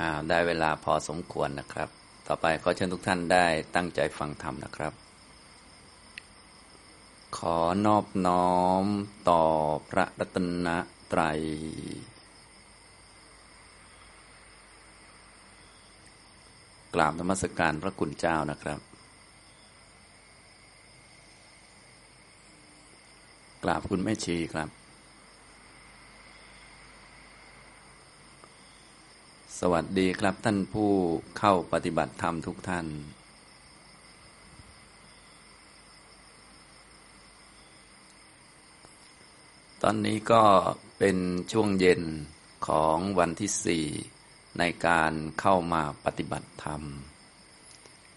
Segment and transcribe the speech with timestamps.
[0.00, 1.88] อ่าได้เวลาพอสมควรนะครับ
[2.26, 4.92] ต่อไปขอเชิญทุกท่านได้ตั้งใจฟังธรรมนะครับ
[7.36, 8.84] ขอนอบน้อม
[9.28, 9.42] ต่อ
[9.90, 10.36] พระรัต
[10.66, 10.68] น
[11.12, 11.40] ตรัย
[16.94, 18.80] กราบธรรมสการพระคุณเจ้านะครับ
[23.64, 24.79] กราบคุณแม่ชีครับ
[29.64, 30.90] สวัสดีครับท่านผู้
[31.38, 32.86] เข้าปฏิบัติธรรมทุกท่าน
[39.82, 40.42] ตอนนี้ก็
[40.98, 41.16] เป็น
[41.52, 42.02] ช่วงเย็น
[42.66, 43.86] ของวันที่สี่
[44.58, 46.82] ในการเข้ามาปฏิบัติธรรม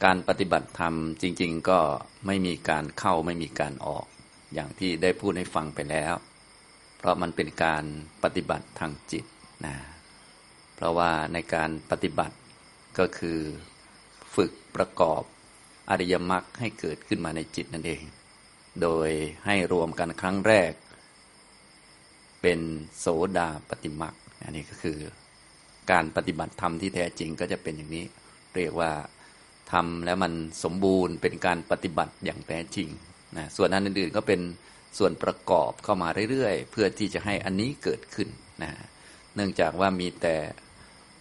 [0.03, 1.79] การปฏิบัติธรรมจริง ๆ ก็
[2.25, 4.05] ไม่มีการเข้าไม่มีการออก
[4.53, 6.13] อย่างที่ได้พูดให้ฟังไปแล้ว
[6.97, 7.83] เพราะมันเป็นการ
[8.23, 9.25] ปฏิบัติทางจิต
[9.67, 9.92] นะ
[10.75, 12.35] เพราะว่าในการปฏิบัติ
[12.99, 13.39] ก็คือ
[14.35, 15.23] ฝึกประกอบ
[15.89, 18.03] อริยมรรคให้เกิดขึ้นมาในจิตนั่นเอง
[18.81, 19.09] โดย
[19.45, 20.71] ให้รวมกันครั้งแรก
[22.41, 22.59] เป็น
[22.99, 23.05] โส
[23.37, 24.97] ดาปฏิมรรคอันนี้ก็คือ
[25.91, 28.05] การปฏิบัติธรรมที่แท้จริงก็จะเป็นอย่างนี้
[28.55, 28.91] เรียกว่า
[29.71, 32.89] ทำแล้วมันสมบูรณ์เป็นการปฏิบัติอย่างแท้จริง
[33.37, 34.41] นะส่วนอันอื่นๆก็เป็น
[34.97, 38.29] ส่วนประกอบเข้ามาเรื่อยๆ เพื่อที่จะให้อันนี้เกิดขึ้น
[38.63, 38.71] นะ
[39.35, 40.35] เนื่องจากว่ามีแต่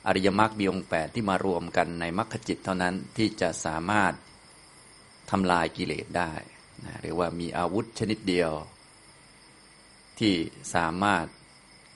[0.07, 4.13] อริยมรรคมีองค์แปดที่มารวมกันในมรรคจิตเท่านั้นที่จะสามารถ
[5.31, 6.33] ทำลายกิเลสได้
[6.85, 8.53] นะเรียกว่ามีอาวุธชนิดเดียว
[10.19, 10.35] ที่
[10.75, 11.27] สามารถ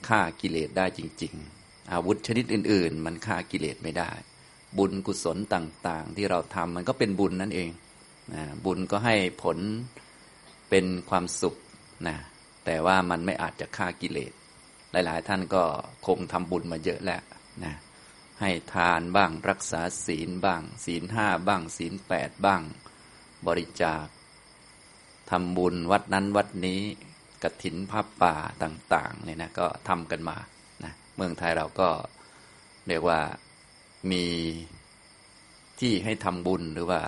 [0.07, 4.11] ฆ่ากิเลสได้จริง ๆ อาวุธชนิดอื่น ๆ มันฆ่ากิเลสไม่ได้
[4.77, 7.69] บุญกุศลต่าง ๆ ที่เราทำมันก็เป็นบุญนั่นเอง
[8.33, 9.57] นะบุญก็ให้ผล
[10.69, 11.55] เป็นความสุข
[12.07, 12.17] นะ
[12.65, 14.31] แต่ว่ามันไม่อาจจะฆ่ากิเลส
[14.91, 15.63] หลาย ๆ ท่านก็
[16.07, 17.21] คงทำบุญมาเยอะแล้ว
[17.63, 17.73] นะ
[18.41, 22.61] ให้ทานบ้างรักษาศีลบ้าง ศีลห้าบ้าง ศีลแปดบ้าง
[23.47, 24.05] บริจาค
[25.29, 26.81] ทำบุญวัดนั้นวัดนี้
[27.43, 30.37] กระถินผ้าป่าต่างๆเนี่ยนะก็ทำกันมา
[30.83, 31.89] นะเมืองไทยเราก็
[32.87, 33.19] เรียกว่า
[34.11, 34.25] มี
[35.79, 37.01] ที่ให้ทำบุญหรือว่า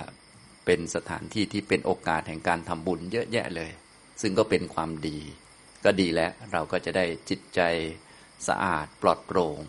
[0.66, 3.70] เป็นสถานที่ที่เป็นโอกาสแห่งการทำบุญเยอะแยะเลย
[4.20, 5.18] ซึ่งก็เป็นความดี
[5.84, 7.60] ก็ดีแล้วเราก็จะได้จิตใจ
[8.48, 9.60] สะอาดปลอดโปร่ง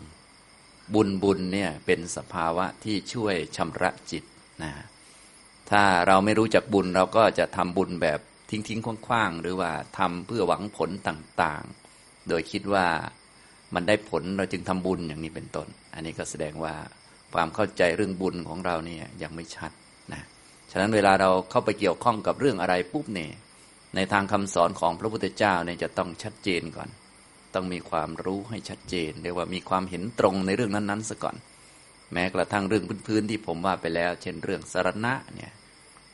[0.94, 4.24] บุญบุญเนี่ยเป็นสภาวะที่ช่วยชำระจิต
[4.62, 4.72] นะ
[5.70, 8.20] ถ้าเราไม่รู้จักบุญเราก็จะทำบุญแบบ
[8.50, 12.86] ทิ้งทิ้งคว้างๆหรือว่าทำเพื่อหวังผลต่างๆ โดยคิดว่า
[13.74, 16.74] มันได้ผลเราจึงทำบุญอย่างนี้เป็นต้น อันนี้ก็แสดงว่า
[17.34, 19.70] ความเข้าใจเรื่องบุญของเราเนี่ยยังไม่ชัด
[20.12, 20.22] นะ
[20.70, 23.32] ฉะนั้นเวลาเราเข้าไปเกี่ยวข้องกับเรื่องอะไรปุ๊บเนี่ย
[23.96, 26.88] ในทางคำสอนของพระพุทธเจ้าเนี่ยจะต้องชัดเจนก่อน
[27.54, 31.36] ต้องมีความรู้ให้ชัดเจนเรียกว่ามีความเห็นตรงในเรื่องนั้นๆซะก่อน
[32.12, 35.52] แม้กระทั่งเรื่องพื้นๆที่ผมว่าไปแล้ว เช่นเรื่องสารณะเนี่ย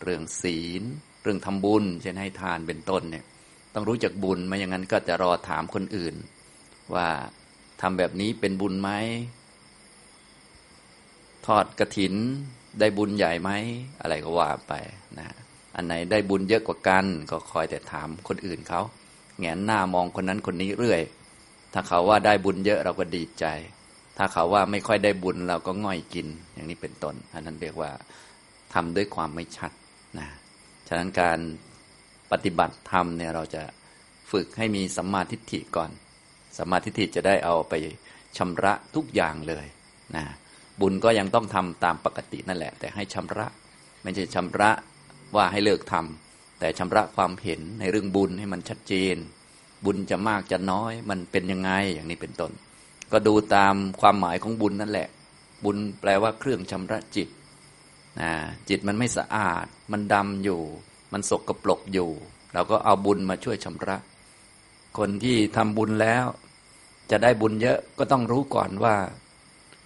[0.03, 0.83] เรื่องศีล
[1.23, 3.25] เรื่องทำบุญ เช่นให้ทานเป็นต้นเนี่ย
[3.75, 6.15] ต้องรู้จักบุญไม่อย่างนั้นก็จะรอถามคนอื่น
[6.95, 7.09] ว่า
[7.81, 8.91] ทำแบบนี้เป็นบุญไหม
[11.47, 12.15] ทอดกระถิน
[12.81, 13.51] ได้บุญใหญ่ไหม
[14.01, 14.73] อะไรก็ว่าไป
[15.19, 15.29] นะ
[15.77, 18.81] อันไหนได้บุญเยอะกว่ากัน ก็คอยแต่ถามคนอื่นเขา
[19.39, 21.01] แงนหน้ามองคนนั้นคนนี้เรื่อย
[21.79, 23.45] ถ้าเขาว่าได้บุญเยอะเราก็ดีใจ
[24.19, 27.91] ถ้าเขาว่าไม่ค่อยได้บุญเราก็ง่อยกิน อย่างนี้เป็นต้น อันนั้นเรียกว่า
[28.75, 29.73] ทำด้วยความไม่ชัด
[30.19, 30.29] นะ
[30.89, 31.39] ฉะนั้นการ
[32.33, 33.63] ปฏิบัติธรรมเนี่ยเราจะ
[34.31, 35.91] ฝึกให้มีสัมมาทิฏฐิก่อน
[36.59, 37.75] สัมมาทิฏฐิจะได้เอาไป
[38.39, 39.67] ชำระทุกอย่างเลย
[40.17, 40.25] นะ
[40.81, 43.47] บุญก็ยังต้องทำตามปกตินั่นแหละ แต่ให้ชำระ
[44.03, 44.71] ไม่ใช่ชำระ
[45.37, 49.17] ว่าให้เลิกทำแต่ชำระความเห็นในเรื่องบุญให้มันชัดเจน
[49.85, 52.53] บุญจะมากจะน้อย มันเป็นยังไงอย่างนี้เป็นต้น
[53.13, 55.09] ก็ดูตามความหมายของบุญนั่นแหละ
[55.65, 57.29] บุญแปลว่าเครื่องชำระจิต
[58.21, 58.31] นะ
[58.69, 60.61] จิตมันไม่สะอาด มันดำอยู่
[61.13, 62.11] มันสกรปรกอยู่
[62.55, 63.97] เราก็เอาบุญมาช่วยชำระ
[64.99, 66.25] คนที่ทำบุญแล้ว
[67.11, 68.97] จะได้บุญเยอะก็ต้องรู้ก่อนว่า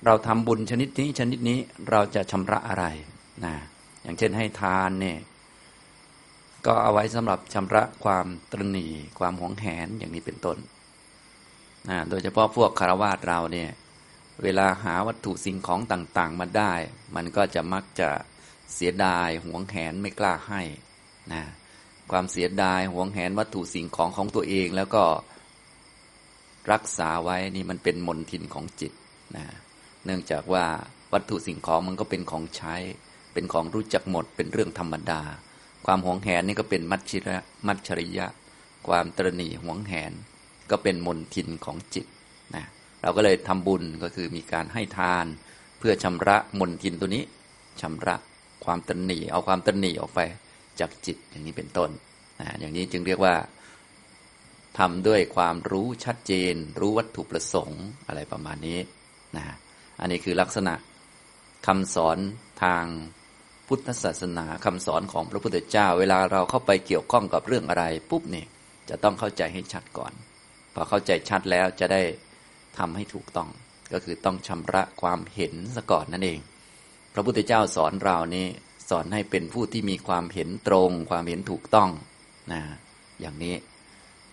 [0.05, 1.59] เราทำบุญชนิดนี้ชนิดนี้
[1.91, 2.85] เราจะชำระอะไร
[3.45, 3.55] นะ
[4.03, 5.19] อย่างเช่นให้ทานเนี่ย
[6.67, 8.87] ก็เอาไว้สำหรับชำระความตรณี
[9.19, 10.59] ความหวงแหนอย่างนี้เป็นต้น
[11.89, 13.71] นะโดยเฉพาะพวกคารวาสเราเนี่ย
[14.43, 16.73] เวลาหาวัตถุสิ่งของต่างๆ มาได้
[17.17, 18.11] มันก็จะมักจะ
[18.75, 20.63] เสียดายหวงแหนไม่กล้าให้
[21.33, 21.43] นะ
[22.11, 25.05] ความเสียดายหวงแหนวัตถุสิ่งของของตัวเองแล้วก็
[26.73, 28.93] รักษาไว้นี่มันเป็นมนทินของจิต
[29.37, 29.45] นะ
[30.05, 30.65] เนื่องจากว่า
[31.13, 32.75] วัตถุสิ่งของมันก็เป็นของใช้
[33.33, 35.23] เป็นของรู้จักหมดเป็นเรื่องธรรมดา
[35.87, 37.37] ความหวงแหนนี่ก็เป็นมัจฉิระ
[37.67, 38.27] มัจฉริยะ
[38.89, 40.13] ความตรณีหวงแหน
[40.71, 42.07] ก็เป็นมนทินของจิต
[42.55, 42.65] นะ
[43.03, 45.27] เราก็เลยทำบุญก็คือมีการให้ทาน
[45.79, 47.25] เพื่อชำระมนทินตัวนี้
[47.81, 48.17] ชำระ
[48.65, 50.21] ความตนหนีเอาความตนหนีออกไป
[50.81, 51.91] จากจิตอย่างนี้เป็นต้น
[52.41, 53.35] นะอย่างนี้จึงเรียกว่า
[54.79, 58.79] ทำด้วยความรู้ชัดเจน รู้วัตถุประสงค์อะไรประมาณนี้
[59.37, 59.45] นะ
[60.01, 60.75] อันนี้คือลักษณะ
[61.67, 62.19] คำสอน
[62.63, 62.85] ทาง
[63.75, 68.47] พุทธศาสนาคำสอนของพระพุทธเจ้า เวลาเราเข้าไปเกี่ยวข้องกับเรื่องอะไรปุ๊บเนี่ย
[68.89, 70.13] จะต้องเข้าใจให้ชัดก่อน
[70.75, 72.03] พอเข้าใจชัดแล้วจะได้
[72.79, 73.49] ทำให้ถูกต้อง
[73.93, 76.41] ก็คือต้องชำระความเห็นซะก่อนนั่นเอง
[77.15, 78.47] พระพุทธเจ้าสอนเรานี้
[78.91, 81.91] สอนให้เป็นผู้ที่มีความเห็นตรง ความเห็นถูกต้อง
[82.53, 82.63] นะ
[83.21, 83.55] อย่างนี้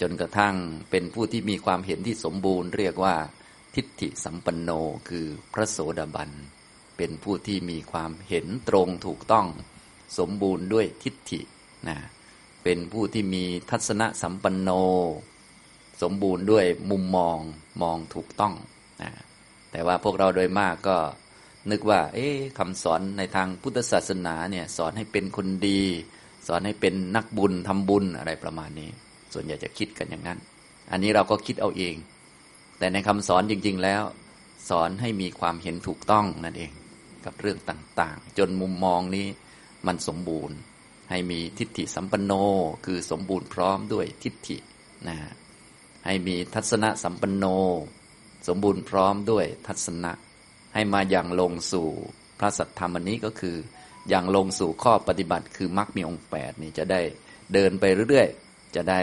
[0.01, 0.55] จนกระทั่ง
[0.91, 3.15] เป็นผู้ที่มีความเห็นที่สมบูรณ์ เรียกว่า
[3.75, 4.69] ทิฏฐิสัมปันโน
[5.09, 6.31] คือพระโสดาบัน
[6.99, 9.47] เป็นผู้ที่มีความเห็นตรงถูกต้อง
[10.17, 11.41] สมบูรณ์ด้วยทิฏฐิ
[11.87, 11.97] นะ
[12.63, 14.69] เป็นผู้ที่มีทัศนสัมปันโน
[16.01, 17.37] สมบูรณ์ด้วยมุมมอง
[17.81, 18.53] มองถูกต้อง
[19.01, 19.11] นะ
[19.71, 20.97] แต่ว่าพวกเราโดยมากก็
[21.71, 22.27] นึกว่า เอ๊
[22.59, 25.81] คำสอนในทางพุทธศาสนาเนี่ยสอนให้เป็นคนดี
[26.47, 28.89] สอนให้เป็นนักบุญทำบุญอะไรประมาณนี้
[29.33, 30.39] ส่วนใหญ่จะคิดกันอย่างนั้น
[30.91, 31.95] อันนี้เราก็คิดเอาเอง
[32.79, 34.03] แต่ในคำสอนจริง ๆ แล้ว
[34.69, 36.71] สอนให้มีความเห็นถูกต้องนั่นเอง
[37.25, 39.27] กับเรื่องต่างๆ จนมุมมองนี้
[39.87, 40.57] มันสมบูรณ์
[41.09, 42.33] ให้มีทิฏฐิสัมปันโน
[42.85, 44.57] คือสมบูรณ์พร้อมด้วยทิฏฐิ
[45.07, 45.17] นะ
[46.05, 47.45] ให้มีทัศนะสัมปันโน
[48.47, 50.11] สมบูรณ์พร้อมด้วยทัศนะ
[50.73, 51.87] ให้มาอย่างลงสู่
[52.39, 53.57] พระสัทธรรมนี้ก็คือ
[54.09, 57.01] อย่างลงสู่ข้อปฏิบัติ คือมรรคมีองค์แปดนี่จะได้
[57.53, 58.99] เดินไปเรื่อยๆ จะได้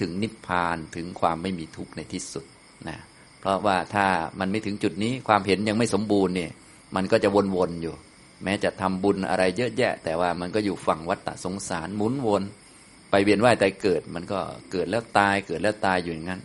[0.00, 2.44] ถึงนิพพานถึงความไม่มีทุกข์ในที่สุด
[2.88, 2.98] นะ
[3.40, 4.06] เพราะว่าถ้า
[4.40, 6.50] มันไม่ถึงจุดนี้ความเห็นยังไม่สมบูรณ์เนี่ย
[6.96, 7.94] มันก็จะวนๆอยู่
[8.44, 12.42] แม้จะทำบุญอะไรเยอะแยะ แต่ว่ามันก็อยู่ฝั่งวัฏฏสงสารหมุนวน
[13.10, 14.38] ไปเวียนว่ายตายเกิด มันก็
[14.72, 16.40] เกิดแล้วตายเกิดแล้วตายอยู่อย่างนั้น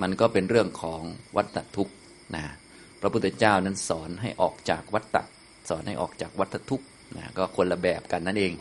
[0.00, 1.02] มันก็เป็นเรื่องของ
[1.36, 1.94] วัฏฏทุกข์
[2.34, 2.44] นะ
[3.00, 5.22] พระพุทธเจ้านั้นสอนให้ออกจากวัฏฏะ
[5.68, 6.86] สอนให้ออกจากวัฏทุกข์
[7.16, 8.52] นะก็คนละแบบกันนั่นเอง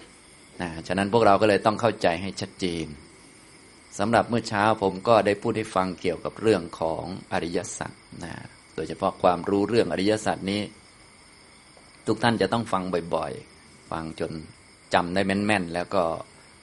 [0.61, 2.88] นะฉะนั้นพวกเราก็เลยต้องเข้าใจให้ชัดเจน
[4.00, 7.03] สำหรับเมื่อเช้าผมก็ได้พูดให้ฟังเกี่ยวกับเรื่องของ
[7.33, 7.91] อริยสัจ
[8.23, 8.33] นะ
[8.75, 10.61] โดยเฉพาะความรู้เรื่องอริยสัจนี้
[12.07, 12.84] ทุกท่านจะต้องฟัง
[13.16, 14.31] บ่อยๆ ฟังจน
[14.94, 16.04] จำได้แม่นๆ แล้วก็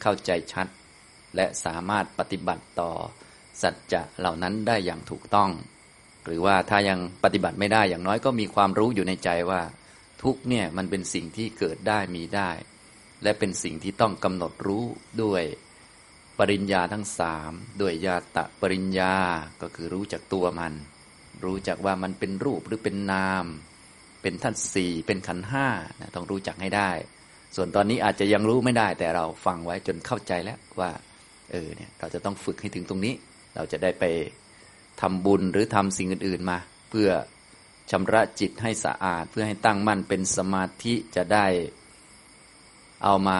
[0.02, 0.66] เข้าใจชัด
[1.36, 2.92] และสามารถปฏิบัติต่อ
[3.62, 5.50] สัจจะเหล่านั้นได้อย่างถูกต้อง
[6.24, 9.62] หรือว่าถ้ายังปฏิบัติไม่ได้อย่างน้อยก็มีความรู้อยู่ในใจว่า
[10.22, 12.50] ทุกเนี่ยมันเป็นสิ่งที่เกิดได้มีได้
[13.22, 14.84] และเป็นสิ่งที่ต้องกำหนดรู้
[15.22, 15.42] ด้วย
[16.38, 19.14] ปริญญาทั้งสามด้วยญาตะปริญญา
[19.62, 20.72] ก็คือรู้จักตัวมัน
[21.44, 23.46] รู้จักว่ามันเป็นรูปหรือเป็นนาม
[24.22, 25.66] เป็นท่านสี่เป็นขันห้า
[26.00, 26.90] นะต้องรู้จักให้ได้
[27.56, 30.90] ส่วนตอนนี้อาจจะยังรู้ไม่ได้ แต่เราฟังไว้จนเข้าใจแล้วว่า
[31.52, 33.14] เออเนี่ยเราจะต้องฝึกให้ถึงตรงนี้
[33.56, 34.04] เราจะได้ไป
[35.00, 36.58] ทำบุญหรือทำสิ่งอื่น ๆมา
[36.90, 37.10] เพื่อ
[37.90, 41.46] ชำระจิตให้สะอาด เพื่อให้ตั้งมั่นเป็นสมาธิจะได้
[43.04, 43.38] เอามา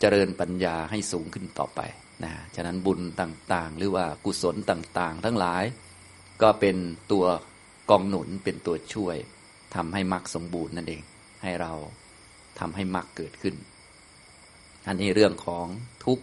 [0.00, 1.80] เจริญปัญญาให้สูงขึ้นต่อไป
[2.24, 5.64] นะฉะนั้นบุญต่างๆ หรือว่ากุศลต่างๆ ทั้งหลาย
[6.42, 6.76] ก็เป็น
[7.12, 7.24] ตัว
[7.90, 9.16] กองหนุนเป็นตัวช่วย
[9.74, 11.02] ทำให้มรรคสมบูรณ์นั่นเอง
[11.42, 11.72] ให้เรา
[12.58, 13.54] ทำให้มรรคเกิดขึ้น
[14.86, 15.66] อันนี้เรื่องของ
[16.04, 16.18] ทุก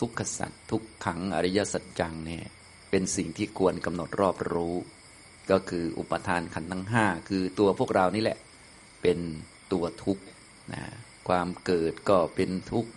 [0.00, 2.44] ทุกขสัตทุกขังอริยสัจจังเนี่ย
[2.90, 4.74] เป็นสิ่งที่ควรกำหนดรอบรู้
[5.50, 8.38] ก็คืออุปทานขันธ์ทั้งห้าคือตัวพวกเรานี่แหละ
[9.02, 9.18] เป็น
[9.72, 10.22] ตัวทุกข์
[10.72, 10.82] นะ
[11.28, 12.90] ความเกิดก็เป็นทุกข์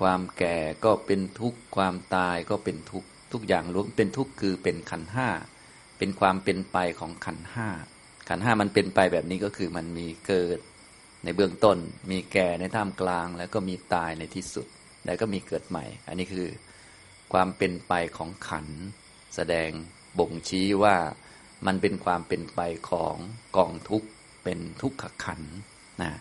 [0.00, 5.28] ความแก่ก็เป็นทุกข์ความตายก็เป็นทุกข์ทุกอย่างรวมเป็นทุกข์คือเป็นขันห้า
[5.98, 7.68] เป็นความเป็นไปของขันห้า
[8.28, 10.58] ขันห้ามันเป็นไปแบบนี้ก็คือมันมีเกิด
[11.24, 11.78] ในเบื้องต้น
[12.10, 14.66] มีแก่ในท่ามกลาง แล้วก็มีตายในที่สุด
[15.06, 16.48] แล้วก็มีเกิดใหม่ อันนี้คือ
[17.32, 18.66] ความเป็นไปของขัน
[19.34, 19.70] แสดง
[20.18, 20.96] บ่งชี้ว่า
[21.66, 23.16] มันเป็นความเป็นไปของ
[23.56, 24.08] กองทุกข์
[24.44, 25.40] เป็นทุกขขัน
[26.02, 26.12] นะ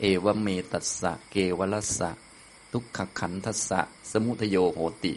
[0.00, 2.10] เอวเมตัสสะเกวลสะ
[2.72, 3.80] ทุกขขันทัสสะ
[4.12, 5.14] สมุทโยโหติ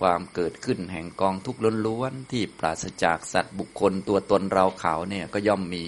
[0.00, 5.84] ความเกิดขึ้นแห่งกองทุกข์ล้วนๆที่ปราศจากสัตว์บุคคลตัวตนเราเขาเนี่ยก็ย่อมมี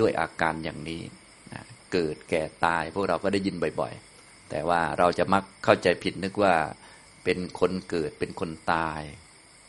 [0.00, 1.02] ด้วยอาการอย่างนี้
[1.52, 1.62] นะ
[1.92, 6.54] เกิดแก่ตายพวกเราก็ได้ยินบ่อยๆ แต่ว่าเราจะมักเข้าใจผิดนึกว่า
[7.24, 9.02] เป็นคนเกิดเป็นคนตาย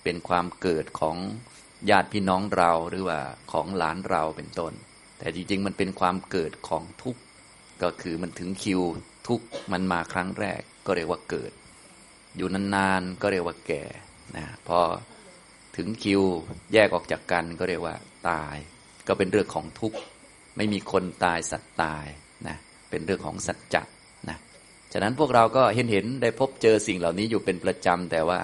[0.03, 1.17] เป็นความเกิดของ
[1.89, 3.19] ญาติพี่น้องเราหรือว่า
[3.51, 4.73] ของหลานเราเป็นต้น
[5.17, 7.21] แต่จริงๆ มันเป็นความเกิดของทุกข์
[7.83, 8.81] ก็คือมันถึงคิว
[9.27, 11.51] ทุกข์มันมาครั้งแรกก็เรียกว่าเกิด
[12.39, 13.83] อยู่นานๆก็เรียกว่าแก่
[14.37, 14.79] นะพอ
[15.77, 16.21] ถึงคิว
[16.73, 17.95] แยกออกจากกันก็เรียกว่า
[18.29, 18.55] ตาย
[19.07, 19.97] ก็เป็นเรื่องของทุกข์
[20.57, 22.05] ไม่มีคนตายสัตว์ตาย
[22.47, 22.57] นะ
[22.89, 23.81] เป็นเรื่องของสัจจะ
[24.29, 24.37] นะ
[24.93, 28.39] ฉะนั้นพวกเราก็เห็นเห็นได้พบเจอสิ่งเหล่านี้อยู่เป็นประจำแต่ว่า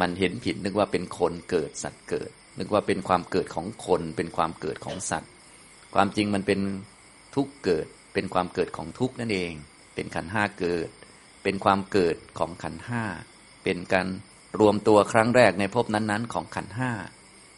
[0.00, 5.30] มันเห็นผิดนึกว่าเป็นคนเกิดสัตว์เกิด นึกว่าเป็นความเกิดของคนเป็นความเกิดของสัตว์
[5.94, 6.60] ความจริงมันเป็น
[7.34, 9.52] ทุกเกิดเป็นความเกิดของทุกนั่นเอง
[9.94, 10.88] เป็นขันห้าเกิด
[11.42, 13.04] เป็นความเกิดของขันห้า
[13.64, 14.06] เป็นการ
[14.60, 16.90] รวมตัวครั้งแรกในภพนั้นๆ ของขันห้า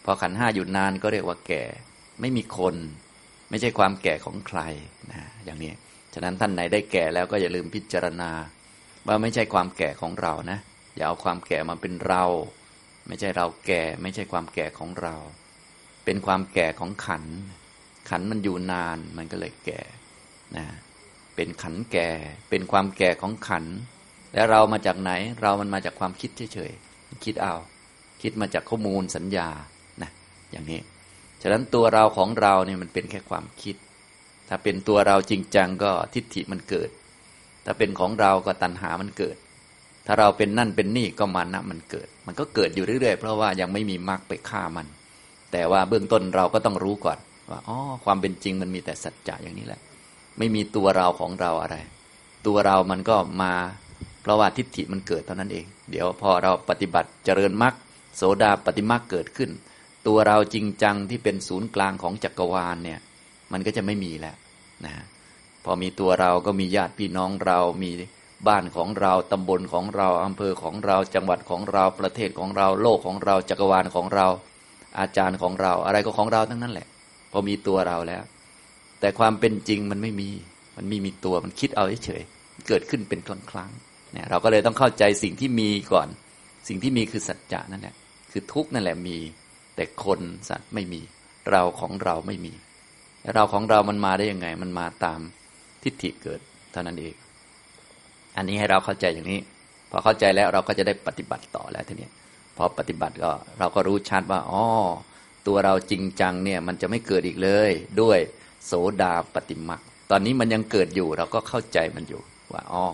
[0.04, 1.64] พอขันห้าอยู่นานก็เรียกว่าแก่
[2.20, 2.76] ไม่มีคน
[3.50, 4.60] ไม่ใช่ความแก่ของใคร
[5.12, 5.72] นะอย่างนี้
[6.14, 8.30] ฉะนั้นท่านไหนได้แก่แล้วก็อย่าลืมพิจารณา
[9.06, 10.58] ว่าไม่ใช่ความแก่ของเรานะ
[10.96, 12.24] อย่าเอาความแก่มาเป็นเรา
[13.06, 15.14] ไม่ใช่เราแก่ ไม่ใช่ความแก่ของเรา
[16.04, 17.24] เป็นความแก่ของขัน
[18.10, 19.80] ขันมันอยู่นานมันก็เลยแก่
[20.56, 20.66] นะ
[21.42, 22.08] เป็นขันแก่
[22.50, 23.64] เป็นความแก่ของขัน
[24.34, 27.54] แล้วเรามาจากไหน เรามันมาจากความคิดเฉยๆ คิดเอา
[28.22, 29.48] คิดมาจากข้อมูลสัญญา
[30.02, 30.10] นะ
[30.50, 30.80] อย่างนี้
[31.42, 33.76] ฉะนั้นตัวเราของเราเนี่ยมันเป็นแค่ความคิด
[34.48, 36.90] ถ้าเป็นตัวเราจริงจังก็ทิฏฐิมันเกิด
[37.64, 39.36] ถ้าเป็นของเราก็ตัณหามันเกิด
[40.06, 44.86] ถ้าเราเป็นนั่นเป็นนี่ก็มานะมันเกิด มันก็เกิดอยู่เรื่อยๆ เพราะว่ายังไม่มีมรรคไปฆ่ามัน
[45.52, 47.18] แต่ว่าเบื้องต้นเราก็ต้องรู้ก่อน
[47.50, 49.80] ว่า อ๋อ ความเป็นจริงมันมีแต่สัจจะอย่างนี้แหละ
[50.38, 51.76] ไม่มีตัวเราของเราอะไร
[52.46, 53.54] ตัวเรามันก็มา
[54.22, 57.74] เพราะว่าทิฏฐิมันเกิดเท่านั้นเอง เดี๋ยวพอเราปฏิบัติเจริญมรรค
[58.16, 59.50] โสดาปฏิมรรคเกิดขึ้น
[60.06, 62.98] ตัวเราจริงจังที่เป็นศูนย์กลางของจักรวาลเนี่ย
[63.52, 64.36] มันก็จะไม่มีแล้ว
[64.84, 64.92] นะ
[65.64, 67.90] พอมีตัวเราก็มีญาติพี่น้องเรา มี
[68.48, 74.26] บ้านของเรา ตำบลของเรา อำเภอของเรา จังหวัดของเรา ประเทศของเรา โลกของเรา จักรวาลของเรา
[74.98, 76.86] อาจารย์ของเรา อะไรก็ของเราทั้งนั้นแหละ
[77.32, 78.22] พอมีตัวเราแล้ว
[79.02, 80.28] แต่ความเป็นจริงมันไม่มี
[80.76, 82.22] มันมีมีตัวมันคิดเอาเฉย
[82.68, 83.70] เกิดขึ้นเป็นครั้งครั้ง
[84.12, 86.08] เนี่ยเราก็เลยต้องเข้าใจสิ่งที่มีก่อน
[86.68, 87.94] สิ่งที่มีคือสัจจะนั่นแหละ
[88.30, 89.18] คือทุกนั่นแหละมี
[89.76, 91.00] แต่คนสัตว์ไม่มี
[91.50, 92.52] เราของเราไม่มี
[93.34, 95.20] เราของเรามันมาได้ยังไง มันมาตาม
[95.82, 96.40] ทิฏฐิเกิด
[96.72, 97.14] เท่านั้นเอง
[98.36, 99.40] อันนี้ให้เราเข้าใจอย่างนี้
[99.90, 102.08] พอเข้าใจแล้วเราก็จะได้ปฏิบัติต่อแล้วทีนี้
[102.56, 104.64] พอปฏิบัติก็เราก็รู้ชัดว่าอ๋อ
[105.46, 108.18] ตัวเราจริงจังเนี่ยมันจะไม่เกิดอีกเลย ด้วย
[108.66, 112.20] โสดาปฏิมักตอนนี้มันยังเกิดอยู่เราก็เข้าใจมันอยู่
[112.52, 112.86] ว่าอ๋อ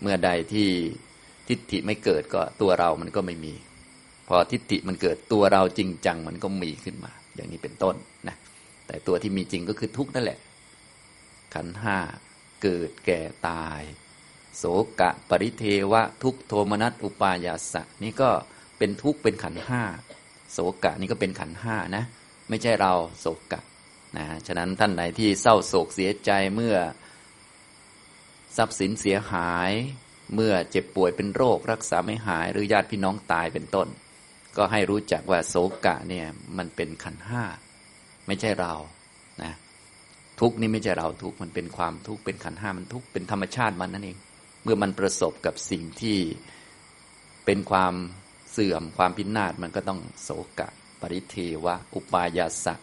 [0.00, 0.68] เมื่อใดที่
[1.48, 3.54] ทิฏฐิไม่เกิดก็ตัวเรามันก็ไม่มี
[4.28, 7.94] พอทิฏฐิมันเกิดตัวเราจริงจังมันก็มีขึ้นมา อย่างนี้เป็นต้น
[8.28, 8.36] นะ
[8.86, 10.38] แต่ตัวที่มีจริงก็คือทุกข์นั่นแหละ
[11.54, 11.98] ขันห้า
[12.62, 13.82] เกิดแก่ตาย
[14.58, 14.64] โส
[15.00, 18.30] กะปริเทวะ ทุกโทมนัสอุปายาสะนี่ก็
[18.78, 19.82] เป็นทุกข์เป็นขันห้า
[20.52, 22.04] โสกะนี่ก็เป็นขันห้านะ
[22.48, 23.60] ไม่ใช่เราโสกะ
[24.16, 26.76] นะฉะนั้นท่านไหนที่เศร้าโศกเสียใจเมื่อ
[28.56, 29.72] ทรัพย์สินเสียหาย
[30.34, 33.88] เมื่อเจ็บป่วยเป็นโรค รักษาไม่หายหรือญาติพี่น้องตายเป็นต้น
[34.56, 35.54] ก็ให้รู้จักว่าโศ
[35.86, 36.26] กะเนี่ย
[36.58, 37.44] มันเป็นขันห้า
[38.26, 38.74] ไม่ใช่เรา
[39.42, 39.52] นะ
[40.40, 44.18] ทุกนี่ไม่ใช่เราทุกมันเป็นความทุกเป็นขันห้ามันทุกเป็นธรรมชาติมันนั่นเอง
[44.62, 46.18] เมื่อมันประสบกับสิ่งที่
[47.44, 47.94] เป็นความ
[48.52, 50.68] เสื่อมความพินาศมันก็ต้องโศกะ
[51.00, 52.74] ปริเทวะ อุปายาสะ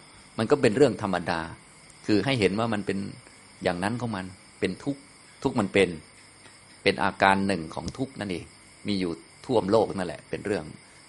[0.43, 1.41] มันก็เป็นเรื่องธรรมดา
[2.07, 2.97] คือให้เห็นว่ามันเป็น
[3.63, 4.25] อย่างนั้นของมัน
[4.59, 4.95] เป็นทุก
[5.43, 5.89] ทุกมันเป็น
[6.83, 8.45] เป็นอาการหนึ่งของทุกนั่นเอง
[8.87, 9.11] มีอยู่
[9.45, 10.65] ท่วมโลกนั่นแหละ เป็นเรื่อง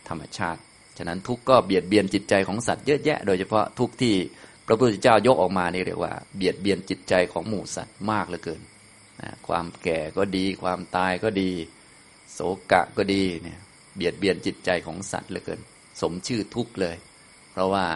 [0.08, 0.60] ธรรมชาติ
[0.98, 4.14] ฉะนั้นทุกก็เบียดเบียนจิตใจของสัตว์เยอะแยะ โดยเฉพาะทุกที่
[4.66, 8.60] พระพุทธเจ้ายกออกมานี่เรียกว่า เบียดเบียนจิตใจของหมู่สัตว์มากเหลือเกิน
[9.46, 11.50] ความแก่ก็ดี ความตายก็ดี
[12.32, 12.40] โศ
[12.72, 13.60] กะก็ดีเนี่ย
[13.96, 15.60] เบียดเบียนจิตใจของสัตว์เหลือเกิน
[16.00, 16.96] สมชื่อทุกเลย
[17.52, 17.86] เพราะว่า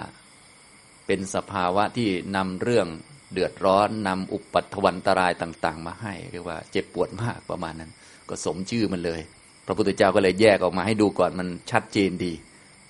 [1.07, 2.87] เป็นสภาวะที่นำเรื่อง
[3.33, 7.91] เดือดร้อนนำอุปัตวันตรายต่าง ๆ มาให้เรียกว่าเจ็บปวดมากประมาณนั้น
[8.29, 9.21] ก็สมชื่อมันเลย
[9.67, 12.33] พระพุทธเจ้าก็เลยแยกออกมาให้ดูก่อนมันชัดเจนดี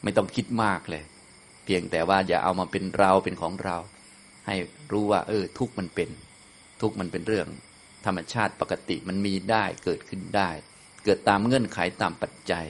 [0.02, 1.02] ไม่ต้องคิดมากเลย
[1.64, 3.76] เพียงแต่ว่าอย่าเอามาเป็นเราเป็นของเรา
[4.46, 4.56] ให้
[4.92, 6.11] รู้ว่า เออ ทุกมันเป็น
[6.80, 7.49] ทุกมันเป็นเรื่อง
[8.06, 10.50] ธรรมชาติปกติมันมีได้เกิดขึ้นได้
[11.04, 12.66] เกิดตามเงื่อนไขตามปัจจัย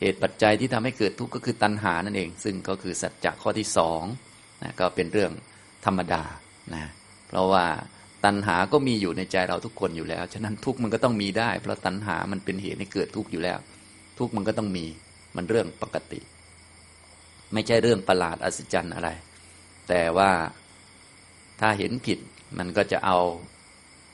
[0.00, 4.02] เหตุปัจจัยที่ทำให้เกิดทุกข์ก็คือตัณหานั่นเอง ซึ่งก็คือสัจจะข้อที่สอง
[4.62, 5.32] นะก็เป็นเรื่อง
[5.84, 6.22] ธรรมดา
[6.74, 6.84] นะ
[7.28, 7.64] เพราะว่า
[8.24, 13.58] ตัณหาก็มีอยู่ในใจเราทุกคนอยู่แล้ว ฉะนั้นทุกมันก็ต้องมีได้ เพราะตัณหามันเป็นเหตุให้เกิดทุกข์อยู่แล้ว
[14.18, 14.86] ทุกมันก็ต้องมี
[15.36, 16.20] มันเรื่องปกติ
[17.52, 19.08] ไม่ใช่เรื่องประหลาดอัศจรรย์อะไร
[19.88, 20.30] แต่ว่า
[21.60, 22.18] ถ้าเห็นผิด
[22.58, 23.18] มันก็จะเอา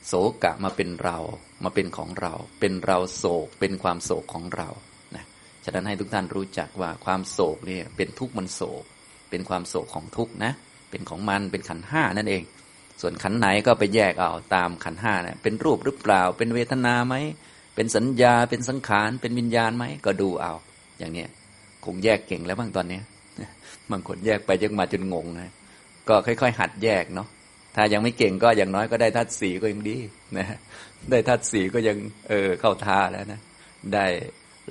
[0.07, 1.17] โศกะมาเป็นเรา
[1.63, 4.69] มาเป็นของเรา เป็นเราโศก เป็นความโศกของเรา
[5.15, 5.25] นะ
[5.63, 8.83] ฉะนั้นให้ทุกท่านรู้จักว่าความโศกนี่เป็นทุกข์มันโศก
[9.35, 10.53] เป็นความโศกของทุกข์นะ
[10.91, 12.43] เป็นของมันเป็นขันห้านั่นเอง
[13.01, 17.15] ส่วนขันไหนก็ไปแยกเอาตามขันห้านะี่เป็นรูปหรือเปล่า เป็นเวทนาไหม
[17.75, 20.53] เป็นสัญญา เป็นสังขาร เป็นวิญญาณไหม ก็ดูเอา
[20.99, 21.29] อย่างเนี้ย
[21.85, 23.03] คงแยกเก่งแล้วบ้างตอนเนี้ย
[23.91, 25.51] บางคนแยกไปยังมาจนงงนะ
[26.09, 27.27] ก็ค่อย ๆ หัดแยกเนาะ
[27.75, 29.97] ถ้ายังไม่เก่งก็อย่างน้อยก็ได้ทัดสีก็ยังดี
[30.37, 30.47] นะ
[31.11, 31.97] ได้ทัดสีก็ยัง
[32.29, 33.39] เออเข้าท่าแล้วนะ
[33.93, 34.05] ได้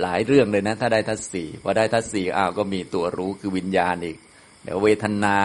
[0.03, 4.17] หลายเรื่องเลยนะ ถ้าได้ทัดสีพอได้ทัดสีอ้าวก็มีตัวรู้คือวิญญาณอีก
[4.65, 5.37] เดี๋ยวเวทนา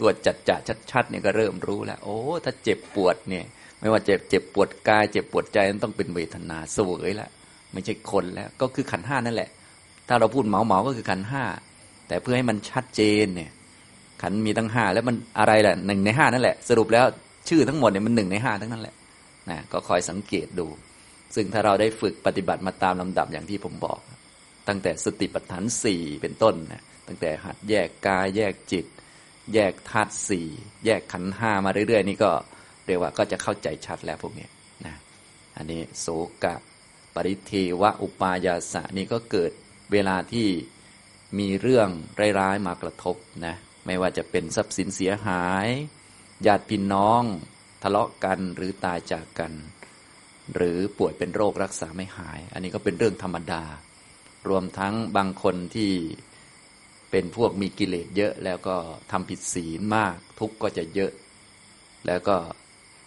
[0.00, 0.56] ตัวจัดจะ
[0.90, 3.44] ชัดๆเนี่ยก็เริ่มรู้แล้ว โอ้ ถ้าเจ็บปวดเนี่ย
[3.80, 7.30] ไม่ว่าเจ็บเจ็บปวดกาย เจ็บปวดใจมันต้องเป็นเวทนาเสวยแล้ว
[7.72, 9.50] ไม่ใช่คนแล้ว ก็คือขันห้านั่นแหละ
[10.08, 11.44] ถ้าเราพูดเหมาเหมาก็คือขันห้า
[12.08, 13.50] แต่เพื่อให้มันชัดเจนเนี่ย
[14.22, 17.04] ขันมีตั้งห้าแล้วมันอะไรแหละหนึ่งในห้านั่นแหละ สรุปแล้ว
[17.48, 18.94] ชื่อทั้งหมดเนี่ยมันหนึ่งในห้าทั้งนั้นแหละ
[19.50, 20.66] นะก็คอยสังเกตดู
[21.34, 23.98] ซึ่งถ้าเราได้ฝึกปฏิบัติมาตามลำดับอย่างที่ผมบอก
[24.68, 28.86] ตั้งแต่สติปัฏฐานสี่เป็นต้นนะ ตั้งแต่หัดแยกกายแยกจิต
[29.54, 30.48] แยกธาตุสี่
[30.84, 32.32] แยกขันห้ามาเรื่อย ๆ นี่ก็
[32.86, 34.48] เรียกว่าก็จะเข้าใจชัดแล้วพวกนี้
[34.86, 34.94] นะ
[35.56, 36.06] อันนี้โส
[36.44, 36.54] กะ
[37.14, 39.52] ปริเทวะอุปายาสะนี่ก็เกิด
[39.92, 40.48] เวลาที่
[41.38, 41.88] มีเรื่อง
[42.38, 43.54] ร้ายๆมากระทบนะ
[43.86, 45.68] ไม่ว่าจะเป็นทรัพย์สินเสียหาย
[46.46, 47.22] ญาติพี่น้อง
[47.82, 49.52] ทะเลาะกันหรือตายจากกัน
[50.54, 53.64] หรือป่วยเป็นโรครักษาไม่หาย อันนี้ก็เป็นเรื่องธรรมดา
[54.48, 55.92] รวมทั้งบางคนที่
[57.16, 58.76] เป็นพวกมีกิเลสเยอะ แล้วก็
[59.10, 61.12] ทำผิดศีลมาก ทุกข์ก็จะเยอะ
[62.06, 62.36] แล้วก็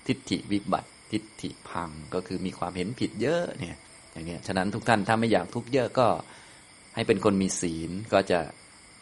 [0.07, 3.77] ทิฏฐิวิบัติ ทิฏฐิพังก็คือมีความเห็นผิดเยอะเนี่ย
[4.11, 6.07] อย่างนี้ฉะนั้นทุกท่านถ้าไม่อยากทุกข์เยอะก็
[6.95, 8.39] ให้เป็นคนมีศีลก็จะ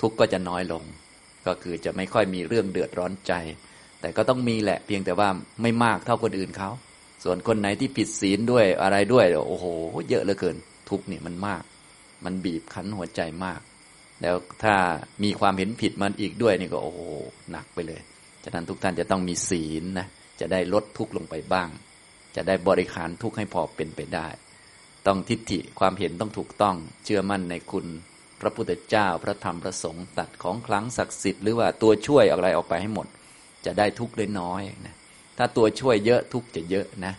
[0.01, 0.83] ทุกข์ก็จะน้อยลง
[1.47, 3.33] ก็คือจะไม่ค่อยมีเรื่องเดือดร้อนใจ
[4.01, 5.29] แต่ก็ต้องมีแหละเพียงแต่ว่า
[5.61, 6.69] ไม่มากเท่าคนอื่นเขา
[7.23, 9.65] ส่วนคนไหนที่ผิดศีลด้วยอะไรด้วย โอ้โห
[10.09, 10.55] เยอะเหลือเกิน
[10.89, 11.63] ทุกเนี่ยมันมาก
[12.25, 13.61] มันบีบคั้นหัวใจมาก
[14.21, 14.75] แล้วถ้า
[15.23, 16.99] มีความเห็นผิดมันอีกด้วยนี่ก็โอ้โห
[17.51, 18.01] หนักไปเลย
[18.43, 20.07] ฉะนั้นทุกท่านจะต้องมีศีลนะ
[20.39, 21.69] จะได้ลดทุกข์ลงไปบ้าง
[22.35, 24.27] จะได้บริหารทุกข์ให้พอเป็นไปได้
[25.07, 27.85] ต้องทิฏฐิความเห็นต้องถูกต้องเชื่อมั่นในคุณ
[28.41, 33.07] พระพุทธเจ้าพระธรรมพระสงฆ์ตัดของคลังศักดิ์สิทธิ์หรือว่าตัวช่วยอะไรออกไปให้หมด
[33.65, 34.95] จะได้ทุกข์ได้น้อยนะ
[35.37, 37.13] ถ้าตัวช่วยเยอะทุกข์จะเยอะนะ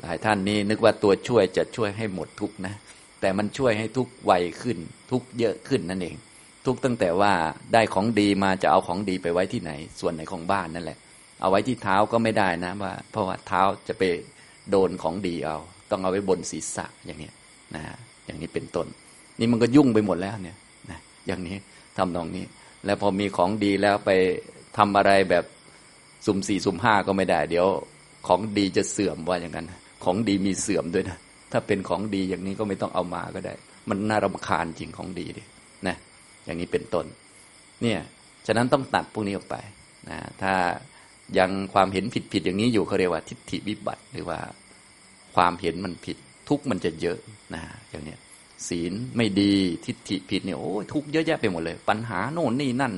[0.00, 2.74] หลายท่านนี่นึกว่าตัวช่วยจะช่วยให้หมดทุกข์นะ
[3.20, 4.78] แต่มันช่วยให้ทุกข์ไวขึ้น
[5.10, 6.16] ทุกข์เยอะขึ้นนั่นเอง
[6.68, 7.32] ทุกตั้งแต่ว่า
[7.72, 10.98] ได้ของดีมาจะเอาของดีไปไว้ที่ไหน ส่วนไหนของบ้านนั่นแหละ
[11.40, 14.02] เอาไว้ที่เท้าก็ไม่ได้นะว่า เพราะว่าเท้าจะไป
[14.70, 15.58] โดนของดีเอา
[15.90, 17.30] ต้องเอาไว้บนศีรษะอย่างนี้
[17.74, 17.82] นะ
[18.26, 18.86] อย่างนี้เป็นต้น
[19.38, 20.56] นี่มันก็ยุ่งไปหมดแล้วเนี่ย
[20.90, 21.56] นะอย่างนี้
[21.96, 22.44] ทำตรงนี้
[22.84, 24.10] แล้วพอมีของดีแล้วไป
[24.78, 25.44] ทำอะไรแบบ
[26.26, 27.66] สุ่มสี่สุ่มห้าก็ไม่ได้ เดี๋ยว
[28.28, 29.66] ของดีจะเสื่อมว่าอย่างนั้น
[30.04, 31.18] ของดีมีเสื่อมด้วยนะ
[31.52, 33.54] ถ้าเป็นของดีอย่างนี้ก็ไม่ต้องเอามาก็ได้
[33.88, 35.42] มันน่ารำคาญจริงของดีดิ
[35.88, 35.96] นะ
[36.48, 37.06] อย่างนี้เป็นต้น
[37.82, 38.00] เนี่ย
[38.46, 39.56] ฉะนั้นต้องตัดพวกนี้ออกไป
[40.08, 40.54] นะถ้า
[41.38, 44.38] ยังความเห็นผิดผิดอย่างนี้อยู่เขาเรียกว่าทิฏฐิวิบัติ หรือว่า
[45.34, 46.16] ความเห็นมันผิด
[46.48, 47.18] ทุกมันจะเยอะ
[47.54, 48.18] นะอย่างเนี้ย
[48.68, 49.54] ศีลไม่ดี
[49.86, 52.92] ทิฏฐิผิดเนี่ยโอ้ยทุกเยอะแยะไปหมดเลย ปัญหาโน่นนี่นั่น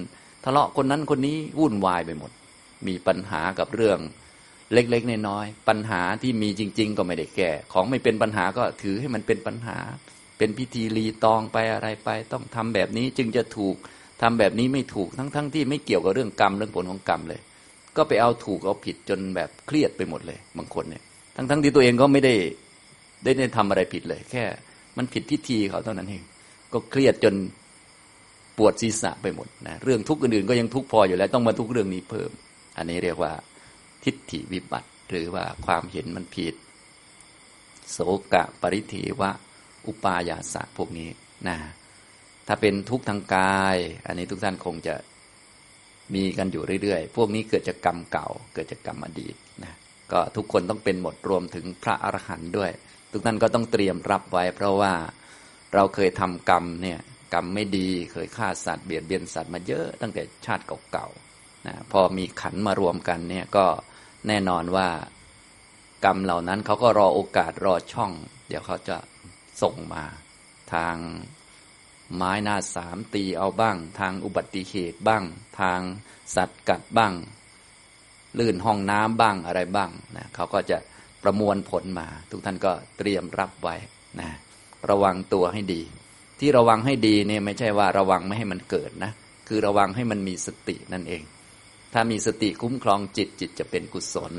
[0.44, 2.30] ทะเลาะคนนั้นคนนี้วุ่นวายไปหมด
[2.86, 3.98] มีปัญหากับเรื่อง
[4.72, 9.78] เล็กๆน้อยๆปัญหาที่มีจริง ๆ ก็ไม่ได้แก้ ของไม่เป็นปัญหาก็ถือให้มันเป็นปัญหา
[10.40, 13.76] เป็นพิธีรีตองไปอะไรไป ต้องทำแบบนี้จึงจะถูก
[14.22, 17.40] ทำแบบนี้ไม่ถูกทั้งๆทที่ไม่เกี่ยวกับเรื่องกรรมเรื่องผลของกรรมเลย
[17.96, 21.02] ก็ไปเอาถูกเอาผิดจนแบบเครียดไปหมดเลยบางคนเนี่ย
[21.36, 22.34] ทั้งๆทที่ตัวเองก็ไม่ได้
[23.24, 24.44] ได้ได้ทำอะไรผิดเลย แค่
[24.96, 26.22] มันผิดพิธีเขาเท่านั้นเอง
[26.72, 27.34] ก็เครียดจน
[28.58, 32.30] ปวดศีรษะไปหมดนะเรื่องทุกข์อื่นๆก็ยังทุกข์พออยู่แล้วต้องมาทุกเรื่องนี้เพิ่ม
[32.76, 33.32] อันนี้เรียกว่า
[34.04, 36.54] ทิฏฐิวิบัติ หรือว่าความเห็นมันผิด
[37.92, 37.98] โส
[38.32, 39.30] กะปริเทวะ
[39.86, 41.08] อุปายาสะพวกนี้
[41.48, 41.56] นะ
[42.46, 44.94] ถ้าเป็นทุกข์ทางกาย อันนี้ทุกท่านคงจะ
[46.14, 49.72] มีกันอยู่เรื่อยๆ พวกนี้เกิดจากกรรมเก่า เกิดจากกรรมอดีตนะ
[50.12, 52.70] ก็ทุกคนต้องเป็นหมดรวมถึงพระอรหันต์ด้วย
[53.12, 54.92] ทุกท่านก็ต้องเตรียมรับไว้ เพราะว่า
[55.74, 56.98] เราเคยทำกรรมเนี่ย
[57.34, 63.66] กรรมไม่ดีเคยฆ่าสัตว์เบียดเบียนสัตว์มาเยอะตั้งแต่ชาติเก่าๆนะพอมีขันมารวมกันเนี่ยก็
[64.28, 64.88] แน่นอนว่า
[66.04, 68.12] กรรมเหล่านั้นเขาก็รอโอกาสรอช่อง
[68.48, 68.96] เดี๋ยวเขาจะ
[69.62, 70.04] ส่งมา
[70.74, 70.96] ทาง
[72.16, 75.24] ไม้หน้าสามตีเอาบ้าง ทางอุบัติเหตุบ้าง
[75.60, 75.80] ทาง
[76.36, 77.14] สัตว์กัดบ้าง
[78.38, 80.78] ลื่นห้องน้ำบ้างอะไรบ้างนะเขาก็จะ
[81.22, 83.76] ประมวลผลมา ทุกท่านก็เตรียมรับไว้
[84.20, 84.30] นะ
[84.90, 85.82] ระวังตัวให้ดี
[86.40, 89.12] ที่ระวังให้ดีเนี่ยไม่ใช่ว่าระวังไม่ให้มันเกิดนะ
[89.48, 91.22] คือระวังให้มันมีสตินั่นเอง
[91.92, 94.34] ถ้ามีสติคุ้มครองจิตจิตจะเป็นกุศล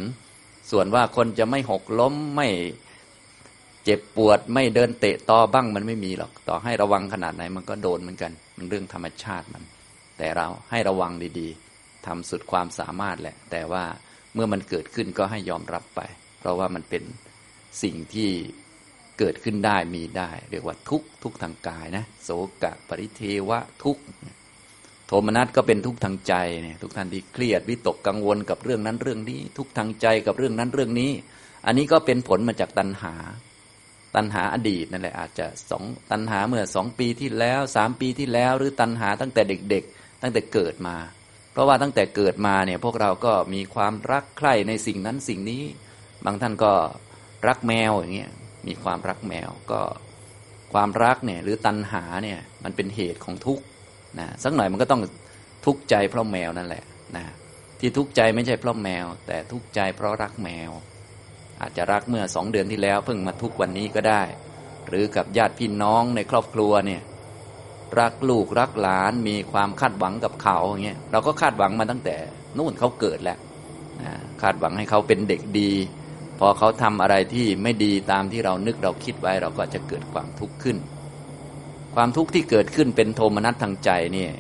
[0.71, 2.47] ส่วนว่าคนจะไม่หกล้มไม่
[3.86, 9.63] เจ็บปวดไม่เดินเตะตอบ้างมันไม่มีหรอก ต่อให้ระวังขนาดไหนมันก็โดนเหมือนกัน มันเรื่องธรรมชาติมัน
[10.17, 13.84] แต่เราให้ระวังดีๆทำสุดความสามารถแหละ แต่ว่า
[14.34, 16.02] เมื่อมันเกิดขึ้นก็ให้ยอมรับไป
[16.39, 17.04] เพราะว่ามันเป็น
[17.84, 18.30] สิ่งที่
[19.20, 22.30] เกิดขึ้นได้มีได้ เรียกว่าทุกทุกทางกายนะโส
[22.63, 23.98] กะ ปริเทวะทุก
[25.08, 31.12] โทมนัสก็เป็นทุกทางใจเนี่ยทุกท่านที่เครียดวิตกกังวลกับเรื่องนั้นเรื่องนี้ ทุกทางใจกับเรื่องนั้นเรื่องนี้
[31.65, 33.13] อันนี้ก็เป็นผลมาจากตัณหา
[34.15, 40.95] ตัณหาอดีตนั่นแหละอาจจะสองตัณหาเมื่อสองปีที่แล้วสามปีที่แล้ว หรือตัณหาตั้งแต่เด็ก ๆ ตั้งแต่เกิดมา
[41.52, 45.63] เพราะว่าตั้งแต่เกิดมาเนี่ยพวกเราก็มีความรักใคร่ในสิ่งนั้นสิ่งนี้
[46.26, 46.74] บางท่านก็
[47.47, 48.32] รักแมวอย่างเงี้ย
[48.67, 49.82] มีความรักแมวก็
[50.74, 53.63] ความรักเนี่ยหรือตัณหาเนี่ยมันเป็นเหตุของทุกข์
[54.19, 55.02] นะสักหน่อยมันก็ต้อง
[55.65, 56.84] ทุกข์ใจเพราะแมวนั่นแหละ
[57.15, 57.26] นะ
[57.80, 60.71] ที่ทุกข์ใจไม่ใช่เพราะแมว แต่ทุกข์ใจเพราะรักแมว
[61.62, 64.24] อาจจะรักเมื่อสองเดือนที่แล้วเพิ่งมาทุกวันนี้ก็ได้
[64.88, 67.02] หรือกับญาติพี่น้องในครอบครัวเนี่ย
[68.00, 72.15] รักลูกรักหลานมีความคาดหวังกับเขาอย่างเงี้ยเราก็คาดหวังมาตั้งแต่
[72.58, 73.38] นู่นเขาเกิดแล้ว
[74.02, 75.71] นะคาดหวังให้เขาเป็นเด็กดี
[76.39, 80.78] พอเขาทำอะไรที่ไม่ดีตามที่เรานึกเราคิดไว้เราก็จะเกิดความทุกข์ขึ้น
[81.95, 84.32] ความทุกข์ที่เกิดขึ้นเป็นโทมนัสทางใจเนี่ย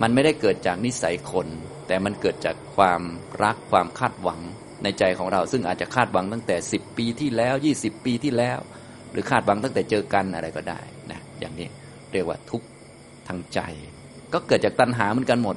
[0.00, 1.46] มันไม่ได้เกิดจากนิสัยคน
[1.86, 3.02] แต่มันเกิดจากความ
[3.42, 4.40] รักความคาดหวัง
[4.86, 8.58] ในใจของเรา ซึ่งอาจจะคาดหวังตั้งแต่ 10 ปีที่แล้ว 20 ปีที่แล้ว
[9.12, 11.68] หรือคาดหวังตั้งแต่เจอกันอะไรก็ได้นะอย่างนี้
[12.12, 12.66] เรียกว่าทุกข์
[13.28, 13.60] ทางใจ
[14.32, 15.56] ก็เกิดจากตัณหาเหมือนกันหมด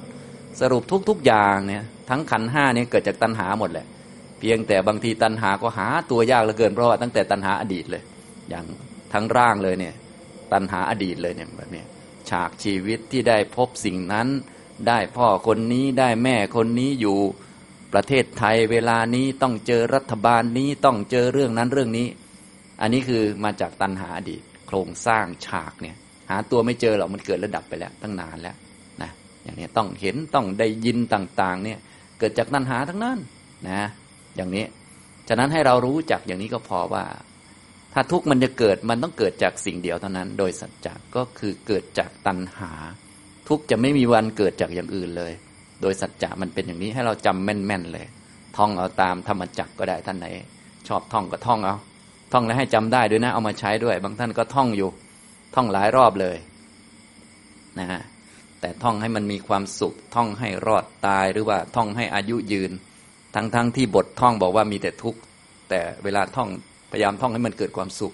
[0.62, 3.86] สรุปทุกทุกอย่างเนี่ยทั้งขันห้าเนี่ยเกิดจากตัณหาหมดแหละ
[4.40, 8.04] เพียงแต่บางทีตัณหาก็หาตัวยากเหลือเกินเพราะว่าตั้งแต่ตัณหาอดีตเลย
[8.50, 8.66] อย่าง
[9.14, 9.94] ทั้งร่างเลยเนี่ย
[10.54, 11.84] ตัณหาอดีตเลยเนี่ยแบบนี้
[12.30, 14.28] ฉากชีวิตที่ได้พบสิ่งนั้น
[14.88, 17.20] ได้พ่อคนนี้ได้แม่คนนี้อยู่
[17.94, 22.08] ประเทศไทยเวลานี้ต้องเจอรัฐบาลนี้ต้องเจอเรื่องนั้นเรื่องนี้
[22.82, 25.96] อันนี้คือมาจากตัณหาอดีตโครงสร้างฉากเนี่ย
[26.30, 28.56] หาตัวไม่เจอหรอกมันเกิดระดับไปแล้วตั้งนานแล้ว
[29.02, 29.12] นะ
[29.44, 31.80] อย่างนี้ต้องเห็นต้องได้ยินต่างๆ เนี่ย
[32.20, 33.18] เกิดจากตัณหาทั้งนั้น
[33.70, 33.82] นะ
[34.36, 34.66] อย่างนี้
[35.28, 37.06] ฉะนั้นให้เรารู้จักอย่างนี้ก็พอว่า
[37.94, 42.72] ถ้าทุกข์มันจะเกิดมันต้องเกิดจากสิ่งเดียวเท่านั้น โดยสัจจะก็คือเกิดจากตัณหา
[43.50, 45.34] ทุกข์จะไม่มีวันเกิดจากอย่างอื่นเลย
[45.82, 48.06] โดยสัจจะมันเป็นอย่างนี้ให้เราจำแม่นๆเลย
[48.58, 50.28] ท่องเอาตามธรรมจักก็ได้ท่านไหน
[50.88, 51.76] ชอบท่องก็ท่องเอา
[52.34, 54.90] ท่องแล้วให้จำได้ด้วยนะ เอามาใช้ด้วย บางท่านก็ท่องอยู่
[55.56, 56.38] ท่องหลายรอบเลย
[57.80, 58.02] นะฮะ
[58.62, 62.72] แต่ท่องให้มันมีความสุข ท่องให้รอดตายหรือว่าท่องให้อายุยืน
[63.36, 65.20] ทั้งๆทที่บทท่องบอกว่ามีแต่ทุกข์
[65.70, 66.50] แต่เวลาท่อง
[66.92, 68.14] พยายามท่องให้มันเกิดความสุข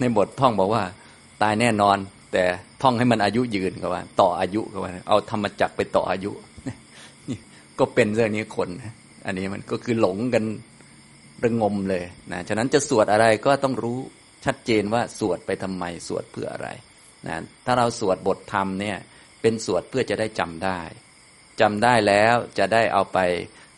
[0.00, 0.82] ในบทท่องบอกว่า
[1.42, 1.96] ตายแน่นอน
[2.32, 2.44] แต่
[2.82, 6.32] ท่องให้มันอายุยืนก็ว่า ต่ออายุก็ว่า เอาธรรมจักไปต่ออายุ
[7.78, 8.68] ก็เป็นเรื่องนี้คน
[9.26, 10.44] อันนี้มันก็คือหลงกัน
[11.44, 13.98] ระงมเลยนะฉะนั้นจะสวดอะไรก็ต้องรู้
[14.44, 16.68] ชัดเจนว่าสวดไปทำไมสวดเพื่ออะไร
[17.26, 17.36] นะ
[17.66, 18.96] ถ้าเราสวดบทธรรมเนี่ย
[19.40, 20.80] เป็นสวดเพื่อจะได้จำได้
[21.60, 23.18] จำได้แล้วจะได้เอาไป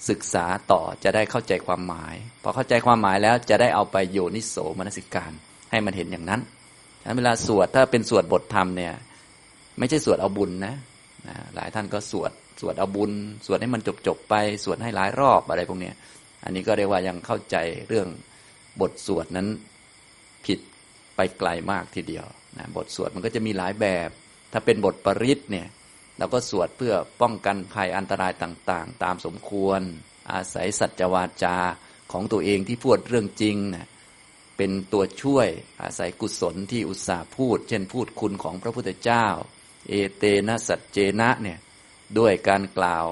[0.08, 5.32] ศึกษาต่อจะได้เข้าใจความหมาย พอเข้าใจความหมายแล้วจะได้เอาไปโยนิโสมนสิการ
[5.70, 6.40] ให้มันเห็นอย่างนั้น
[7.08, 8.94] นั้นเวลาสวดถ้าเป็นสวดบทธรรมเนี่ย
[9.78, 10.74] ไม่ใช่สวดเอาบุญนะ
[11.54, 13.12] หลายท่านก็สวดสวดเอาบุญ
[13.46, 15.92] สวดให้มันจบจบไป สวดให้หลายรอบอะไรพวกนี้
[16.44, 17.56] อันนี้ก็เรียกว่ายังเข้าใจ
[17.88, 18.08] เรื่อง
[18.80, 19.48] บทสวดนั้น
[20.46, 20.58] ผิด
[21.16, 22.26] ไปไกลมากทีเดียว
[22.58, 24.10] นะบทสวดมันก็จะมีหลายแบบ
[24.52, 25.66] ถ้าเป็นบทปริศเนี่ย
[26.18, 29.80] เราก็สวดเพื่อป้องกันภัยอันตรายต่างๆ ตามสมควร
[30.32, 31.56] อาศัยสัจวาจา
[32.12, 33.88] ของตัวเองที่พูดเรื่องจริงนะ
[34.58, 35.48] เป็นตัวช่วย
[35.82, 39.26] อาศัยกุศลที่อุตส่าห์พูด เช่นพูดคุณของพระพุทธเจ้า
[39.88, 41.58] เอเตนะสัจเจนะเนี่ย
[42.18, 43.06] ด้วยการกล่าว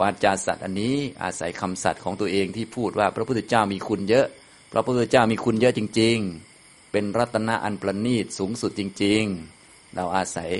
[0.00, 4.26] วาจาสัตว์อันนี้อาศัยคำสัตย์ของตัวเองที่พูดว่าพระพุทธเจ้ามีคุณเยอะ
[4.72, 6.16] พระพุทธเจ้ามีคุณเยอะจริง
[6.54, 9.22] ๆ เป็นรัตนะอันประณีตสูงสุดจริง
[9.60, 10.50] ๆ เราอาศัย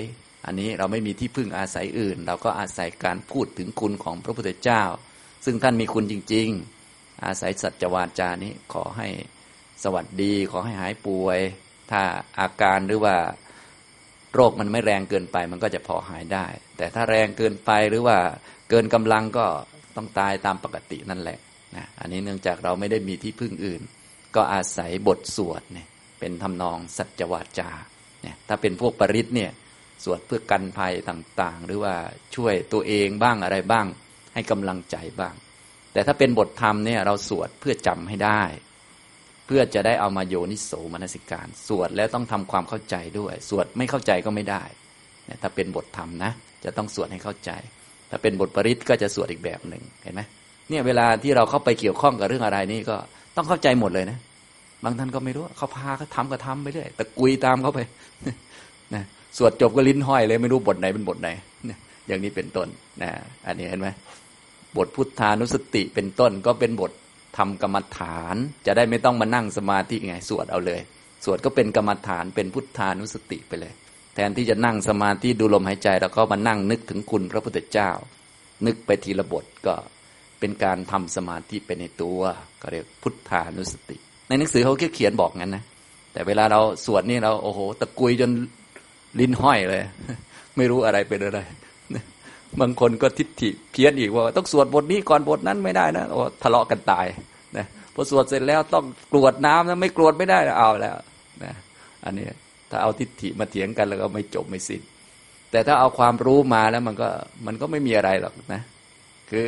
[0.45, 4.83] อันนี้เราไม่มีที่พึ่งอาศัยอื่น เราก็อาศัยการพูดถึงคุณของพระพุทธเจ้า
[5.45, 6.47] ซึ่งท่านมีคุณจริง
[6.87, 9.07] ๆ อาศัยสัจวาจานี้ขอให้
[9.83, 11.39] สวัสดีขอให้หายป่วย
[11.91, 12.01] ถ้า
[12.39, 13.15] อาการหรือว่า
[14.33, 16.45] โรคมันไม่แรงเกินไปมันก็จะพอหายได้
[16.77, 18.17] แต่ถ้าแรงเกินไปหรือว่า
[18.69, 19.45] เกินกำลังก็
[19.95, 21.39] ต้องตายตามปกตินั่นแหละ
[21.75, 23.81] นะอันนี้เนื่องจากเราไม่ได้มีที่พึ่งอื่น
[24.35, 25.87] ก็อาศัยบทสวดเนี่ย
[26.19, 27.71] เป็นทำนองสัจวาจา
[28.21, 29.51] เนี่ยถ้าเป็นพวกปริศเนี่ย
[30.03, 31.95] สวดเพื่อกันภัยต่างๆ หรือว่า
[32.35, 33.85] ช่วยตัวเองบ้างอะไรบ้าง
[34.33, 35.33] ให้กำลังใจบ้าง
[35.93, 38.43] แต่ถ้าเป็นบทธรรมเนี่ยเราสวดเพื่อจำให้ได้
[39.53, 44.63] พื่อจะได้เอามาโยนิโสมนสิการ สวดแล้วต้องทำความเข้าใจด้วย สวดไม่เข้าใจก็ไม่ได้
[45.25, 46.31] เนี่ยถ้าเป็นบทธรรมนะ
[46.63, 47.51] จะต้องสวดให้เข้าใจ
[48.09, 50.21] ถ้าเป็นบทปริศก็จะสวดอีกแบบหนึ่งเห็นไหม
[50.69, 52.95] เนี่ยเวลาที่เราเข้าไปเกี่ยวข้องกับเรื่องอะไรนี่ก็
[53.35, 54.17] ต้องเข้าใจหมดเลยนะ
[54.83, 57.79] บางท่านก็ไม่รู้เขาพาเขาทำก็ทำไปเรื่อยแตะกุยตามเขาไป
[58.95, 59.03] นะ
[59.37, 61.29] สวดจบก็ลิ้นห้อยเลย ไม่รู้บทไหนเป็นบทไหน
[62.07, 62.67] อย่างนี้เป็นต้น
[63.01, 63.09] นะ
[63.45, 63.87] อันนี้เห็นไหม
[64.77, 66.91] บทพุทธานุสติเป็นต้นก็เป็นบท
[67.37, 70.81] ทำกรรมฐาน จะได้ไม่ต้องมานั่งสมาธิไงสวดเอาเลย
[71.25, 73.73] สวดก็เป็นกรรมฐานเป็นพุทธานุสติไปเลย
[74.15, 77.91] แทนที่จะนั่งสมาธิดูลมหายใจ แล้วก็มานั่งนึกถึงคุณพระพุทธเจ้า
[78.65, 79.75] นึกไปทีละบทก็
[80.39, 82.19] เป็นการทำสมาธิไปในตัว
[82.61, 85.63] ก็เรียกพุทธานุสติ ในหนังสือเขาเขียนบอกงั้นนะ
[86.13, 88.31] แต่เวลาเราสวดนี่เราโอ้โห ตะกุยจน
[89.19, 89.83] ลิ้นห้อยเลย
[90.57, 91.39] ไม่รู้อะไรเป็นอะไร
[92.59, 97.05] บางคนก็ทิฏฐิเพี้ยนอีกว่า ต้องสวดบทนี้ก่อนบทนั้นไม่ได้นะโอ้ทะเลาะกันตาย
[97.57, 100.95] นะพอสวดเสร็จแล้วต้องกรวดน้ำนะไม่กรวดไม่ได้เอาแล้ว
[101.43, 101.53] นะ
[102.05, 102.25] อันนี้
[102.69, 104.81] ถ้าเอาทิฏฐิมาเถียงกันแล้วก็ไม่จบไม่สิ้น
[105.51, 107.09] แต่ถ้าเอาความรู้มาแล้วมันก็
[107.45, 108.61] มันก็ไม่มีอะไรหรอกนะ
[109.31, 109.47] คือ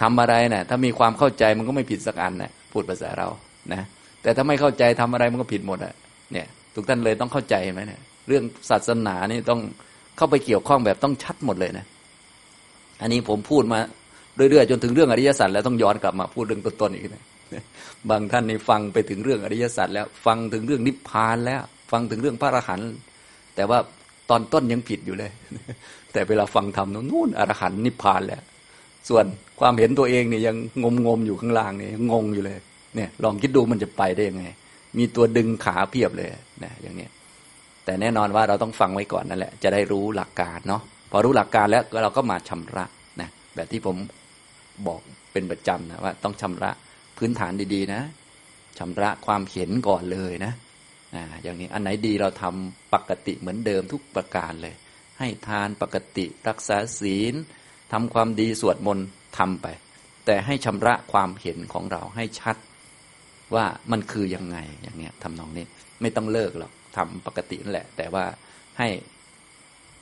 [0.00, 3.28] ทำอะไรนะ่ะถ้ามีความเข้าใจมันก็ไม่ผิดสักอันนะพูดภาษาเรา
[3.72, 3.82] นะ
[4.22, 5.94] แต่ถ้าไม่เข้าใจทำอะไรมันก็ผิดหมดอะ
[6.32, 9.60] เนี่ยทุกท่านเลยต้องเข้าใจไหมเนี่ยเรื่องศาสนานี่ต้อง
[10.20, 11.86] เข้าไปเกี่ยวข้องแบบต้องชัดหมดเลยนะ
[13.00, 13.78] อันนี้ผมพูดมา
[14.36, 17.24] เรื่อยๆจนถึงเรื่องอริยสัจแล้วต้องย้อนกลับมาพูดเรื่องต้นๆอีกนะ
[18.10, 22.88] บางท่านนี่ฟังไปถึงเรื่องอริยสัจแล้ว ฟังถึงเรื่องนิพพานแล้ว ฟังถึงเรื่องพระอรหันต์
[23.54, 23.78] แต่ว่า
[24.30, 25.30] ตอนต้นยังผิดอยู่เลย
[26.12, 28.42] แต่เวลาฟังธรรมนู่นอรหันต์นิพพานแล้ว
[29.08, 29.24] ส่วน
[29.60, 32.58] ความเห็นตัวเองเนี่ยยังงมงมอยู่ข้างล่างเนี่ยงงอยู่เลย
[32.96, 34.44] เนี่ย ลองคิดดูมันจะไปได้ยังไง
[34.98, 36.28] มีตัวดึงขาเพียบเลย
[36.64, 37.10] นะอย่างเนี้ย
[37.84, 42.84] แต่แน่นอนว่าเราต้องฟังไว้ก่อนนั่นแหละ จะได้รู้หลักการเนาะพอรู้หลักการแล้วเราก็มาชำระ
[43.20, 43.96] นะแบบที่ผม
[44.86, 45.00] บอก
[45.32, 46.70] เป็นประจำนะว่าต้องชำระ
[47.18, 48.02] พื้นฐานดีๆนะ
[48.78, 50.52] ชำระความเห็นก่อนเลยนะ
[51.16, 54.74] นะอย่างนี้อันไหนดีเราทำปกติเหมือนเดิมทุกประการเลย
[55.18, 57.34] ให้ทานปกติรักษาศีล
[57.92, 59.06] ทำความดีสวดมนต์
[59.38, 59.66] ทำไป
[60.26, 62.56] แต่ให้ชำระความเห็นของเราให้ชัด
[63.54, 65.64] ว่ามันคือยังไงอย่างเนี้ยทำนองนี้
[66.00, 68.24] ไม่ต้องเลิกหรอก ทำปกตินั่นแหละ แต่ว่า
[68.78, 68.88] ให้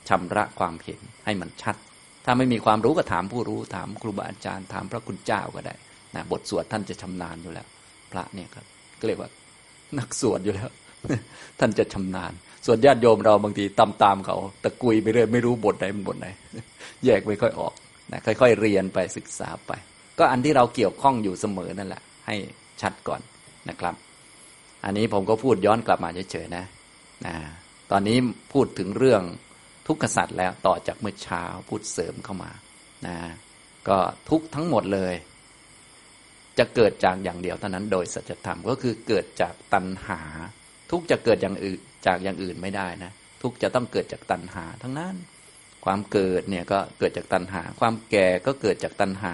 [0.09, 1.75] ชำระความเห็นให้มันชัด
[2.25, 5.75] ถ้าไม่มีความรู้ก็ถามผู้รู้ ถามครูบาอาจารย์ ถามพระคุณเจ้าก็ได้
[6.15, 7.67] นะบทสวดท่านจะชำนาญอยู่แล้ว
[8.11, 8.65] พระเนี่ยครับ
[8.99, 9.29] ก็เรียกว่า
[9.99, 10.69] นักสวดอยู่แล้ว
[11.59, 12.31] ท่านจะชำนาญ
[12.65, 16.27] ส่วนญาติโยมเราบางทีตามตามเขา ตะกุยไปเรื่อยไม่รู้บทไหนมันบทไหน
[17.05, 17.73] แยกไม่ค่อยออก
[18.11, 19.71] นะค่อย ๆ เรียนไปศึกษาไป
[20.19, 22.35] ก็อันที่เราเกี่ยวข้องอยู่เสมอนั่นแหละ ให้
[22.81, 23.21] ชัดก่อน
[23.69, 23.95] นะครับ
[24.85, 26.63] อันนี้ผมก็พูดย้อนกลับมาเฉยๆนะ
[27.27, 27.35] นะ
[27.91, 28.17] ตอนนี้
[28.53, 29.23] พูดถึงเรื่อง
[29.87, 32.51] ทุกขสัตว์แล้วต่อจากเมื่อเช้าพูดเสริมเข้ามา
[33.07, 33.17] นะ
[33.87, 33.97] ก็
[34.29, 35.13] ทุกทั้งหมดเลย
[36.57, 40.21] จะเกิดจากอย่างเดียวเท่านั้นโดยสัจธรรมก็คือเกิดจากตัณหา
[40.91, 45.15] ทุกจะเกิดอย่างอื่นจากอย่างอื่นไม่ได้นะทุกจะต้องเกิดจากตัณหาทั้งนั้น
[45.85, 49.33] ความเกิดเนี่ยก็เกิดจากตัณหา ความแก่ก็เกิดจากตัณหา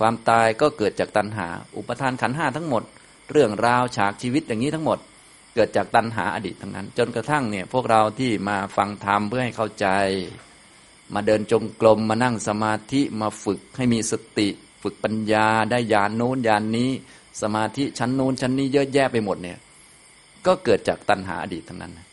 [0.00, 2.82] ความตายก็เกิดจากตัณหา อุปทานขันห้าทั้งหมด
[3.30, 4.98] เรื่องราวฉากชีวิตอย่างนี้ทั้งหมด
[5.54, 9.86] เกิดจากตัณหาอดีตทั้งนั้น จนกระทั่งเนี่ยพวกเราที่มาฟังธรรมเพื่อให้เข้าใจ
[11.14, 14.48] มาเดินจงกรมมานั่งสมาธิมาฝึกให้มีสติ
[14.82, 16.90] ฝึกปัญญาได้ญาณโน้นญาณนนี้
[17.42, 19.58] สมาธิชั้นโน้นชั้นนี้เยอะแยะไปหมดเนี่ย
[20.46, 22.06] ก็เกิดจากตัณหาอดีตทั้งนั้นนะ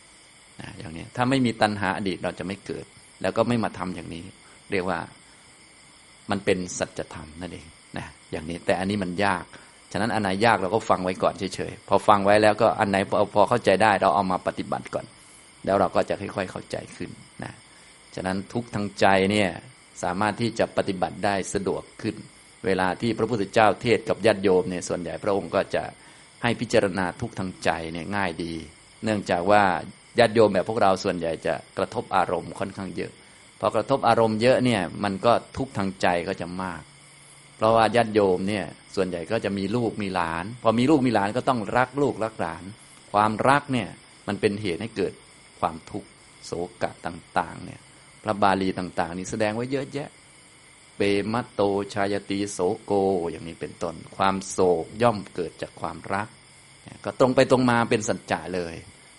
[0.78, 2.86] อย่างนี้ถ้าไม่มีตัณหาอดีตเราจะไม่เกิด
[3.22, 4.24] แล้วก็ไม่มาทำอย่างนี้
[4.72, 5.00] เรียกว่า
[6.30, 9.46] มันเป็นสัจธรรมนั่นเองนะอย่างนี้แต่อันนี้มันยาก
[9.92, 12.98] ฉะนั้นอันไหนยากเราก็ฟังไว้ก่อนเฉยๆพอฟังไว้แล้วก็อันไหน
[13.36, 15.06] พอเข้าใจได้เราเอามาปฏิบัติก่อน
[15.66, 17.10] แล้วเราก็จะค่อยๆเข้าใจขึ้น
[17.44, 17.54] นะ
[18.16, 19.50] ฉะนั้นทุกทางใจเนี่ย
[20.04, 22.16] สามารถที่จะปฏิบัติได้สะดวกขึ้น
[22.66, 25.84] เวลาที่พระพุทธเจ้าเทศกับญาติโยมเนี่ยส่วนใหญ่พระองค์ก็จะ
[26.44, 28.54] ให้พิจารณาทุกทางใจเนี่ยง่ายดี
[29.04, 29.64] เนื่องจากว่า
[30.20, 33.12] ญาติโยมแบบพวกเราส่วนใหญ่จะกระทบอารมณ์ค่อนข้างเยอะ
[33.60, 36.82] พอกระทบอารมณ์เยอะเนี่ยมันก็ทุกทางใจก็จะมาก
[37.58, 42.64] เพราะว่าญาติโยมเนี่ย ส่วนใหญ่ก็จะมีลูกมีหลาน พอมีลูกมีหลานก็ต้องรักลูกรักหลาน
[43.14, 43.90] ความรักเนี่ย
[44.28, 45.14] มันเป็นเหตุให้เกิด
[45.60, 46.10] ความทุกข์
[46.46, 47.80] โศกะต่าง ๆ เนี่ย
[48.24, 50.10] พระบาลีต่างๆ นี่แสดงไว้เยอะแยะ
[50.98, 51.02] เป
[51.34, 51.62] มัตโต
[51.94, 52.94] ชายตีโสโก
[53.32, 56.28] อย่างนี้เป็นต้น ความโศกย่อมเกิดจากความรัก
[57.06, 58.76] ก็ตรงไปตรงมาเป็นสัจจะเลย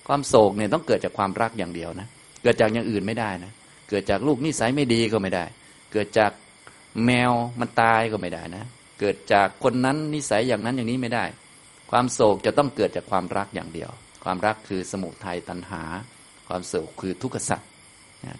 [0.09, 2.09] ความโศกเนี่ยต้องเกิดจากความรักอย่างเดียวนะ
[2.43, 3.53] เกิดจากอย่างอื่นไม่ได้นะ
[3.89, 5.45] เกิดจากลูกนิสัยไม่ดีก็ไม่ได้
[5.93, 6.33] เกิดจาก
[7.05, 8.65] แมวมันตายก็ไม่ได้นะ
[9.01, 11.25] เกิดจากคนนั้นนิสัยอย่างนั้นอย่างนี้ไม่ได้
[11.91, 13.91] ความโศกจะต้องเกิดจากความรักอย่างเดียว
[14.25, 15.83] ความรักคือสมุทัยตัณหา
[16.49, 17.69] ความโศกคือทุกขสัตว์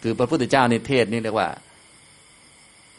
[0.03, 1.49] คือพระพุทธเจ้าในเทศนี่เรียกว่า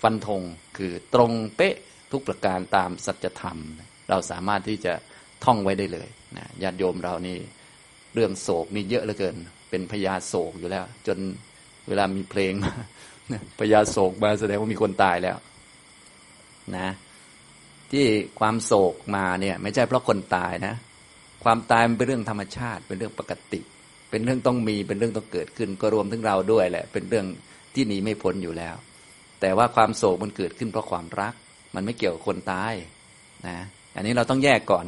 [0.01, 0.41] ฟันธง
[0.77, 1.75] คือตรงเป๊ะ
[2.11, 3.57] ทุกประการตามสัจธรรม
[4.09, 4.93] เราสามารถที่จะ
[5.45, 7.37] ท่องไว้ได้เลยนะญาติโยมเรานี่
[8.13, 9.35] เรื่องโศกนี่เยอะเหลือเกิน
[9.69, 11.17] เป็นพยาโศกอยู่แล้ว จน
[11.87, 12.53] เวลามีเพลง
[13.59, 15.37] พญาโศกมาแสดงว่ามีคนตายแล้ว
[16.77, 16.87] นะ
[17.91, 18.05] ที่
[18.39, 20.75] ความโศกมาเนี่ย ไม่ใช่เพราะคนตายนะ
[21.43, 23.59] ความตายมันเป็นเรื่องธรรมชาติ เป็นเรื่องปกติ
[24.09, 27.25] เป็นเรื่องต้องมีเป็นเรื่องต้องเกิดขึ้น ก็รวมถึงเราด้วยแหละ เป็นเรื่อง
[27.73, 28.75] ที่หนีไม่พ้นอยู่แล้ว
[29.41, 31.33] แต่ว่าความโศกมันเกิดขึ้นเพราะความรัก
[31.75, 32.73] มันไม่เกี่ยวกับคนตาย
[33.47, 33.57] นะ
[33.95, 34.85] อันนี้เราต้องแยกก่อน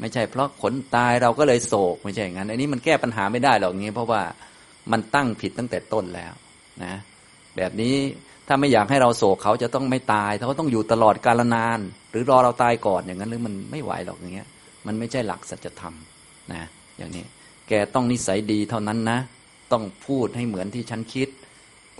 [0.00, 4.22] ไม่ใช่เพราะคนตายเราก็เลยโศกไม่ใช่อย่างนั้นอันนี้มันแก้ปัญหาไม่ได้หรอกงี้ เพราะว่า
[4.92, 6.32] มันตั้งผิดตั้งแต่ต้นแล้ว
[6.84, 6.94] นะ
[7.56, 7.94] แบบนี้
[8.46, 11.78] ถ้าไม่อยากให้เราโศกเขาจะต้องไม่ตายเขาต้องอยู่ตลอดกาลนาน
[12.10, 14.48] หรือรอเราตายก่อนอย่างนั้นหรือมันไม่ไหวหรอกอย่างเงี้ย
[14.86, 15.94] มันไม่ใช่หลักสัจธรรม
[16.52, 16.62] นะ
[16.98, 17.24] อย่างนี้
[17.68, 19.18] แกต้องนิสัยดีเท่านั้นนะ
[19.72, 21.28] ต้องพูดให้เหมือนที่ฉันคิด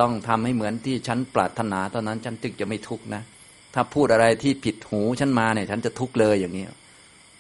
[0.01, 3.23] ต้องทำให้เหมือนที่ฉันปรารถนาเท่านั้นฉันจึงจะไม่ทุกข์นะ
[3.75, 6.65] ถ้าพูดอะไรที่ผิดหูฉันมาเนี่ย ฉันจะทุกข์เลยอย่างนี้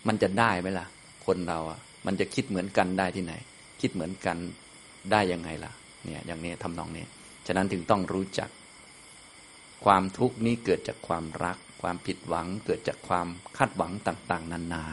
[0.08, 0.86] มันจะได้ไหมล่ะ
[1.26, 3.34] คนเราอะ มันจะคิดเหมือนกันได้ที่ไหน
[3.80, 4.36] คิดเหมือนกัน
[5.12, 5.72] ได้ยังไงล่ะ
[6.04, 7.04] เนี่ย อย่างนี้ทำนองนี้
[7.46, 8.48] ฉะนั้นถึงต้องรู้จัก
[9.87, 14.85] ความทุกข์นี้เกิดจากความรัก ความผิดหวังเกิดจากความคาดหวังต่าง ๆ นานา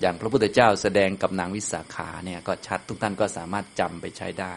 [0.00, 4.54] อย่างพระพุทธเจ้าแสดงกับนางวิสาขาเนี่ยก็ชัดทุกท่านก็สามารถจำไปใช้ได้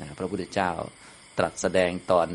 [0.00, 0.70] นะพระพุทธเจ้า
[1.38, 2.28] ตรัสแสดงตอน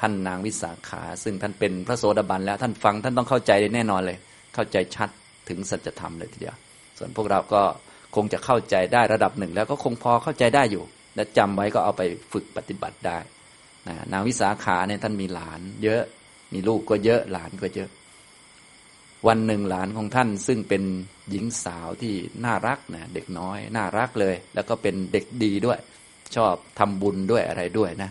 [0.00, 4.18] ท่านนางวิสาขา ซึ่งท่านเป็นพระโสดาบันแล้วท่านฟังท่านต้องเข้าใจแน่นอนเลย
[4.54, 5.08] เข้าใจชัด
[5.48, 6.56] ถึงสัจธรรมเลยทีเดียว
[6.98, 7.62] ส่วนพวกเราก็
[8.16, 10.84] คงจะเข้าใจได้ระดับหนึ่ง แล้วก็คงพอเข้าใจได้อยู่
[11.16, 12.02] และจำไว้ก็เอาไป
[12.32, 13.18] ฝึกปฏิบัติได้
[13.88, 16.02] นะนางวิสาขาเนี่ยท่านมีหลาน เยอะ
[16.54, 17.90] มีลูกก็เยอะหลานก็เยอะ
[19.26, 20.82] วันหนึ่งหลานของท่านซึ่งเป็น
[21.30, 22.14] หญิงสาวที่
[22.44, 25.78] น่ารักนะเด็กน้อย น่ารักเลย แล้วก็เป็นเด็กดีด้วย
[26.36, 28.10] ชอบทำบุญด้วยอะไรด้วยนะ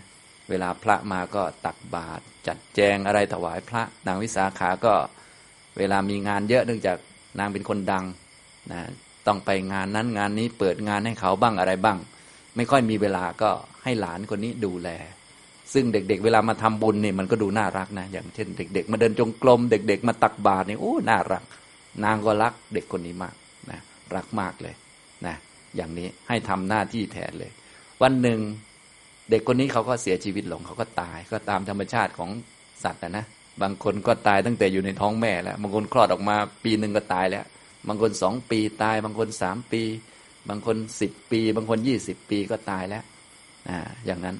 [0.50, 4.94] เวลาพระมาก็ตักบาตรจัดแจงอะไรถวายพระนางวิสาขาก็
[5.78, 6.98] เวลามีงานเยอะเนื่องจาก
[7.38, 8.04] นางเป็นคนดัง
[8.72, 8.80] นะ
[9.26, 11.98] ต้องไปงานนั้นงานนี้เปิดงานให้เขาบ้างอะไรบ้าง
[12.56, 13.50] ไม่ค่อยมีเวลาก็
[13.82, 14.88] ให้หลานคนนี้ดูแล
[15.72, 21.42] ซึ่งเด็ก ๆ เวลามาทำบุญนี่มันก็ดูน่ารักนะ อย่างเช่น เด็ก ๆ มาเดินจงกรมเด็ก ๆ มาตักบาตรนี่โอ้น่ารัก
[22.04, 23.34] นางก็รักเด็กคนนี้มาก
[23.70, 23.80] นะ
[24.14, 24.74] รักมากเลย
[25.26, 25.34] นะ
[25.76, 27.50] อย่างนี้ให้ทำหน้าที่แทนเลย
[28.02, 28.40] วันหนึ่ง
[29.30, 32.30] เด็กคนนี้เขาก็เสียชีวิตลงเขาก็ตายก็ตามธรรมชาติของ
[32.84, 33.24] สัตว์นะนะ
[33.62, 37.44] บางคนก็ตายตั้งแต่อยู่ในท้องแม่แล้วบางคนคลอดออกมาปีหนึ่งก็ตายแล้ว
[37.88, 39.82] บางคนสองปีตาย บางคนสามปี
[40.48, 43.04] บางคนสิบปี บางคนยี่สิบปีก็ตายแล้ว
[43.68, 44.36] นะอย่างนั้น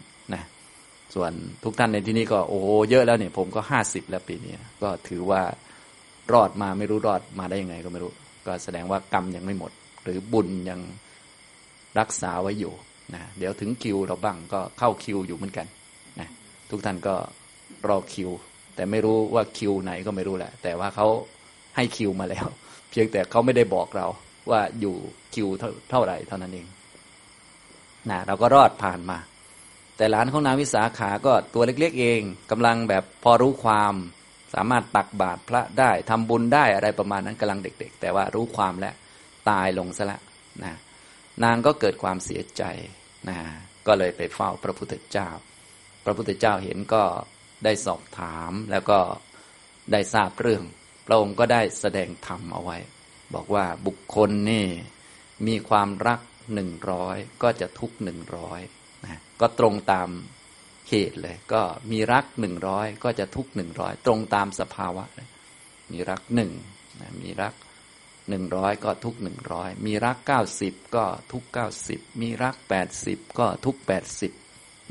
[1.14, 1.32] ส่วน
[1.64, 5.42] ทุกท่านในที่นี้ก็โอ้เยอะแล้วเนี่ยผมก็ห้าสิบแล้วปีนี้ก็ถือว่า
[6.32, 8.12] รอดมาไม่รู้รอดมาได้ยังไงก็ไม่รู้
[8.46, 9.72] ก็แสดงว่ากรรมยังไม่หมด
[10.02, 10.80] หรือบุญยัง
[11.98, 12.72] รักษาไว้อยู่
[13.14, 15.66] นะเดี๋ยวถึงคิวเราบ้างก็เข้าคิวอยู่เหมือนกัน
[16.20, 16.28] นะ
[16.70, 17.14] ทุกท่านก็
[17.88, 18.30] รอคิว
[18.74, 21.06] แต่ไม่รู้ว่าคิวไหนก็ไม่รู้แหละ แต่ว่าเขา
[21.76, 22.46] ให้คิวมาแล้ว
[22.90, 24.06] เพียงแต่เขาไม่ได้บอกเรา
[24.50, 24.94] ว่าอยู่
[25.34, 25.48] คิว
[25.90, 26.66] เท่าไหร่เท่านั้นเอง
[28.10, 29.18] นะเราก็รอดผ่านมา
[29.96, 33.94] แต่หลานของนางวิสาขาก็ตัวเล็กๆเองกำลังแบบพอรู้ความ
[34.54, 38.94] สามารถตักบาตรพระได้ทำบุญได้อะไรประมาณนั้นกำลังเด็ก ๆ แต่ว่ารู้ความแล้ว
[39.50, 40.20] ตายลงซะล้ว
[40.64, 40.74] นะ
[41.44, 42.62] นางก็เกิดความเสียใจ
[43.28, 43.38] นะ
[43.86, 45.28] ก็เลยไปเฝ้าพระพุทธเจ้า
[46.04, 47.02] พระพุทธเจ้าเห็นก็
[47.64, 49.00] ได้สอบถามแล้วก็
[49.92, 50.62] ได้ทราบเรื่อง
[51.06, 52.78] พระองค์ก็ได้แสดงธรรมเอาไว้
[53.34, 54.66] บอกว่าบุคคลนี่
[55.46, 56.20] มีความรัก
[56.54, 58.60] หนึ่งร้อยก็จะทุกหนึ่งร้อย
[59.04, 60.08] นะก็ตรงตาม
[60.88, 65.28] เหตุเลย ก็มีรักหนึ่งร้อยก็จะทุกหนึ่งร้อยตรงตามสภาวะเลย
[65.92, 66.52] มีรักหนึ่ง
[67.00, 67.54] นะมีรัก
[68.28, 74.32] หนึ่งร้อยก็ทุกหนึ่งร้อยมีรักเก้าสิบก็ทุกเก้าสิบมีรักแปดสิบก็ทุกแปดสิบ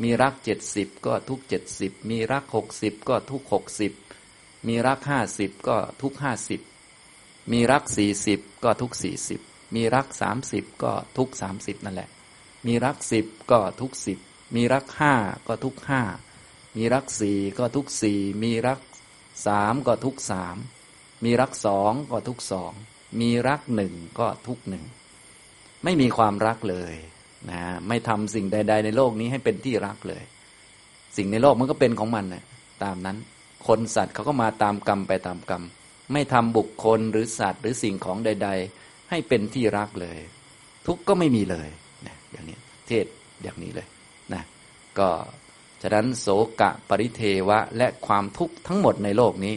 [0.01, 3.93] มีรักเจ็ดสิบก็ทุกเจ็ดสิบมีรักหกสิบก็ทุกหกสิบ
[4.67, 6.61] มีรักห้าสิบก็ทุกห้าสิบ
[7.51, 9.41] มีรักสี่สิบก็ทุกสี่สิบ
[9.75, 12.09] มีรักสามสิบก็ทุกสามสิบนั่นแหละ
[12.67, 14.19] มีรักสิบก็ทุกสิบ
[14.55, 15.13] มีรักห้า
[15.47, 16.01] ก็ทุกห้า
[16.77, 18.79] มีรักสี่ก็ทุกสี่มีรัก
[19.47, 20.57] สามก็ทุกสาม
[21.23, 22.71] มีรักสองก็ทุกสอง
[23.21, 24.83] มีรักหนึ่งก็ทุกหนึ่ง
[25.83, 26.93] ไม่มีความรักเลย
[27.51, 30.23] นะไม่ทำสิ่งใด ๆ ในโลกนี้ให้เป็นที่รักเลย
[31.17, 32.43] สิ่งในโลกมันก็เป็นของมันนะ
[32.83, 33.17] ตามนั้น
[33.67, 35.63] คนสัตว์เขาก็มาตามกรรมไปตามกรรม
[36.13, 38.49] ไม่ทำบุคคลหรือสัตว์หรือสิ่งของใด
[38.79, 40.19] ๆ ให้เป็นที่รักเลย
[40.87, 41.69] ทุกก็ไม่มีเลย
[42.33, 43.05] อย่างนี้เทศ
[43.43, 43.87] อย่างนี้เลย
[44.33, 44.43] นะ
[44.99, 45.09] ก็
[45.81, 46.27] ฉะนั้นโส
[46.61, 49.55] กะปริเทวะและความทุกข์ทั้งหมดในโลกนี้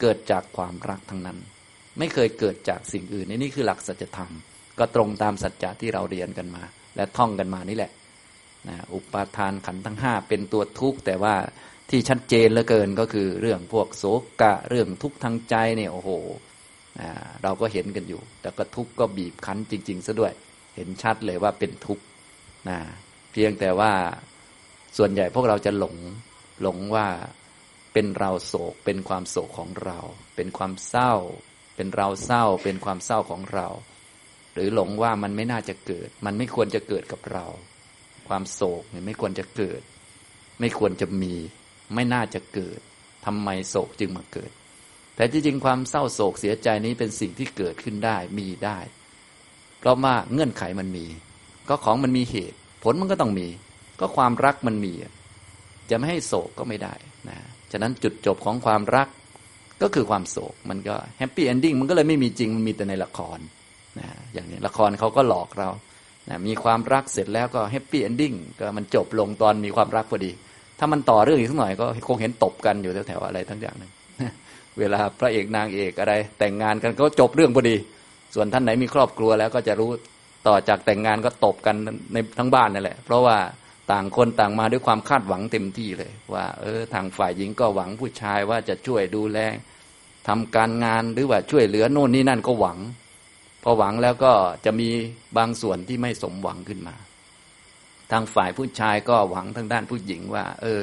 [0.00, 1.38] เกิดจากความรักทั้งนั้น
[1.98, 4.30] ไม่เคยเกิดจากสิ่งอื่นนี่คือหลักสัจธรรม
[4.78, 6.62] ก็ตรงตามสัจจะที่เราเรียนกันมา
[6.96, 7.92] และท่องกันมานี่แหละ
[8.68, 11.34] นะอุปาทานขันทั้งห้าเป็นตัวทุกข์แต่ว่า
[11.90, 14.04] ที่ชัดเจนเหลือเกินก็คือเรื่องพวกโศ
[14.42, 16.10] กะเรื่องทุกข์ทางใจเนี่ยโอ้โห
[17.42, 20.32] เราก็เห็นกันอยู่ แต่ก็ทุกข์ก็บีบคั้นจริง ๆซะด้วย
[20.76, 22.02] เห็นชัดเลยว่าเป็นทุกข์
[22.68, 22.78] นะ
[23.32, 23.92] เพียงแต่ว่า
[24.96, 25.96] ส่วนใหญ่พวกเราจะหลง
[26.62, 27.08] หลงว่า
[27.92, 29.98] เป็นเราโศก เป็นความโศกของเรา
[30.36, 31.12] เป็นความเศร้า
[31.76, 33.68] เป็นเราเศร้า เป็นความเศร้าของเรา
[34.54, 37.46] หรือหลงว่ามันไม่น่าจะเกิด มันไม่ควรจะเกิดกับเรา
[38.28, 39.80] ความโศกเนี่ยไม่ควรจะเกิด
[40.60, 41.34] ไม่ควรจะมี
[41.94, 42.80] ไม่น่าจะเกิด
[43.26, 44.50] ทำไมโศกจึงมาเกิด
[45.16, 48.78] แต่ที่จริงความเศร้าโศกเสียใจนี้เป็นสิ่งที่เกิดขึ้นได้มีได้
[49.78, 51.06] เพราะว่าเงื่อนไขมันมี
[51.70, 53.46] ก็ของมันมีเหตุ ผลมันก็ต้องมี
[54.00, 54.92] ก็ความรักมันมี
[55.90, 56.94] จะไม่ให้โศกก็ไม่ได้
[57.28, 57.36] นะ
[57.72, 59.08] ฉะนั้นจุดจบของความรัก
[59.82, 63.38] ก็คือความโศก มันก็ happy ending มันก็เลยไม่มีจริงมันมีแต่ในละคร
[63.98, 65.68] นะอย่างนี้ละครเขาก็หลอกเรา
[66.28, 70.30] นะมีความรักเสร็จแล้วก็ happy ending ก็มันจบลงตอนมีความรักพอดี
[70.78, 73.90] ถ้ามันต่อเรื่องอีกสักหน่อยก็คงเห็นตบกันอยู่แถวๆอะไรทั้งอย่างหนึ่ง
[74.78, 77.76] เวลาพระเอกนางเอกอะไร แต่งงานกันก็จบเรื่องพอดี
[78.34, 79.90] ส่วนท่านไหนมีครอบครัวแล้วก็จะรู้
[80.46, 81.76] ต่อจากแต่งงานก็ตบกัน
[82.12, 83.38] ในทั้งบ้านนั่นแหละ เพราะว่า
[83.92, 89.38] ต่างคนต่างมาด้วยความคาดหวังเต็มที่เลย ว่า เออทางฝ่ายหญิงก็หวังผู้ชายว่าจะช่วยดูแล
[90.28, 92.78] ทำการงานหรือว่าช่วยเหลือโน่นนี่นั่นก็หวัง
[93.62, 94.32] พอหวังแล้วก็
[94.64, 94.88] จะมี
[95.38, 96.96] บางส่วนที่ไม่สมหวังขึ้นมา
[98.12, 100.80] ทางฝ่ายผู้ชายก็หวังทางด้านผู้หญิงว่า เออ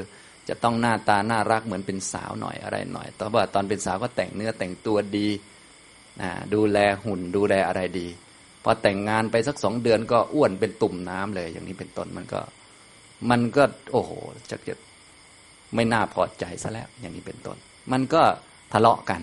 [0.49, 5.27] จะต้องหน้าตาน่ารักเหมือนเป็นสาวหน่อยอะไรหน่อยแต่ว่าตอนเป็นสาวก็แต่งเนื้อแต่งตัวดี
[6.53, 8.07] ดูแลหุ่นดูแลอะไรดี
[8.67, 12.39] อแต่งงานไปสักสองเดือนก็อ้วนเป็นตุ่มน้ำเลย อย่างนี้เป็นต้นมันก็
[13.29, 14.11] มันก็ โอ้โห
[14.51, 14.77] จะเก็บ
[15.75, 17.57] ไม่น่าพอใจซะแล้ว อย่างนี้เป็นต้น
[17.91, 18.21] มันก็
[18.73, 19.21] ทะเลาะกัน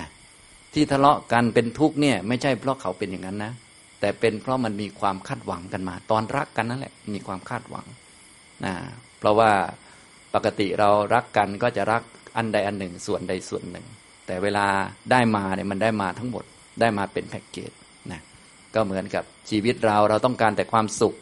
[0.00, 0.08] นะ
[0.74, 3.52] ที่ทะเลาะกันเป็นทุกข์เนี่ย ไม่ใช่เพราะเขาเป็นอย่างนั้นนะ
[4.00, 7.86] แต่เป็นเพราะมันมีความคาดหวังกันมา ตอนรักกันนั่นแหละ มีความคาดหวัง
[8.64, 8.74] นะ
[9.18, 9.50] เพราะว่า
[10.34, 12.02] ปกติเรารักกันก็จะรัก
[12.36, 13.86] อันใดอันหนึ่งส่วนใดส่วนหนึ่ง
[14.26, 14.66] แต่เวลา
[15.10, 16.44] ได้มาเนี่ยมันได้มาทั้งหมด
[16.80, 17.72] ได้มาเป็นแพ็กเกจ
[18.74, 21.14] ก็เหมือนกับชีวิตเราเราต้องการแต่ความสุข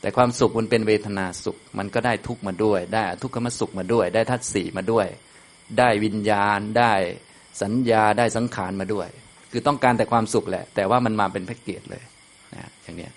[0.00, 5.06] แต่ความสุขมันเป็นเวทนาสุข มันก็ได้ทุกข์มาด้วย ได้ทุกขมสุขมาด้วย ได้ทัศสีมาด้วย
[5.78, 6.92] ได้วิญญาณ ได้
[7.62, 9.08] สัญญาได้สังขารมาด้วย
[9.52, 12.02] คือต้องการแต่ความสุขแหละ แต่ว่ามันมาเป็นแพ็กเกจเลย
[12.54, 13.08] นะอย่างนี้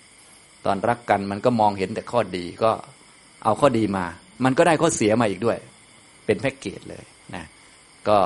[0.66, 2.70] ตอนรักกันมันก็มองเห็นแต่ข้อดีก็
[3.44, 4.06] เอาข้อดีมา
[4.44, 5.58] มันก็ได้ข้อเสียมาอีกด้วย
[6.26, 7.04] เป็นแพ็กเกจเลย
[7.34, 7.44] นะ
[8.08, 8.18] ก็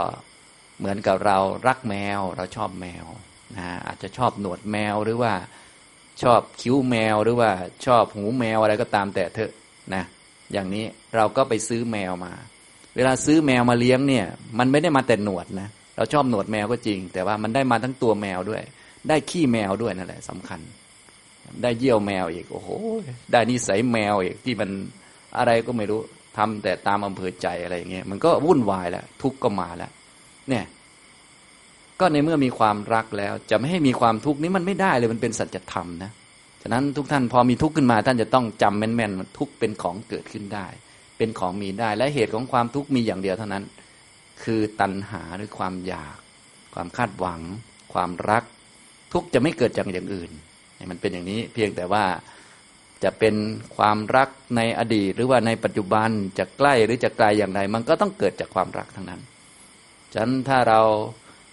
[0.79, 1.39] เหมือนกับเรา
[1.69, 3.05] รักแมวเราชอบแมว
[3.59, 5.33] นะอาจจะชอบหนวดแมวหรือว่า
[6.23, 7.51] ชอบคิ้วแมวหรือว่า
[7.87, 9.53] ชอบหูแมวอะไรก็ตามแต่เถอะ
[9.95, 10.05] นะ
[10.53, 10.85] อย่างนี้
[11.17, 12.33] เราก็ไปซื้อแมวมา
[12.97, 14.27] เวลาซื้อแมวมาเลี้ยงเนี่ย
[14.59, 18.63] มันไม่ได้มาแต่หนวดนะเราชอบหนวดแมวก็จริง แต่ว่ามันได้มาทั้งตัวแมวด้วย
[19.09, 20.61] ได้ขี้แมวด้วยนั่นแหละสำคัญ
[21.63, 22.69] ได้เยี่ยวแมวอีกโอ้โห
[23.33, 24.71] ได้นิสัยแมวอีกที่มัน
[25.39, 26.01] อะไรก็ไม่รู้
[26.37, 29.91] ทำแต่ตามอำเภอใจอะไรอย่างเงี้ยมันก็วุ่นวายแล้วทุกข์ก็มาแล้ว
[30.49, 30.65] เนี่ย
[32.01, 36.11] ก็ในเมื่อมีความรักแล้ว จะไม่ให้มีความทุกข์นี้มันไม่ได้เลยมันเป็นสัจธรรมนะ
[36.63, 40.67] ฉะนั้นทุกท่านพอมีทุกข์ขึ้นมา ท่านจะต้องจำแม่นๆทุกข์เป็นของเกิดขึ้นได้
[41.19, 43.65] เป็นของมีได้และเหตุของความทุกข์มีอย่างเดียวเท่านั้น
[44.43, 46.17] คือตัณหาหรือความอยาก
[46.75, 47.41] ความคาดหวัง
[47.93, 48.45] ความรัก
[49.13, 50.31] ทุกจะไม่เกิดจากอย่างอื่น
[50.91, 52.05] มันเป็นอย่างนี้เพียงแต่ว่า
[53.05, 53.35] จะเป็น
[53.77, 59.21] ความรักในอดีต หรือว่าในปัจจุบันจะใกล้หรือจะไกลอย่างไร มันก็ต้องเกิดจากความรักทั้งนั้น
[60.13, 60.81] ฉะนั้นถ้าเรา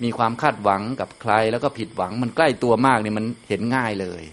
[0.03, 4.23] มีความคาดหวังกับใคร แล้วก็ผิดหวังมันใกล้ตัวมากเนี่ยมันเห็นง่ายเลย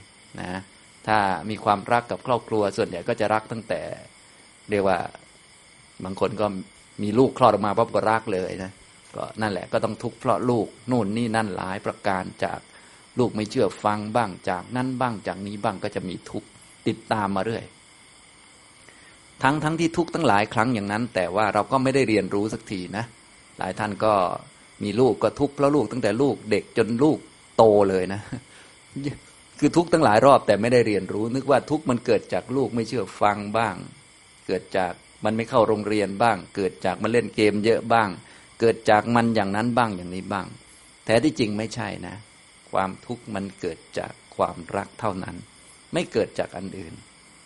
[0.41, 0.61] นะ
[1.07, 1.19] ถ้า
[1.51, 3.81] มีความรักกับครอบครัวส่วนใหญ่ก็จะรักตั้งแต่
[4.71, 4.99] เรียกว่า
[6.05, 6.47] บางคนก็
[7.03, 8.71] มีลูกคลอดออกมาปั๊บก็รักเลยนะ
[9.17, 12.61] ก็นั่นแหละก็ต้องทุกข์เพราะลูกนู่นนี่นั่นหลายประการจาก
[13.19, 16.49] ลูกไม่เชื่อฟังบ้างจากนั้นบ้างจากนี้บ้างก็จะมีทุกข์
[16.89, 17.65] ติดตามมาเรื่อย
[19.43, 23.05] ทั้งทั้งที่ทุกข์ตั้งหลายครั้งอย่างนั้น แต่ว่าเราก็ไม่ได้เรียนรู้สักทีนะ
[23.59, 24.15] หลายท่านก็
[24.83, 27.19] มีลูกก็ทุกข์เพราะลูกตั้งแต่ลูกเด็กจนลูก
[27.57, 28.21] โตเลยนะ
[29.59, 33.75] คือทุกข์ตั้งหลายรอบแต่ไม่ได้เรียนรู้ นึกว่าทุกข์มันเกิดจากลูกไม่เชื่อฟังบ้าง
[34.47, 34.93] เกิดจาก
[35.25, 38.09] มันไม่เข้าโรงเรียนบ้าง เกิดจากมันเล่นเกมเยอะบ้าง
[38.61, 40.47] เกิดจากมันอย่างนั้นบ้างอย่างนี้บ้าง
[41.05, 42.17] แท้ที่จริงไม่ใช่นะ
[42.71, 45.37] ความทุกข์มันเกิดจากความรักเท่านั้น
[45.93, 46.95] ไม่เกิดจากอันอื่น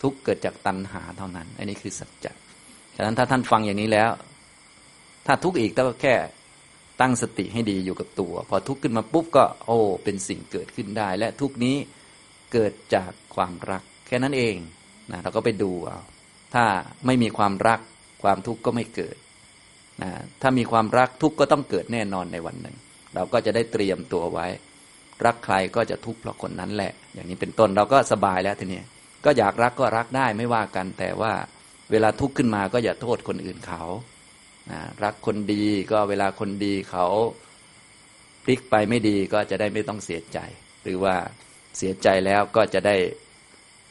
[0.03, 2.33] ทุกเกิดจากตัณหาเท่านั้น อันนี้คือสัจจะ
[2.97, 4.11] ฉะนั้นถ้าท่านฟังอย่างนี้แล้ว
[5.27, 6.15] ถ้าทุกข์อีกก็แค่
[7.03, 11.77] ตั้งสติให้ดีอยู่กับตัว พอทุกข์ขึ้นมาปุ๊บก็ โอ้เป็นสิ่งเกิดขึ้นได้ และทุกนี้
[12.53, 14.57] เกิดจากความรัก แค่นั้นเอง
[15.11, 15.99] นะเราก็ไปดูเอา
[16.55, 16.65] ถ้า
[17.07, 17.81] ไม่มีความรัก
[18.23, 19.17] ความทุกข์ก็ไม่เกิด
[20.03, 20.11] นะ
[20.43, 22.77] ถ้ามีความรักทุกข์ก็ต้องเกิดแน่นอนในวันหนึ่ง
[23.15, 24.47] เราก็จะได้เตรียมตัวไว้
[25.25, 28.81] รักใครก็จะทุกข์เพราะคนนั้นแหละ อย่างนี้เป็นต้นเราก็สบายแล้วทีนี้
[29.25, 31.33] ก็อยากรักก็รักได้ไม่ว่ากัน แต่ว่า
[31.91, 33.83] เวลาทุกข์ขึ้นมาก็อย่าโทษคนอื่นเขา
[35.05, 37.07] รักคนดีก็เวลาคนดีเขา
[38.45, 40.39] พลิกไปไม่ดีก็จะได้ไม่ต้องเสียใจ
[40.83, 41.15] หรือว่า
[41.79, 42.97] เสียใจแล้วก็จะได้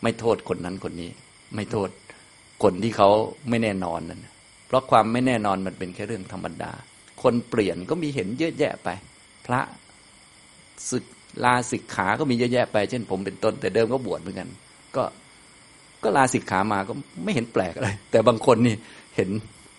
[0.02, 1.10] ไม่โทษคนนั้นคนนี้
[1.56, 1.90] ไม่โทษ
[2.64, 3.10] คนที่เขา
[3.50, 4.26] ไม่แน่นอนนั่น
[4.68, 6.72] เพราะความไม่แน่นอนมันเป็นแค่เรื่องธรรมดา
[7.24, 8.90] คนเปลี่ยนก็มีเห็นเยอะแยะไป
[9.46, 9.62] พระ
[10.92, 11.06] ศึก
[11.44, 14.50] ลาสิกขาก็มีเยอะแยะไป เช่น ผมเป็นต้นแต่เดิมก็บวชเหมือนกัน
[14.96, 15.04] ก็
[16.04, 16.94] ก็ลาสิกขามาก็
[17.24, 18.76] ไม่เห็นแปลกอะไรแต่บางคนนี่
[19.16, 19.30] เห็น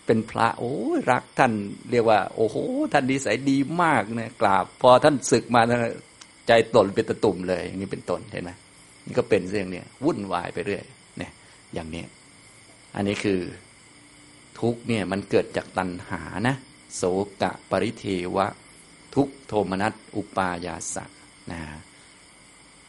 [0.07, 0.75] เป็นพระโอ้
[1.11, 1.53] รักท่าน
[1.91, 2.57] เรียกว่า โอ้โห
[2.93, 5.63] ท่านดีสายดีมากนะกราบ พอท่านศึกมา
[6.49, 8.51] ใจตนเป็นตะตุ่มเลย อย่างนี้เป็นตนเห็นไหม
[9.07, 10.83] นี่ก็เป็นเรื่องเนี่ยวุ่นวายไปเรื่อย
[11.19, 11.33] เนี่ย
[11.75, 12.05] อย่างนี้
[12.97, 13.41] อันนี้คือ
[14.61, 16.57] ทุกเนี่ยมันเกิดจากตัณหานะ
[16.97, 17.03] โส
[17.43, 18.05] กะปริเท
[18.37, 18.47] วะ
[19.15, 21.05] ทุกโทมนัสอุปายาสะ
[21.51, 21.61] นะ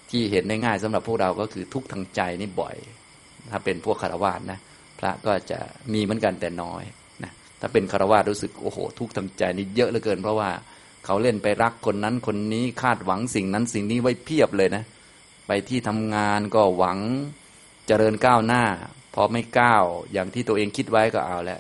[0.10, 2.76] ที่เห็นได้ง่ายสำหรับพวกเราก็คือทุกทางใจนี่บ่อย
[3.52, 4.60] ถ้าเป็นพวกคารวะนะ
[5.00, 5.60] พระก็จะ
[5.94, 6.84] มีเหมือนกันแต่น้อย
[7.66, 10.50] ถ้าเป็นคารวะรู้สึกโอ้โห ทุกข์ทางใจนี่เยอะเหลือเกิน เพราะว่า
[11.06, 14.84] เขาเล่นไปรักคนนั้นคนนี้คาดหวังสิ่งนั้นสิ่งนี้ไว้เพียบเลยนะ
[15.48, 17.00] ไปที่ทำงานก็หวัง
[17.88, 18.64] เจริญก้าวหน้า
[19.16, 19.84] พอไม่ก้าว
[20.14, 21.60] อย่างที่ตัวเองคิดไว้ก็เอาแล้ว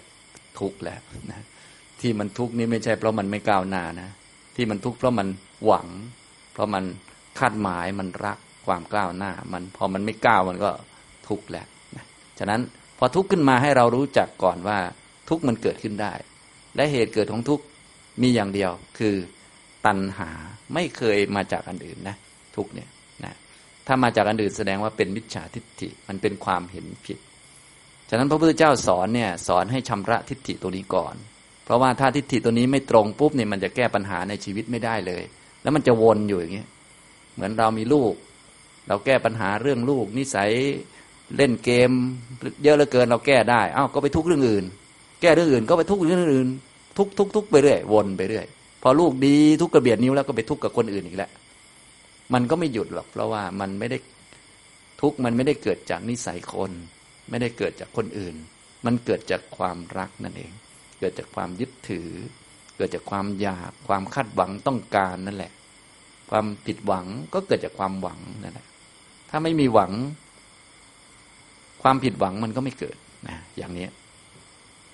[0.59, 1.01] ทุกข์แล้ว
[1.31, 1.45] นะ
[2.01, 4.09] ที่มันทุกข์นี่ไม่ใช่เพราะมันไม่ก้าวหน้านะ
[4.55, 5.27] ที่มันทุกข์เพราะมัน
[5.65, 5.87] หวัง
[6.53, 6.83] เพราะมัน
[7.39, 10.71] คาดหมายมันรักความก้าวหน้า มันพอมันไม่ก้าวมันก็
[11.27, 11.65] ทุกข์แหละ
[12.39, 12.61] ฉะนั้น
[12.97, 14.79] พอทุกข์ขึ้นมาให้เรารู้จักก่อนว่า
[15.29, 16.13] ทุกข์มันเกิดขึ้นได้
[16.75, 17.63] และเหตุเกิดของทุกข์
[18.21, 19.15] มีอย่างเดียวคือ
[19.85, 20.29] ตัณหา
[20.73, 22.15] ไม่เคยมาจากอันอื่นนะ
[22.55, 22.89] ทุกเนี่ย
[23.23, 23.33] นะ
[23.87, 27.19] ถ้ามาจากอันอื่นแสดงว่าเป็นมิจฉาทิฏฐิมันเป็นความเห็นผิด
[28.09, 31.15] ฉะนั้นพระพุทธเจ้าสอนเนี่ยสอนให้ชำระทิฏฐิตัวนี้ก่อน
[31.65, 35.23] เพราะว่าถ้าทิฏฐิตัวนี้ไม่ตรงปุ๊บเนี่ยมันจะแก้ปัญหาในชีวิตไม่ได้เลย
[35.61, 36.69] แล้วมันจะวนอยู่อย่างเงี้ย
[37.33, 38.13] เหมือนเรามีลูก
[38.87, 40.51] เราแก้ปัญหาเรื่องลูกนิสัย
[41.37, 41.91] เล่นเกม
[42.63, 44.65] เยอะเหลือเกินเราแก้ได้อ้าวก็ไปทุกเรื่องอื่น
[45.23, 46.49] แก้เรื่องอื่นก็ไปทุกเรื่องอื่น
[46.97, 48.45] ทุกทุกทุกไปเรื่อยวนไปเรื่อย
[48.83, 51.29] พอลูกดีทุกกระเบียดนิ้วแล้วก็ไปทุกข์กับคนอื่นอีกแล้ว
[52.33, 53.97] มันก็ไม่หยุดหรอกเพราะว่ามันไม่ได้
[55.01, 56.71] ทุกข์มันไม่ได้เกิดจากนิสัยคน
[57.29, 58.35] ไม่ได้เกิดจากคนอื่น
[58.85, 60.51] มันเกิดจากความรักนั่นเอง
[60.99, 62.09] เกิดจากความยึดถือ
[62.77, 65.51] เกิดจากความอยากความคาดหวังต้องการนั่นแหละ
[66.31, 68.67] ความผิดหวังก็เกิดจากความหวังนั่นแหละ
[69.29, 69.91] ถ้าไม่มีหวัง
[71.83, 72.97] ความผิดหวังมันก็ไม่เกิด
[73.27, 73.87] นะอย่างนี้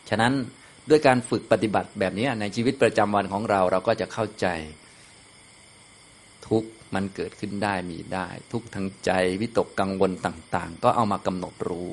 [0.10, 0.34] ฉะนั้น
[0.90, 4.48] ด้วยการฝึกปฏิบัติแบบนี้ในชีวิตประจำวันของเราเราก็จะเข้าใจ
[6.48, 6.64] ทุก
[6.96, 11.88] มันเกิดขึ้นได้มีได้ ทุกทางใจวิตกกังวลต่าง ๆ ก็เอามากำหนดรู้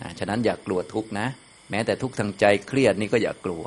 [0.00, 1.26] นะฉะนั้นอย่ากลัวทุกนะ
[1.70, 3.64] แม้แต่ทุกทางใจเครียดนี่ก็อย่ากลัว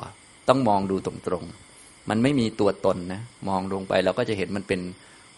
[0.48, 4.80] ต้องมองดูตรงๆมันไม่มีตัวตนนะมองลงไปเราก็จะเห็นมันเป็น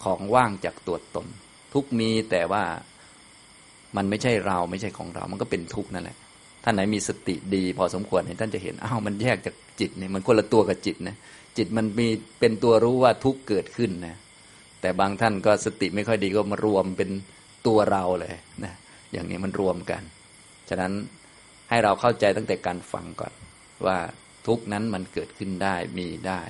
[0.05, 1.27] ของว่างจากตัวตน
[1.73, 2.63] ทุกมีแต่ว่า
[3.97, 6.17] มันไม่ใช่เราไม่ใช่ของเรา มันก็เป็นทุกนั่นแหละ
[6.65, 11.17] ท่านไหนมีสติดี พอสมควรเนี่ยท่านจะเห็นอ้าวมันแยกจากจิตเนี่ยมันคนละตัวกับจิตนะ
[11.57, 12.09] จิตมันมี
[12.41, 14.17] เป็นตัวรู้ว่าทุกเกิดขึ้นนะ
[14.81, 17.11] แต่บางท่านก็สติไม่ค่อยดีก็มารวมเป็น
[17.67, 18.35] ตัวเราเลย
[18.65, 18.75] นะ
[19.13, 20.03] อย่างนี้มันรวมกัน
[20.69, 20.93] ฉะนั้น
[21.71, 23.33] ให้เราเข้าใจตั้งแต่การฟังก่อน
[23.87, 23.99] ว่า
[24.47, 26.41] ทุกนั้นมันเกิดขึ้นได้มีได้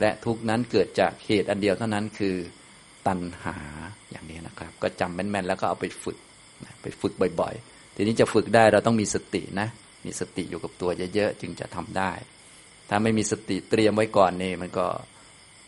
[0.00, 2.36] และทุกนั้นเกิดจากเหตุอันเดียวเท่านั้นคือ
[3.06, 3.56] ตัณหา
[4.10, 6.18] อย่างนี้นะครับ ก็จำแม่นๆแล้วก็เอาไปฝึก
[6.82, 9.68] ไปฝึกบ่อย ๆ ทีนี้จะฝึกได้เราต้องมีสตินะ
[10.06, 12.12] มีสติอยู่กับตัวเยอะๆจึงจะทำได้
[12.88, 14.86] ถ้าไม่มีสติเตรียมไว้ก่อนนี่ มันก็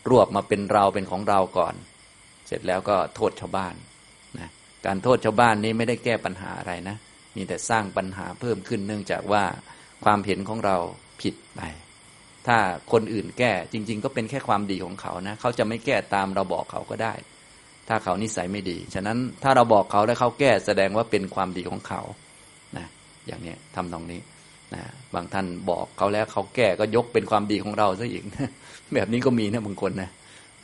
[0.09, 1.73] รวบมาเป็นเราเป็นของเราก่อน
[2.47, 3.75] เสร็จแล้วก็โทษชาวบ้าน
[4.39, 4.49] นะ
[4.85, 6.97] การโทษชาวบ้านนี้ไม่ได้แก้ปัญหาอะไรนะ
[7.35, 9.43] มีแต่สร้างปัญหาเพิ่มขึ้นเนื่องจากว่า
[10.05, 10.77] ความเห็นของเรา
[11.21, 11.61] ผิดไป
[12.47, 12.57] ถ้า
[12.91, 17.13] คนอื่นแก้จริง ๆ ก็เป็นแค่ความดีของเขานะ เขาจะไม่แก้ตามเราบอกเขาก็ได้
[17.89, 22.01] ถ้าเขานิสัยไม่ดี ฉะนั้นถ้าเราบอกเขาแล้วเขาแก้แสดงว่าเป็นความดีของเขา
[22.77, 22.85] นะ
[23.27, 24.19] อย่างนี้ทำตรงนี้
[24.75, 24.83] นะ
[25.13, 28.23] บางท่านบอกเขาแล้วเขาแก้ก็ยกเป็นความดีของเราซะอีก
[28.95, 30.09] แบบนี้ก็มีนะบางคนนะ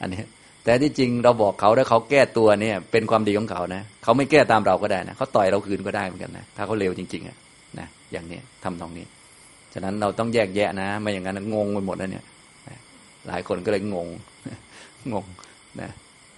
[0.01, 0.21] อันนี้
[0.63, 7.37] แต่ที่จริงเราบอกเขาแล้วเขาแก้ตัวเนี่ยเป็นความดีของเขานะเขาไม่แก้ตามเราก็ได้นะเขาต่อยเราคืนก็ได้เหมือนกันนะถ้าเขาเร็วจริงๆอะ
[7.79, 9.05] นะอย่างนี้ทำตรงนี้
[9.73, 12.23] ฉะนั้นเราต้องแยกแยะนะไม่อย่างนั้นงงไปหมดแล้วเนี่ย
[13.27, 14.07] หลายคนก็เลยงง
[15.13, 15.25] งง
[15.81, 15.89] นะ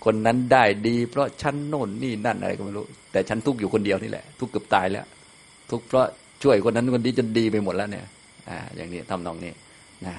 [0.06, 5.06] คนนั้นได้ดี เพราะฉันโน่นนี่นั่นอะไรก็ไม่รู้ แต่ฉันทุกอยู่คนเดียวนี่แหละ ทุกเกือบตายแล้ว
[5.72, 6.08] ทุกเพราะ
[6.44, 8.06] ช่วยคนนั้นคนนี้จนดีไปหมดแล้วเนี่ย
[8.50, 9.54] อ่า อย่างนี้ทำนองนี้
[10.06, 10.16] นะ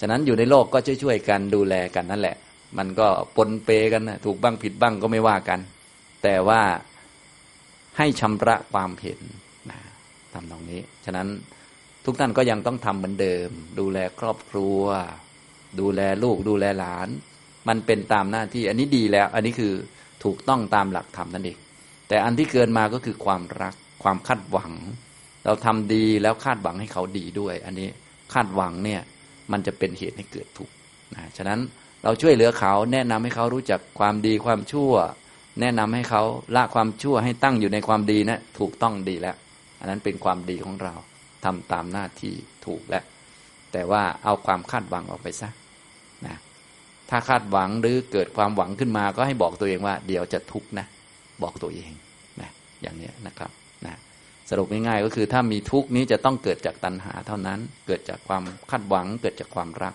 [0.00, 2.36] ฉะนั้นอยู่ในโลกก็ช่วยๆกันดูแลกันนั่นแหละ
[2.78, 5.60] มันก็ปนเปกันนะถูกบ้างผิดบ้างก็ไม่ว่ากัน
[6.22, 6.60] แต่ว่า
[7.98, 9.20] ให้ชำระความเห็น
[9.70, 9.78] นะ
[10.32, 11.28] ทำตรงนี้ ฉะนั้น
[12.04, 13.50] ทุกท่านก็ยังต้องทำเหมือนเดิม
[13.80, 14.80] ดูแลครอบครัว
[15.80, 17.08] ดูแลลูกดูแลหลาน
[17.68, 19.72] มันเป็นตามหน้าที่อันนี้ดีแล้ว อันนี้คือ
[20.24, 21.58] ถูกต้องตามหลักธรรมนั่นเอง
[22.08, 24.72] แต่อันที่เกินมาก็คือความรักความคาดหวัง
[25.44, 27.88] เราทำดีแล้วคาดหวังให้เขาดีด้วย อันนี้
[28.32, 29.00] คาดหวังเนี่ย
[29.52, 30.74] มันจะเป็นเหตุให้เกิดทุกข์
[31.14, 31.60] นะฉะนั้น
[32.04, 34.92] เราช่วยเหลือเขาแนะนำให้เขารู้จักความดีความชั่ว
[35.60, 36.22] แนะนำให้เขา
[36.56, 39.36] ละความชั่วให้ตั้งอยู่ในความดีนะถูกต้องดีแล้ว
[39.80, 40.94] อันนั้นเป็นความดีของเรา
[41.44, 42.34] ทำตามหน้าที่
[42.66, 43.04] ถูกแล้ว
[43.72, 45.48] แต่ว่าเอาความคาดหวังออกไปซะ
[47.10, 50.86] ถ้าคาดหวังหรือเกิดความหวังขึ้นมา ก็ให้บอกตัวเองว่า เดี๋ยวจะทุกข์นะ
[51.42, 51.90] บอกตัวเอง
[52.40, 52.50] นะ
[52.82, 53.50] อย่างนี้นะครับ
[53.86, 53.94] นะ
[54.50, 59.94] สรุปง่ายๆก็คือถ้ามีทุกข์นี้จะต้องเกิดจากตัณหาเท่านั้น เกิดจากความคาดหวัง เกิดจากความรัก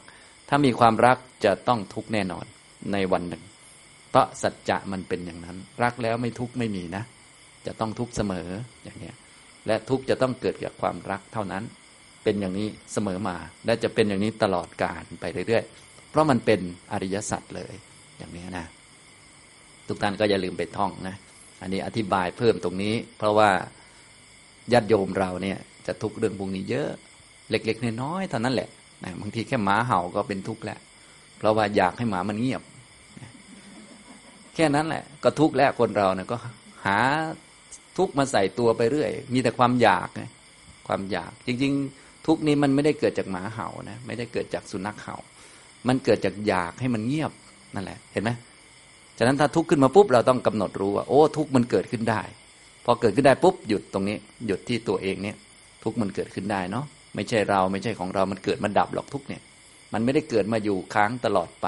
[0.49, 2.45] ถ้ามีความรักจะต้องทุกข์แน่นอน
[2.93, 3.43] ในวันหนึ่ง
[4.09, 7.03] เพราะสัจจะมันเป็นอย่างนั้น รักแล้วไม่ทุกข์ไม่มีนะ
[7.65, 8.49] จะต้องทุกข์เสมอ
[8.83, 9.11] อย่างนี้
[9.67, 11.63] และทุกข์จะต้องเกิดจากความรักเท่านั้น
[12.23, 13.35] เป็นอย่างนี้เสมอมา
[13.65, 15.80] และจะเป็นอย่างนี้ตลอดกาลไปเรื่อยๆ
[16.11, 16.59] เพราะมันเป็น
[16.91, 17.73] อริยสัจเลย
[18.17, 18.65] อย่างนี้นะ
[19.87, 21.15] ทุกท่านก็อย่าลืมไปท่องนะ
[21.61, 23.49] อันนี้อธิบายเพิ่มตรงนี้ เพราญาว่า
[24.73, 25.57] ญาติโยมเราเนี่ย
[25.87, 26.89] จะทุกเรื่องพวกนี้เยอะ
[27.49, 28.69] เล็กๆน้อยๆเท่านั้นแหละ
[29.03, 30.79] นะบางทีแค่หมาเห่าก็เป็นทุกข์แล้ว
[31.37, 32.61] เพราะว่าอยากให้หมามันเงียบ
[34.55, 36.37] แค่นั้นแหละ ก็ทุกข์แล้วคนเราเนี่ยก็
[36.85, 36.97] หา
[37.97, 40.29] ทุกข์มาใส่ตัวไปเรื่อย มีแต่ความอยากนะ
[40.87, 45.17] ความอยาก จริง ๆ ทุกข์นี้มันไม่ได้เกิดจากหมาเห่านะไม่ได้เกิดจากสุนัขเห่า
[45.87, 47.31] มันเกิดจากอยากให้มันเงียบ
[47.75, 48.31] นั่นแหละ เห็นไหม
[49.17, 52.21] ฉะนั้นถ้าทุกข์ขึ้นมาปุ๊บเราต้องกำหนดรู้ว่าโอ้ทุกข์มันเกิดขึ้นได้
[52.85, 54.17] พอเกิดขึ้นได้ปุ๊บหยุดตรงนี้
[54.47, 55.35] หยุดที่ตัวเองเนี่ย
[55.83, 59.41] ทุกข์มันเกิดขึ้นได้เนาะไม่ใช่เราไม่ใช่ของเรา มันเกิดมันดับหรอกทุกเนี่ย
[59.93, 61.67] มันไม่ได้เกิดมาอยู่ค้างตลอดไป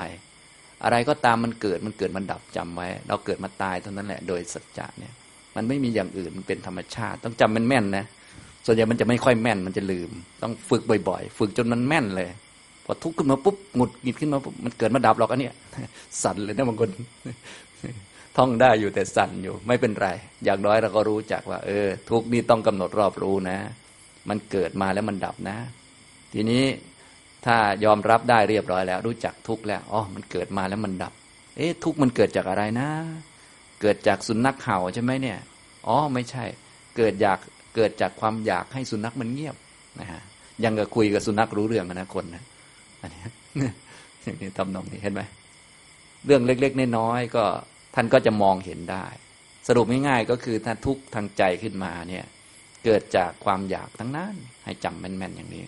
[0.84, 5.14] อะไรก็ตามมันเกิดมันเกิดมันดับจำไว้ เราเกิดมาตายเท่านั้นแหละ โดยสัจจะเนี่ย
[5.56, 8.06] มันไม่มีอย่างอื่นมันเป็นธรรมชาติ ต้องจำมันแม่นนะ
[8.66, 10.10] ส่วนใหญ่มันจะไม่ค่อยแม่นมันจะลืม
[10.42, 12.30] ต้องฝึกบ่อย ๆ ฝึกจนมันแม่นเลย
[12.86, 15.54] พอทุกข์ขึ้นมาปุ๊บหงุดหงิดขึ้นมาปุ๊บมันเกิดมาดับหรอกอันเนี้ย
[16.24, 16.90] สั่นเลยนะบางคน
[18.38, 20.08] ท่องได้อยู่แต่สั่นอยู่ไม่เป็นไร
[20.44, 23.58] อย่างน้อยเราก็รู้จักว่า เออ ทุกนี้ต้องกำหนดรอบรู้นะ
[24.30, 25.58] มันเกิดมาแล้วมันดับนะ
[26.34, 26.64] ทีนี้
[27.46, 31.14] ถ้ายอมรับได้เรียบร้อยแล้ว รู้จักทุกแล้วอ๋อมันเกิดมาแล้วมันดับ
[31.58, 32.90] เอ๊ะทุกมันเกิดจากอะไรนะ
[33.82, 35.40] เกิดจากสุนัขเห่าใช่ไหมเนี่ย
[35.88, 36.44] อ๋อไม่ใช่
[36.98, 37.38] เกิดจาก
[37.76, 39.56] เกิดจากความอยากให้สุนัขมันเงียบ
[40.00, 40.22] นะฮะ
[40.64, 42.44] ยังกับคุยกับสุนัขรู้เรื่องนะคนนะ
[43.04, 43.22] อันนี้
[44.24, 45.22] อย่างนี้ทำนองนี้เห็นไหม
[46.26, 47.44] เรื่องเล็กๆน้อยๆก็
[47.96, 49.06] ท่านก็จะมองเห็นได้
[49.68, 52.26] สรุปง่ายๆก็คือถ้าทุกทางใจขึ้นมาเนี่ย
[52.86, 54.36] เกิดจากความอยากทั้งนั้น
[54.66, 55.64] ให้จำแม่นๆอย่างนี้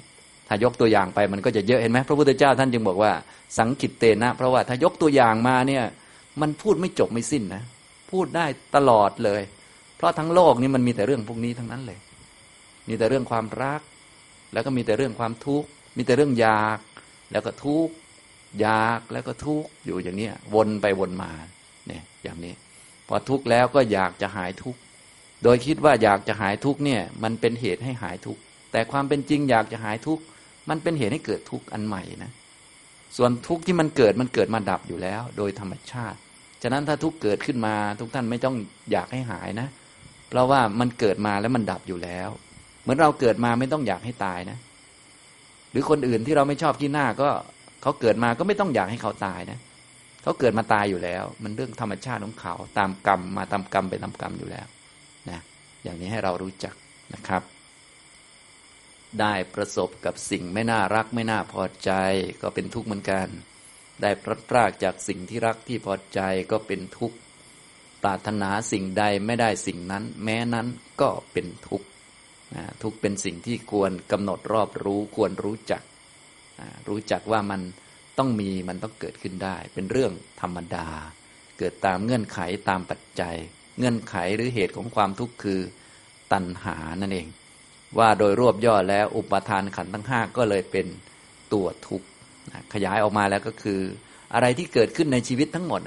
[0.47, 3.11] ถ้ายกตัวอย่างไปมันก็จะเยอะเห็นไหมพระพุทธเจ้าท่านจึงบอกว่า
[3.57, 5.83] สังกิตเตนะ เพราะว่าถ้ายกตัวอย่างมาเนี่ย
[6.41, 7.63] มันพูดไม่จบไม่สิ้นนะ
[8.11, 9.41] พูดได้ตลอดเลย
[9.97, 11.99] เพราะทั้งโลกนี้มันมีแต่เรื่องพวกนี้ทั้งนั้นเลย
[12.87, 13.81] มีแต่เรื่องความรัก
[14.53, 15.67] แล้วก็มีแต่เรื่องความทุกข์
[15.97, 16.79] มีแต่เรื่องอยาก
[17.31, 17.93] แล้วก็ทุกข์
[18.61, 21.31] อยากแล้วก็ทุกข์อยู่อย่างนี้วนไปวนมา
[21.87, 22.53] เนี่ยอย่างนี้
[23.07, 24.79] พอทุกข์แล้วก็อยากจะหายทุกข์
[25.43, 30.23] โดยคิดว่าอยากจะหายทุกข์เนี่ย มันเป็นเหตุให้หายทุกข์แต่ความเป็นจริงอยากจะหายทุกข์
[30.69, 32.31] มันเป็นเหตุให้เกิดทุกข์อันใหม่นะ
[33.17, 36.19] ส่วนทุกข์ที่มันเกิดมันเกิดมาดับอยู่แล้ว โดยธรรมชาติ
[36.63, 38.55] ฉะนั้นถ้าทุกข์เกิดขึ้นมาทุกท่านไม่ต้อง
[38.91, 39.67] อยากให้หายนะ
[40.29, 42.29] เพราะว่ามันเกิดมาแล้วมันดับอยู่แล้ว
[42.81, 44.57] เหมือนเราเกิดมาไม่ต้องอยากให้ตายนะ
[45.75, 47.29] รือคนอื่นที่เราไม่ชอบขี้หน้าก็
[47.81, 49.59] เขาเกิดมาก็ไม่ต้องอยากให้เขาตายนะ
[50.23, 54.67] เขาเกิดมาตายอยู่แล้ว มันเรื่องธรรมชาติของเขาตามกรรมมาตามกรรมไปตามกรรมอยู่แล้ว
[55.29, 55.39] นะ
[55.83, 56.75] อย่างนี้ให้เรารู้จัก
[57.13, 57.43] นะครับ
[59.21, 61.91] ได้ประสบกับสิ่งไม่น่ารักไม่น่าพอใจ
[62.41, 63.27] ก็เป็นทุกข์เหมือนกัน
[64.01, 66.19] ได้พลัดพรากจากสิ่งที่รักที่พอใจ
[66.51, 67.17] ก็เป็นทุกข์
[68.03, 70.67] ปรารถนาสิ่งใดไม่ได้สิ่งนั้น แม้นั้น
[71.01, 71.87] ก็เป็นทุกข์
[72.81, 75.81] ทุกเป็นสิ่งที่ควรกำหนดรอบรู้ ควรรู้จัก
[76.89, 77.61] รู้จักว่ามัน
[78.17, 80.87] ต้องมีมันต้องเกิดขึ้นได้ เป็นเรื่องธรรมดา
[81.59, 82.39] เกิดตามเงื่อนไข
[82.69, 83.35] ตามปัจจัย
[83.77, 85.59] เงื่อนไขหรือเหตุของความทุกข์คือ
[86.33, 87.27] ตัณหานั่นเอง
[87.99, 90.87] ว่าโดยรวบย่อแล้วอุปทานขันธ์ทั้งห้าก็เลยเป็น
[91.53, 92.07] ตัวทุกข์
[92.73, 93.79] ขยายออกมาแล้วก็คือ
[94.33, 95.81] อะไรที่เกิดขึ้นในชีวิตทั้งหมด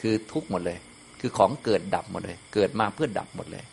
[0.00, 0.78] คือทุกข์หมดเลย
[1.20, 3.64] คือของเกิดดับหมดเลย เกิดมาเพื่อดับหมดเลย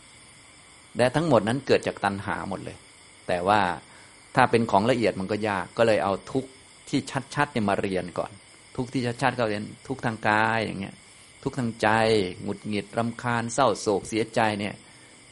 [0.98, 2.78] และทั้งหมดนั้นเกิดจากตัณหาหมดเลย
[3.28, 3.62] แต่ว่า
[4.36, 6.46] ถ้าเป็นของละเอียดมันก็ยาก ก็เลยเอาทุก
[6.90, 7.00] ที่
[7.36, 8.32] ชัดๆเนี่ยมาเรียนก่อน
[8.76, 10.96] ทุกที่ชัดๆก็เรียนทุกทางกายอย่างเงี้ย
[11.44, 11.88] ทุกทางใจ
[12.44, 14.76] หงุดหงิดรำคาญเศร้าโศกเสียใจเนี่ย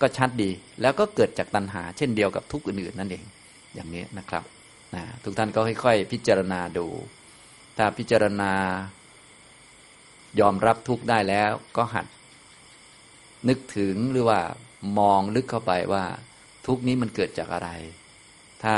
[0.02, 0.50] ก็ชัดดี
[0.82, 3.24] แล้วก็เกิดจากตัณหา เช่นเดียวกับทุกอื่นๆนั่นเอง
[3.76, 4.44] อย่างนี้นะครับ
[4.96, 6.86] นะทุกท่านก็ค่อยๆ พิจารณาดู
[7.78, 8.52] ถ้าพิจารณา
[10.40, 12.06] ยอมรับทุกได้แล้วก็หัด
[13.50, 14.40] นึกถึงหรือว่า
[15.00, 16.04] มองลึกเข้าไปว่า
[16.68, 17.70] ทุกนี้มันเกิดจากอะไร
[18.64, 18.76] ถ้า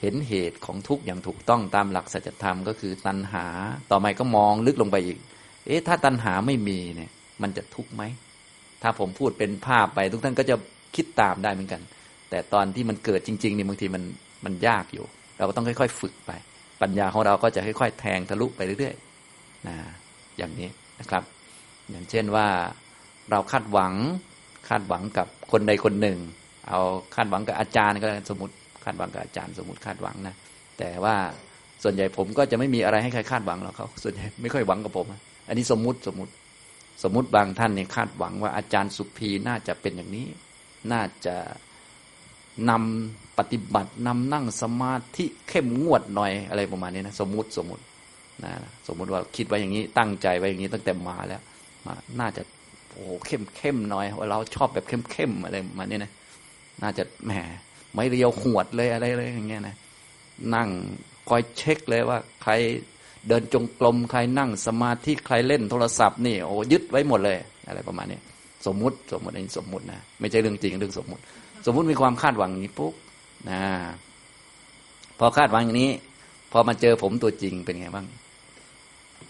[0.00, 3.46] เห็นเหตุของทุกอย่างถูกต้องตามหลักสัจธรรมก็คือตัณหา
[3.90, 5.18] ต่อไปก็มองลึกลงไปอีก
[5.66, 7.10] เอ๊ะถ้าตัณหาไม่มีเนี่ย
[7.42, 8.02] มันจะทุกข์ไหม
[8.82, 10.56] ถ้าผมพูดเป็นภาพไป ทุกท่านก็จะ
[10.96, 11.82] คิดตามได้เหมือนกัน
[12.30, 14.02] แต่ตอนที่มันเกิดจริงๆนี่บางทีมัน
[14.44, 15.06] มันยากอยู่
[15.38, 16.30] เราก็ต้องค่อย ๆ ฝึกไป
[16.82, 19.76] ปัญญาของเราก็จะค่อย ๆ แทงทะลุไปเรื่อยๆนะ
[20.38, 20.68] อย่างนี้
[21.00, 21.22] นะครับ
[21.90, 22.46] อย่างเช่นว่า
[23.30, 23.92] เราคาดหวัง
[24.68, 26.18] คาดหวังกับคนใดคนหนึ่ง
[26.68, 26.80] เอา
[27.14, 28.54] คาดหวังกับอาจารย์ก็สมมติ
[28.84, 30.34] คาดหวังกับอาจารย์สมมติคาดหวังนะ
[30.78, 31.16] แต่ว่า
[31.82, 35.06] ส่วนใหญ่ผมก็จะไม่มีอะไรให้ใครคาดหวังหรอกเขาส่วนใหญ่ไม่ค่อยหวังกับผม
[35.48, 36.32] อันนี้สมมุติสมมุติ
[37.02, 40.26] สมมุติบางท่านเนี่ยคาดหวังว่าอาจารย์สุภีน่าจะเป็นอย่างนี้
[40.92, 41.36] น่าจะ
[42.70, 47.82] นำปฏิบัตินำนั่งสมาธิเข้มงวดหน่อยอะไรประมาณนี้นะสมมุติสมมุติ
[48.44, 48.52] นะ
[48.86, 51.42] สมมุติว่าคิดไว้อย่างนี้ตั้งใจไว้อย่างนี้ตั้งแต่มาแล้ว
[51.86, 52.42] มาน่าจะ
[52.94, 56.12] โอ้เข้มเข้มหน่อยว่าเราชอบแบบเข้มเข้มอะไรมาณนี้นะ
[56.82, 57.32] น่าจะแหม
[57.94, 59.76] ไม่เรียวหวดเลยอะไรเลยอย่างเงี้ยนะ
[60.54, 60.68] นั่ง
[61.28, 62.52] คอยเช็คเลยว่า ใคร
[63.28, 67.36] เดินจงกรมใครนั่งสมาธิใครเล่นโทรศัพท์นี่โอ้ยึดไว้หมดเลย
[67.68, 68.18] อะไรประมาณนี้
[68.66, 71.22] สมมุติสมมุติอันนี้สมมุตินะไม่ใช่เรื่องจริงเรื่องสมมุติ
[71.66, 72.94] สมมุติมีความคาดหวังนี้ปุ๊บ
[73.50, 73.62] นะ
[75.18, 75.92] พอคาดหวังอย่างนี้
[76.52, 78.06] พอมาเจอผมตัวจริงเป็นไงบ้าง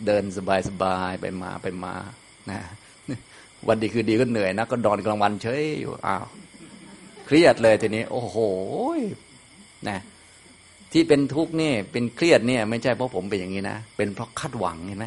[0.06, 1.94] เดินสบายสบายไปมาไปมา
[2.50, 2.60] นะ
[3.68, 6.24] วันดีคือดีก็เหนื่อยนะก็ดอนกลางวันเฉยอยู่อ้าว
[7.26, 8.36] เครียดเลยทีนี้ โอ้โห
[9.88, 9.98] นะ
[10.92, 15.06] ที่เป็นทุกข์นี่เป็นเครียดเนี่ย ไม่ใช่เพราะผมเป็นอย่างนี้นะเป็นเพราะคาดหวังเห็นไหม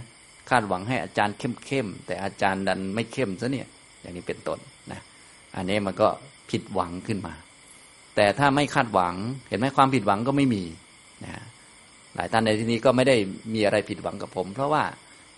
[0.49, 3.67] คาดหวังให้อาจารย์เข้มเข้มแต่อาจารย์ดันไม่เข้มซะเนี่ย
[4.01, 4.59] อย่างนี้เป็นต้น
[4.91, 4.99] นะ
[5.55, 6.07] อันนี้มันก็
[6.49, 7.33] ผิดหวังขึ้นมา
[8.15, 9.15] แต่ถ้าไม่คาดหวัง
[9.49, 10.63] เห็นไหมความผิดหวังก็ไม่มี
[11.25, 11.33] นะ
[12.15, 13.15] หลายท่านในที่นี้ก็ไม่ได้
[13.53, 14.83] มีอะไรผิดหวังกับผม เพราะว่า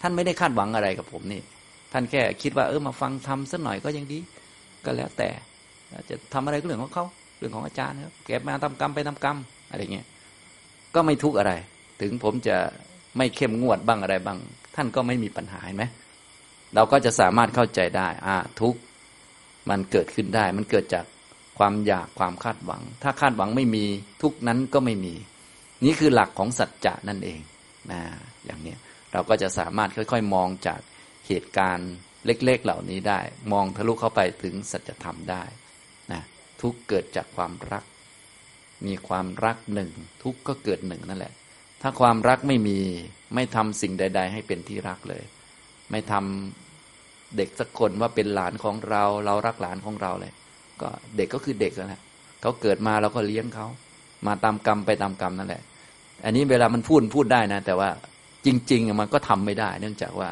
[0.01, 1.41] ท่านไม่ได้คาดหวังอะไรกับผมนี่
[1.91, 4.19] ท่านแค่คิดว่าเออมาฟังทำสักหน่อยก็ยังดี
[4.85, 5.29] ก็แล้วแต่
[6.09, 7.05] จะทำอะไรก็เรื่องของเขา
[7.37, 9.37] เรื่องของอาจารย์ครับแกมาทำกรรมไปทำกรรม
[9.69, 10.07] อะไรเงี้ย
[10.95, 11.53] ก็ไม่ทุกข์อะไร
[12.01, 12.57] ถึงผมจะ
[13.17, 14.37] ไม่เข้มงวดบ้างอะไรบ้าง
[14.75, 15.83] ท่านก็ไม่มีปัญหาเห็นไหม
[16.75, 18.75] เราก็จะสามารถเข้าใจได้อ่าทุก
[19.69, 21.05] มันเกิดขึ้นได้ มันเกิดจาก
[21.57, 23.85] ความอยากความคาดหวัง ถ้าคาดหวังไม่มี
[24.21, 25.13] ทุกนั้นก็ไม่มี
[25.85, 27.39] นี่คือหลักของสัจจะนั่นเอง
[27.91, 27.99] นะ
[28.45, 28.75] อย่างนี้
[29.13, 30.79] เราก็จะสามารถค่อย ๆ มองจาก
[31.29, 31.91] เหตุการณ์
[32.25, 33.19] เล็กๆเหล่านี้ได้
[33.51, 35.43] มองทะลุเข้าไปถึงสัจธรรมได้
[36.13, 36.21] นะ
[36.61, 37.83] ทุกเกิดจากความรัก
[38.85, 39.89] มีความรักหนึ่ง
[40.23, 41.33] ทุกก็เกิดหนึ่งนั่นแหละ
[41.81, 42.79] ถ้าความรักไม่มี
[43.35, 45.23] ไม่ทำสิ่งใด ๆ ให้เป็นที่รักเลย
[45.91, 50.33] ไม่ทำเด็กสักคนว่าเป็นหลานของเรา เรารักหลานของเราเลย
[50.81, 52.01] ก็เด็กก็คือเด็กนะ
[52.41, 53.67] เขาเกิดมาเราก็เลี้ยงเขา
[54.27, 55.61] มาตามกรรมไปตามกรรมนั่นแหละ
[56.25, 57.89] อันนี้เวลามันพูดพูดได้นะ แต่ว่า
[58.45, 60.29] จริง ๆ มันก็ทำไม่ได้ เนื่องจากว่า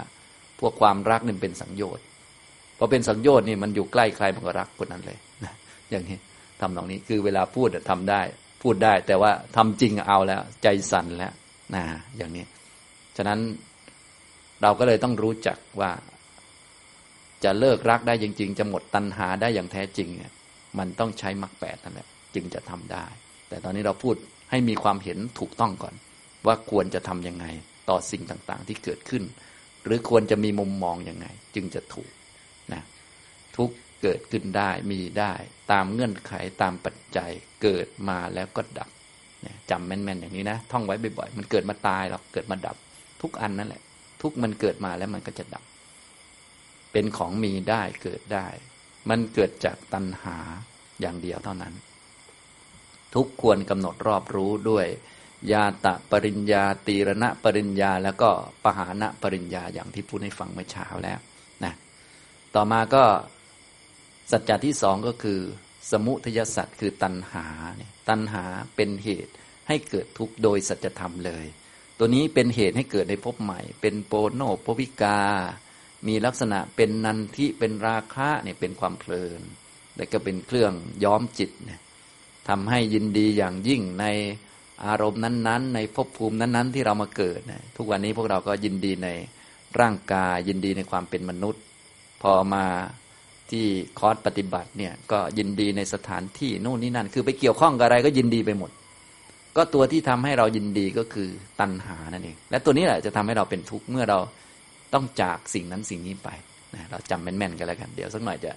[0.60, 2.04] พวกความรักนี่เป็นสังโยชน์
[2.78, 5.54] พอเป็นสังโยชน์นี่มันอยู่ใกล้ใครมันก็รักคนนั้นเลยนะ
[5.92, 6.18] อย่างนี้
[6.62, 8.22] ทำตรงนี้คือเวลาพูดทำได้
[8.64, 11.34] พูดได้ แต่ว่าทำจริงเอาแล้ว ใจสั่นแล้ว
[11.76, 11.84] นะ
[12.18, 12.44] อย่างนี้
[13.18, 13.40] ฉะนั้น
[14.62, 15.92] เราก็เลยต้องรู้จักว่า
[17.44, 20.32] จะเลิกรักได้จริง ๆ จะหมดตัณหาได้อย่างแท้จริงเนี่ย
[20.78, 23.06] มันต้องใช้มรรคแปดนั่นแหละจึงจะทำได้
[23.50, 24.16] แต่ตอนนี้เราพูด
[24.52, 25.96] ให้มีความเห็นถูกต้องก่อน
[26.46, 27.46] ว่าควรจะทํำยังไง
[27.90, 29.24] ต่อสิ่งต่างๆ ที่เกิดขึ้น
[29.88, 32.12] หรือควรจะมีมุมมองยังไง จึงจะถูก
[32.74, 32.82] นะ
[33.58, 33.72] ทุก
[34.02, 35.34] เกิดขึ้นได้มีได้
[35.72, 37.32] ตามเงื่อนไขตามปัจจัย
[37.64, 38.90] เกิดมาแล้วก็ดับ
[39.70, 42.78] จำแม่นๆอย่างนี้นะท่องไว้บ่อยๆมันเกิดมาตายหรอกเกิดมาดับ
[43.22, 43.82] ทุกอันนั่นแหละ
[44.22, 45.64] ทุกมันเกิดมาแล้วมันก็จะดับ
[46.92, 48.48] เป็นของมีได้เกิดได้
[49.10, 50.38] มันเกิดจากตัณหา
[51.02, 51.74] อย่างเดียวเท่านั้น
[53.16, 54.86] ทุกควรกำหนดรอบรู้ด้วย
[55.52, 58.30] ยาตะปริญญา ตีรณะปริญญา แล้วก็
[58.64, 61.20] ปหานะปริญญาอย่างที่พูดให้ฟังเมื่อเช้าแล้ว
[61.64, 61.74] นะ
[62.56, 63.04] ต่อมาก็
[64.32, 65.40] สัจจะที่สองก็คือ
[65.92, 67.46] สมุทยสัจคือตัณหา
[67.78, 68.44] เนี่ยตัณหา
[68.76, 69.34] เป็นเหตุ
[69.68, 71.46] ให้เกิดทุกข์โดยสัจธรรมเลย
[71.98, 75.20] ตัวนี้เป็นเหตุให้เกิดในภพใหม่ เป็นโปโนโพวิกา
[76.08, 79.42] มีลักษณะเป็นนันทิเป็นราคะเนี่ยเป็นความเพลิน
[79.96, 80.74] และก็เป็นเครื่อง
[81.04, 81.82] ย้อมจิตเนี่ย
[82.50, 84.06] ทำให้ยินดีอย่างยิ่งใน
[84.86, 89.10] อารมณ์นั้น ๆ ในภพภูมินั้น ๆ ที่เรามาเกิดนะทุกวันนี้พวกเราก็ยินดีใน
[89.80, 91.62] ร่างกายยินดีในความเป็นมนุษย์
[92.22, 92.66] พอมา
[93.52, 93.66] ที่
[94.00, 98.72] คอร์สปฏิบัติเนี่ยก็ยินดีในสถานที่โน่นนี่นั่น คือไปเกี่ยวข้องกับอะไรก็ยินดีไปหมด
[99.56, 104.20] ก็ตัวที่ทำให้เรายินดีก็คือตัณหานั่นเองและตัวนี้แหละจะทำให้เราเป็นทุกข์เมื่อเรา
[104.94, 106.30] ต้องจากสิ่งนั้นสิ่งนี้ไป
[106.76, 108.52] นะเราจำแม่นๆกันแล้วกันเดี๋ยวสักหน่อยจะ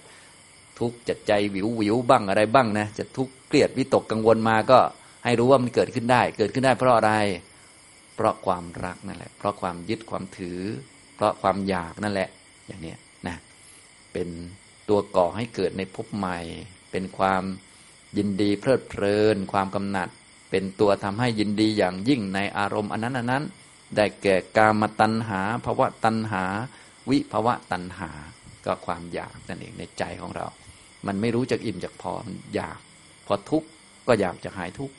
[0.79, 4.79] ทุกข์จะใจวิววิวบ้างอะไรบ้างนะจะทุกข์เครียดวิตกกังวลมาก็
[5.23, 7.13] ให้รู้ว่ามันเกิดขึ้นได้ เกิดขึ้นได้เพราะอะไร
[8.15, 10.59] เพราะความรักนั่นแหละ เพราะความยึดความถือ
[11.15, 12.29] เพราะความอยากนั่นแหละ
[12.67, 12.93] อย่างนี้
[13.27, 13.37] นะ
[14.13, 14.29] เป็น
[14.89, 16.39] ตัวก่อให้เกิดในภพใหม่
[16.91, 17.43] เป็นความ
[18.17, 20.09] ยินดีเพลิดเพลิน ความกำหนัด
[20.51, 23.43] เป็นตัวทำให้ยินดีอย่างยิ่งในอารมณ์อันนั้นอันนั้น
[23.95, 26.43] ได้แก่กามตัณหาภาวะตัณหา
[27.09, 28.11] วิภาวะตัณหา
[28.65, 30.47] ก็ความอยากนั่นเองในใจของเรา
[31.07, 32.79] มันไม่รู้จักอิ่มจากพอมันอยาก
[33.27, 33.67] พอทุกข์
[34.07, 34.95] ก็อยากจะหายทุกข์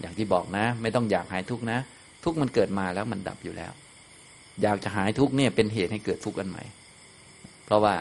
[0.00, 1.78] อย่างที่บอกนะ ไม่ต้องอยากหายทุกนะ
[2.24, 3.72] ทุกมันเกิดมาแล้วมันดับอยู่แล้ว
[4.62, 6.64] อยากจะหายทุกเนี่ยเป็นเหตุให้เกิดทุกข์อันใหม่
[7.64, 7.94] เพราะว่า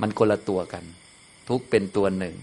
[0.00, 0.84] มันคนละตัวกัน
[1.48, 2.36] ทุกเป็นตัวหนึ่ง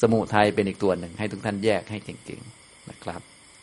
[0.00, 3.20] สมุทัยเป็นอีกตัวหนึ่ง ให้ทุกท่านแยกให้เก่งๆนะครับ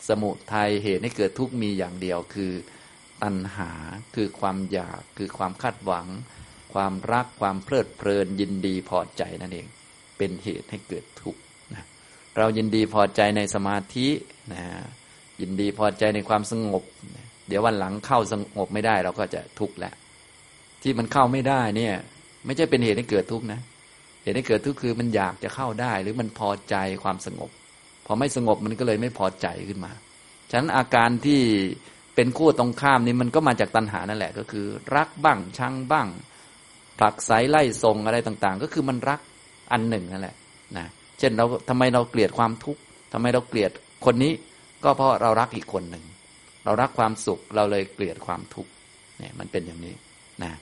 [0.07, 2.51] สมุทัยเหตุให้เกิดทุกมีอย่างเดียวคือ
[3.23, 3.71] ตัณหา
[4.15, 6.07] คือความอยากคือความคาดหวัง
[6.73, 9.67] ความรักความเพลิดเพลินยินดีพอใจนั่นเอง
[10.17, 11.41] เป็นเหตุให้เกิดทุกข์
[12.37, 14.07] เรายินดีพอใจในสมาธิ
[14.53, 14.63] นะ
[15.41, 16.83] ยินดีพอใจในความสงบ
[17.47, 19.93] เดี๋ยววันหลังเข้าสงบไม่ได้ เราก็จะทุกข์แหละ
[20.81, 21.95] ที่มันเข้าไม่ได้เนี่ย
[22.45, 23.59] ไม่ใช่เป็นเหตุให้เกิดทุกข์นะ
[24.23, 27.49] เหตุให้เกิดทุกข์คือมันอยากจะเข้าได้ หรือมันพอใจความสงบ
[28.05, 29.91] พอไม่สงบมันก็เลยไม่พอใจขึ้นมา
[30.49, 31.41] ฉะนั้นอาการที่
[32.15, 34.65] เป็นคู่ตรงข้ามนี่มันก็มาจากตัณหานั่นแหละ ก็คือ
[34.95, 36.07] รักบ้างชังบ้าง
[36.99, 39.19] ผลักไสไล่ทรงอะไรต่าง ๆ ก็คือมันรัก
[39.71, 40.35] อันหนึ่งนั่นแหละ
[40.77, 40.87] นะ
[41.19, 42.81] เช่นเราทำไมเราเกลียดความทุกข์
[43.13, 43.71] ทำไมเราเกลียด
[44.05, 44.33] คนนี้
[44.83, 46.03] ก็เพราะเรารักอีกคนหนึ่ง
[46.65, 48.71] เรารักความสุขเราเลยเกลียดความทุกข์
[49.19, 49.95] เนี่ยมันเป็นอย่างนี้
[50.43, 50.53] นะ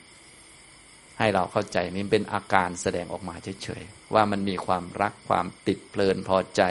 [1.20, 6.62] ให้เราเข้าใจนี่เป็นอาการแสดงออกมาเฉยๆว่ามันมีความรักความติดเพลินพอใจ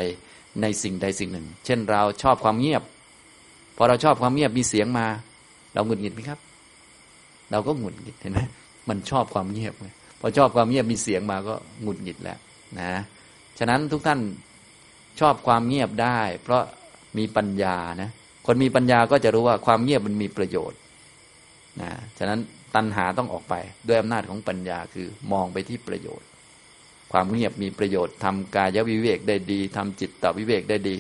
[0.63, 2.83] ในสิ่งใดสิ่งหนึ่ง เช่นเราชอบความเงียบ
[3.77, 5.07] พอเราชอบความเงียบมีเสียงมา
[5.75, 6.39] เราหงุดหงิดไหมครับ
[7.51, 8.41] เราก็หงุดหงิดเห็นไหม
[8.89, 9.75] มันชอบความเงียบ
[10.21, 12.39] พอชอบความเงียบมีเสียงมาก็หงุดหงิดแล้ว
[12.81, 12.91] นะ
[13.59, 14.21] ฉะนั้นทุกท่าน
[15.21, 16.63] ชอบความเงียบได้ เพราะ
[17.19, 18.11] มีปัญญานะ
[18.47, 20.79] คนมีปัญญาก็จะรู้ว่าความเงียบมันมีประโยชน์
[21.81, 22.41] นะฉะนั้น
[22.75, 23.55] ตัณหาต้องออกไป
[23.89, 26.29] ด้วยอำนาจของปัญญาคือมองไปที่ประโยชน์
[27.13, 30.97] ความเงียบมีประโยชน์ทำกายวิเวกได้ดีทำจิตตวิเวกได้ดี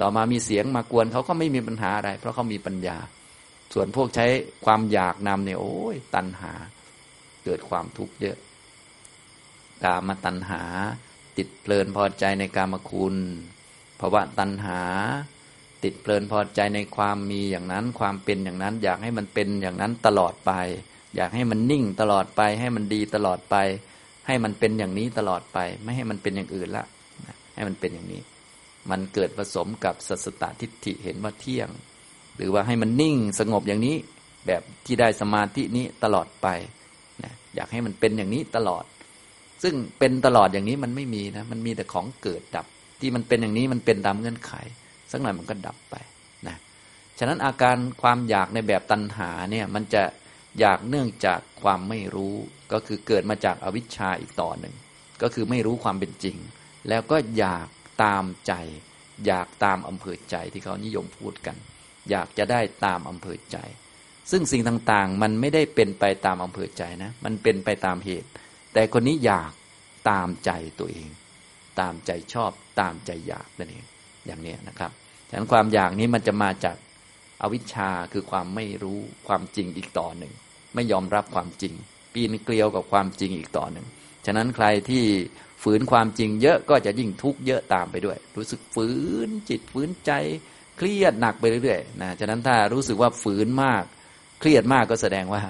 [0.00, 2.96] ต่อมามีเสียงมากวนเขาก็ไม่มีปัญหาอะไร เพราะเขามีปัญญา
[3.74, 4.26] ส่วนพวกใช้
[4.64, 6.52] ความอยากนำเนี่ยโอ้ยตัณหา
[7.44, 8.36] เกิดความทุกข์เยอะ
[9.84, 10.62] กามาตัณหา
[11.38, 13.16] ติดเพลินพอใจในกามคุณ
[14.00, 14.80] ภาวะตัณหา
[15.84, 20.52] ติดเพลินพอใจในความมีอย่างนั้น ความเป็นอย่างนั้น อยากให้มันเป็นอย่างนั้นตลอดไป
[21.16, 23.56] อยากให้มันนิ่งตลอดไป ให้มันดีตลอดไป
[24.26, 26.84] ให้มันเป็นอย่างนี้ตลอดไป ไม่ให้มันเป็นอย่างอื่นละ
[27.54, 28.20] ให้มันเป็นอย่างนี้
[28.90, 31.68] มันเกิดผสมกับสัสตทิฏฐิเห็นว่าเที่ยง
[32.36, 33.96] หรือว่าให้มันนิ่งสงบอย่างนี้
[34.46, 36.48] แบบที่ได้สมาธินี้ตลอดไป
[37.54, 38.84] อยากให้มันเป็นอย่างนี้ตลอด
[39.62, 42.66] ซึ่งเป็นตลอดอย่างนี้มันไม่มีนะมันมีแต่ของเกิดดับ
[43.00, 44.52] ที่มันเป็นอย่างนี้มันเป็นตามเงื่อนไข
[45.10, 45.94] สักหน่อยมันก็ดับไป
[46.48, 46.56] นะ
[47.18, 50.02] ฉะนั้นอาการความอยากในแบบตัณหาเนี่ยมันจะ
[50.60, 52.34] อยากเนื่องจากความไม่รู้
[52.72, 54.74] ก็คือเกิดมาจากอวิชชาอีกต่อหนึ่ง
[55.22, 56.36] ก็คือไม่รู้ความเป็นจริง
[56.88, 57.68] แล้วก็อยาก
[58.02, 58.52] ตามใจ
[59.26, 61.56] อยากตามอำเภอใจที่เขานิยมพูดกัน
[62.10, 63.58] อยากจะได้ตามอำเภอใจ
[64.30, 68.28] ซึ่งสิ่งต่างๆ มันไม่ได้เป็นไปตามอำเภอใจนะ มันเป็นไปตามเหตุ
[68.72, 69.52] แต่คนนี้อยาก
[70.10, 71.08] ตามใจตัวเอง
[71.80, 72.50] ตามใจชอบ
[72.80, 73.84] ตามใจอยากนั่นเอง
[74.26, 74.90] อย่างนี้นะครับ
[75.28, 76.76] ฉะนั้นความอยากนี้มันจะมาจาก
[77.42, 80.32] อวิชชาคือความไม่รู้ความจริงอีกต่อหนึ่ง
[80.74, 81.72] ไม่ยอมรับความจริง
[82.12, 83.86] ปีนเกลียวกับความจริงอีกต่อหนึ่ง
[84.26, 85.04] ฉะนั้นใครที่
[85.62, 88.88] ฝืนความจริงเยอะก็จะยิ่งทุกข์เยอะตามไปด้วย รู้สึกฝื
[89.26, 90.12] นจิตฝืนใจ
[90.76, 93.84] เครียดหนักไปเรื่อยๆนะฉะนั้นถ้ารู้สึกว่าฝืนมาก
[94.40, 95.42] เครียดมากก็แสดงว่า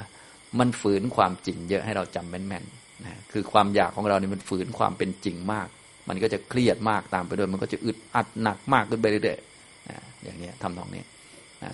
[0.59, 5.69] มันฝืนความจริงเยอะให้เราจำแม่นๆ นะคือความอยากของเราเนี่ยมันฝืนความเป็นจริงมาก
[6.09, 11.03] มันก็จะเครียดมากตามไปด้วย มันก็จะอึดอัดหนักมากขึ้นไปเรื่อยๆนะอย่างนี้ทำตรงนี้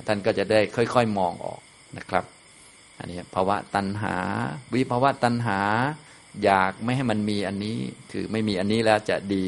[0.06, 1.60] ท่านก็จะได้ค่อยๆมองออก
[1.98, 2.24] นะครับ
[2.98, 4.14] อันนี้ภาวะตัณหา
[4.74, 5.60] วิภาวะตัณหา
[6.44, 7.76] อยากไม่ให้มันมีอันนี้
[8.12, 9.46] คือไม่มีอันนี้แล้วจะดี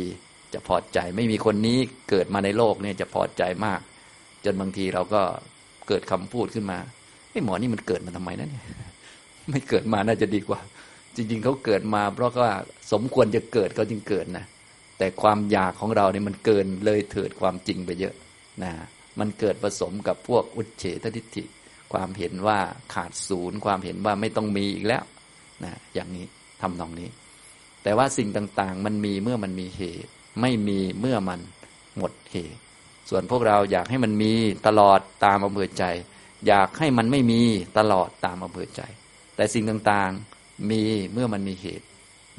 [0.54, 1.78] จะพอใจไม่มีคนนี้
[2.10, 3.80] เกิดมาในโลกเนี่ยจะพอใจมาก
[4.44, 5.22] จนบางทีเราก็
[5.88, 6.78] เกิดคำพูดขึ้นมา
[7.30, 8.64] ไอ้หมอนี่มันเกิดมาทำไมนะเนี่ย
[9.50, 10.60] ไม่เกิดมาน่าจะดีกว่า
[11.30, 12.52] ริง ๆเขาเกิดมา เพราะว่า
[12.92, 14.44] สมควรจะเกิดเขาจึงเกิดนะ
[14.98, 18.14] แต่ความอยากของเราเนี่ยมันเกินเลยเถิดความจริงไปเยอะ
[18.62, 18.72] นะ
[19.20, 21.44] มันเกิดผสมกับพวกอุเฉททิฏฐิ
[21.92, 22.58] ความเห็นว่า
[22.94, 25.02] ขาดศูนย์ ความเห็นว่าไม่ต้องมีอีกแล้ว
[25.64, 26.26] นะอย่างนี้
[26.62, 27.08] ทำตรงนี้
[27.82, 30.10] แต่ว่าสิ่งต่างๆ มันมีเมื่อมันมีเหตุ
[30.40, 31.40] ไม่มีเมื่อมัน
[31.96, 32.60] หมดเหตุ
[33.10, 34.32] ส่วนพวกเราอยากให้มันมี
[34.66, 35.84] ตลอดตามอำเภอใจ
[36.46, 37.40] อยากให้มันไม่มี
[37.78, 38.82] ตลอดตามอำเภอใจ
[39.36, 40.39] แต่สิ่งต่างๆ
[40.70, 40.80] มี
[41.12, 41.86] เมื่อมันมีเหตุ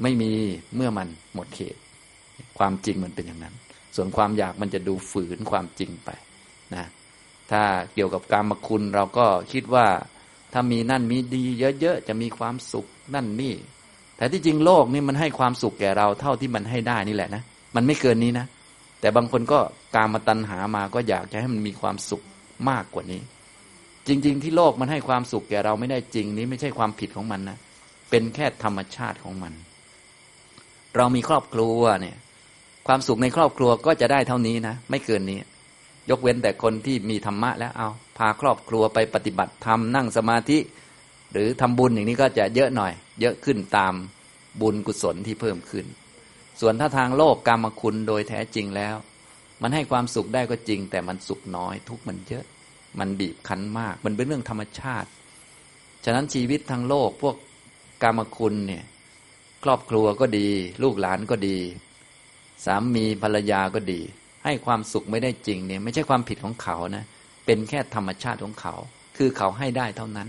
[0.02, 0.30] ไม่มี
[0.76, 1.80] เมื่อมันหมดเหตุ
[2.58, 3.54] ความจริงมันเป็นอย่างนั้น
[3.96, 6.10] ส่วนความอยากมันจะดูฝืนความจริงไป
[6.74, 6.84] นะ
[7.50, 7.62] ถ้า
[7.94, 9.86] เกี่ยวกับการมคุณเราก็คิดว่า
[10.52, 11.44] ถ้ามีนั่นมีดี
[11.80, 13.54] เยอะๆจะมีความสุขนั่นนี่
[14.16, 17.42] แต่ที่จริงโลกนี่มันให้ความสุขแก่เราเท่าที่มันให้ได้นี่แหละนะ
[17.76, 18.46] มันไม่เกินนี้นะ
[19.00, 19.58] แต่บางคนก็
[19.96, 22.22] การมาตัณหามาก็อยากจะให้มันมีความสุข
[22.68, 23.20] มากกว่านี้
[24.06, 27.58] จริง ๆ ที่โลกมันให้ความสุขแก่เราไม่ได้จริง นี้ไม่ใช่ความผิดของมันนะ
[28.12, 29.52] เป็นแค่ธรรมชาติของมัน
[30.96, 32.16] เรามีครอบครัวเนี่ย
[32.86, 35.38] ความสุขในครอบครัวก็จะได้เท่านี้นะ ไม่เกินนี้
[36.10, 37.88] ยกเว้นแต่คนที่มีธรรมะแล้วเอา
[38.18, 40.58] พาครอบครัวไปปฏิบัติธรรมนั่งสมาธิ
[41.32, 43.94] หรือทำบุญอย่างนี้ก็จะเยอะหน่อย เยอะขึ้นตาม
[44.60, 45.86] บุญกุศลที่เพิ่มขึ้น
[46.60, 48.96] ส่วนถ้าทางโลกกรรมคุณโดยแท้จริงแล้ว
[49.62, 52.44] มันให้ความสุขได้ก็จริง แต่มันสุขน้อย ทุกมันเยอะ
[52.98, 55.08] มันบีบคั้นมาก มันเป็นเรื่องธรรมชาติ
[56.04, 57.36] ฉะนั้นชีวิตทางโลกพวก
[58.02, 58.84] กรรมคุณเนี่ย
[59.64, 60.48] ครอบครัวก็ดี
[60.82, 61.58] ลูกหลานก็ดี
[62.64, 64.00] สามีภรรยาก็ดี
[64.44, 67.04] ให้ความสุขไม่ได้จริงเนี่ยไม่ใช่ความผิดของเขานะ
[67.46, 68.74] เป็นแค่ธรรมชาติของเขา
[69.16, 70.28] คือเขาให้ได้เท่านั้น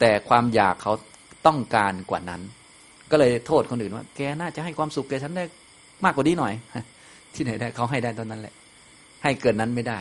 [0.00, 0.92] แต่ความอยากเขา
[1.46, 2.42] ต้องการกว่านั้น
[3.10, 5.44] ก็เลยโทษคนอื่นว่า แกน่าจะให้ความสุขแกฉันได้
[6.04, 6.52] มากกว่านี้หน่อย
[7.34, 8.54] ที่ไหนได้เขาให้ได้เท่านั้นแหละ
[9.22, 10.00] ให้เกินนั้นไม่ได้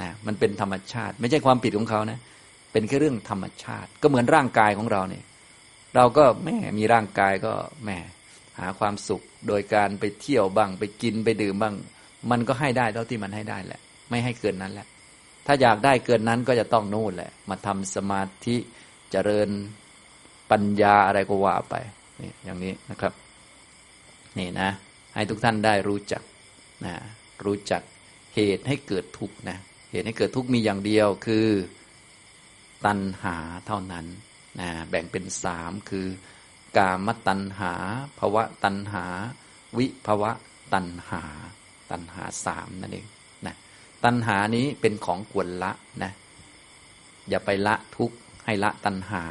[0.00, 2.18] นะมันเป็นธรรมชาติ ไม่ใช่ความผิดของเขานะ
[2.72, 5.24] เป็นแค่เรื่องธรรมชาติ ก็เหมือนร่างกายของเราเนี่ย
[5.94, 7.52] เราก็แม่มีร่างกายก็
[7.84, 7.96] แม่
[8.58, 11.74] หาความสุขโดยการไปเที่ยวบ้าง ไปกินไปดื่มบ้าง
[12.30, 13.80] มันก็ให้ได้เท่าที่มันให้ได้แหละ
[14.10, 14.86] ไม่ให้เกินนั้นแหละ
[15.46, 18.56] ถ้าอยากได้เกินนั้นก็จะต้องนู่นแหละ มาทำสมาธิ
[19.10, 19.48] เจริญ
[20.50, 21.74] ปัญญาอะไรก็ว่าไป
[22.20, 23.12] นี่อย่างนี้นะครับ
[24.38, 24.70] นี่นะ
[25.14, 26.22] ให้ทุกท่านได้รู้จัก
[26.84, 26.94] นะ
[27.44, 27.82] รู้จัก
[28.34, 29.58] เหตุให้เกิดทุกข์นะ
[29.90, 31.46] เหตุให้เกิดทุกข์มีอย่างเดียวคือ
[32.86, 33.36] ตัณหา
[33.66, 34.06] เท่านั้น
[34.60, 36.06] นะแบ่งเป็นสามคือ
[36.76, 37.74] กามตัณหา
[38.18, 39.06] ภวะตัณหา
[39.78, 40.30] วิภวะ
[40.74, 41.22] ตัณหา
[41.90, 43.06] ตัณหาสามนั่นเอง
[43.46, 43.56] นะ
[44.04, 46.12] ตัณหานี้เป็นของควรละนะ
[47.28, 49.24] อย่าไปละทุกข์ให้ละตัณหา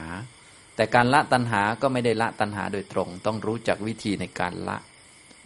[0.75, 4.77] แต่การละตัณหาก็ไม่ได้ละตัณหาโดยตรง ต้องรู้จักวิธีในการละ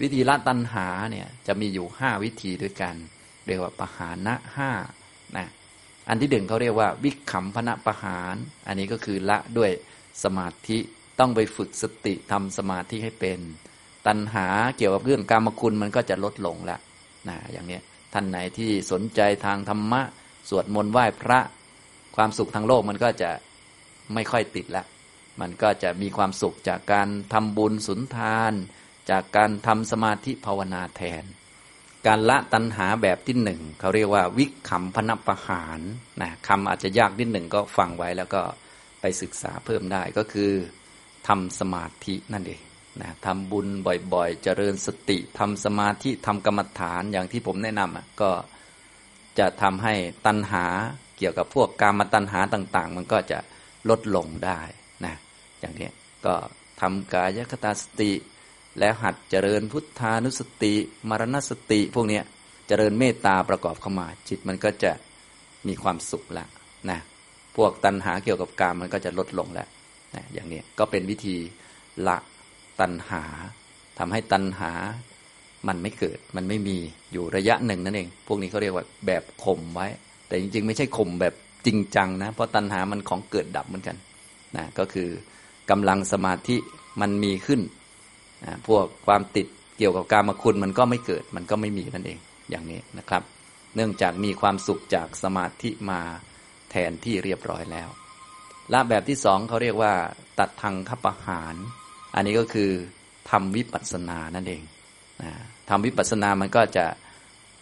[0.02, 2.96] วิธีละตัณหาเนี่ยจะมีอยู่ห้าวิธีด้วยกัน
[3.46, 4.72] เรียกว่าปหานะห้า
[5.38, 5.48] นะ
[6.08, 8.36] อันที่หนึ่งเขาเรียกว่า วิขำพนะประหาร
[8.68, 9.72] อันนี้ก็คือละด้วย
[10.24, 10.78] สมาธิ
[11.20, 13.40] ต้องไปฝึกสติทำสมาธิให้เป็น
[14.08, 14.48] ตัณหา
[14.78, 16.78] เกี่ยวกับเรื่องกรรมคุณมันก็จะลดลงและ
[17.30, 17.80] นะอย่างนี้
[18.14, 20.02] ท่านไหนที่สนใจทางธรรมะ
[20.50, 21.40] สวดมนต์ไหว้พระ
[22.16, 23.30] ความสุขทางโลกมันก็จะ
[24.14, 24.84] ไม่ค่อยติดละ
[25.42, 28.54] มันก็จะมีความสุขจากการทำบุญสุนทาน
[29.12, 31.24] จากการทำสมาธิภาวนาแทน
[32.06, 35.80] การละตัณหาแบบที่หนึ่งเขาเรียกว่าวิขำพนัปหาร
[36.22, 38.42] นะคำอาจจะยากนิดหนึ่งก็ฟังไว้แล้วก็
[39.02, 40.52] ไปศึกษาเพิ่มได้ก็คือ
[41.28, 42.62] ทำสมาธินั่นเอง
[43.02, 43.68] นะทำบุญ
[44.14, 48.32] บ่อยๆ เจริญสติทำสมาธิทำกรรมฐานอย่างที่ผมแนะนำก็
[49.40, 49.94] จะทำให้
[50.26, 50.66] ตัณหา
[51.18, 53.40] เกี่ยวกับพวกกามตัณหาต่าง ๆ มันก็จะ
[53.90, 54.62] ลดลงได้
[55.06, 55.16] นะ
[55.60, 55.90] อย่างนี้
[56.26, 56.36] ก็
[56.82, 58.12] ทำกายคตาสติ
[58.80, 60.74] แล้วหัดเจริญพุทธานุสติ
[61.10, 62.20] มรณสติ พวกนี้
[62.68, 64.92] เจริญเมตตาประกอบเข้ามาจิตมันก็จะ
[65.68, 66.46] มีความสุขละ
[66.90, 67.00] นะ
[67.56, 69.68] พวกตัณหาเกี่ยวกับกามมันก็จะลดลงแล้ว
[70.16, 71.38] นะอย่างนี้ก็เป็นวิธี
[72.08, 72.18] ละ
[72.80, 73.24] ตัณหา
[74.00, 74.72] ทำให้ตัณหา
[75.68, 76.78] มันไม่เกิด มันไม่มี
[77.12, 79.88] อยู่ระยะหนึ่งนั่นเอง พวกนี้เขาเรียกว่าแบบข่มไว้
[80.28, 81.34] แต่จริง ๆ ไม่ใช่ข่มแบบ
[81.66, 83.98] จริงจังนะ เพราะตัณหามันของเกิดดับเหมือนกัน
[84.56, 85.10] นะก็คือ
[85.70, 86.58] กำลังสมาธิ
[87.02, 87.62] มันมีขึ้น
[88.68, 92.20] พวกความติดเกี่ยวกับการมคุณมันก็ไม่เกิด มันก็ไม่มีนั่นเอง
[92.50, 93.24] อย่างนี้นะครับ
[93.76, 96.02] เนื่องจากมีความสุขจากสมาธิมา
[96.72, 97.90] แทนที่เรียบร้อยแล้ว
[98.74, 99.94] ละแบบที่สองเขาเรียกว่า
[100.40, 101.56] ตัดทางขับปหาร
[102.16, 102.72] อันนี้ก็คือ
[103.30, 104.62] ทำวิปัสสนานั่นเอง
[105.70, 106.86] ทำวิปัสสนามันก็จะ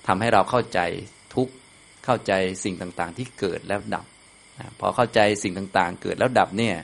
[0.08, 0.80] ทำให้เราเข้าใจ
[1.36, 1.50] ทุก
[2.06, 4.06] เข้าใจสิ่งต่างๆ ที่เกิดแล้วดับ
[4.80, 6.76] พอเข้าใจสิ่งต่างๆ เกิดแล้วดับเนี่ย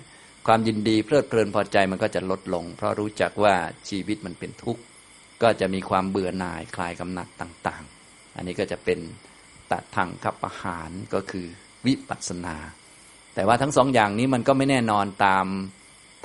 [0.47, 3.55] ความยินดีเพลิดเพลินพอใจมันก็จะลดลง เพราะรู้จักว่า
[3.89, 4.81] ชีวิตมันเป็นทุกข์
[5.43, 8.99] ก็จะมีความเบื่อหน่ายคลายกำหนัดต่างๆ อันนี้ก็จะเป็น
[9.71, 11.45] ตัดทางขับอาหารก็คือ
[11.85, 12.55] วิปัสสนา
[13.35, 15.45] แต่ว่าทั้งสองอย่างนี้มันก็ไม่แน่นอนตาม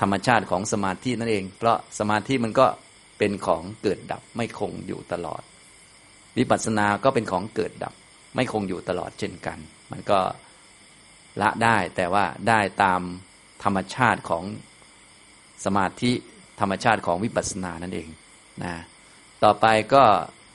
[0.00, 2.66] ธรรมชาติของสมาธินั่นเอง เพราะสมาธิมันก็
[3.18, 5.42] เป็นของเกิดดับไม่คงอยู่ตลอด
[6.38, 7.94] วิปัสสนาก็เป็นของเกิดดับ
[8.34, 9.58] ไม่คงอยู่ตลอดเช่นกัน
[9.90, 10.20] มันก็
[11.40, 13.00] ละได้แต่ว่าได้ตาม
[13.66, 14.44] ธรรมชาติของ
[15.64, 16.12] สมาธิ
[16.60, 18.08] ธรรมชาติของวิปัสสนานั่นเอง
[18.64, 18.74] นะ
[19.44, 20.02] ต่อไปก็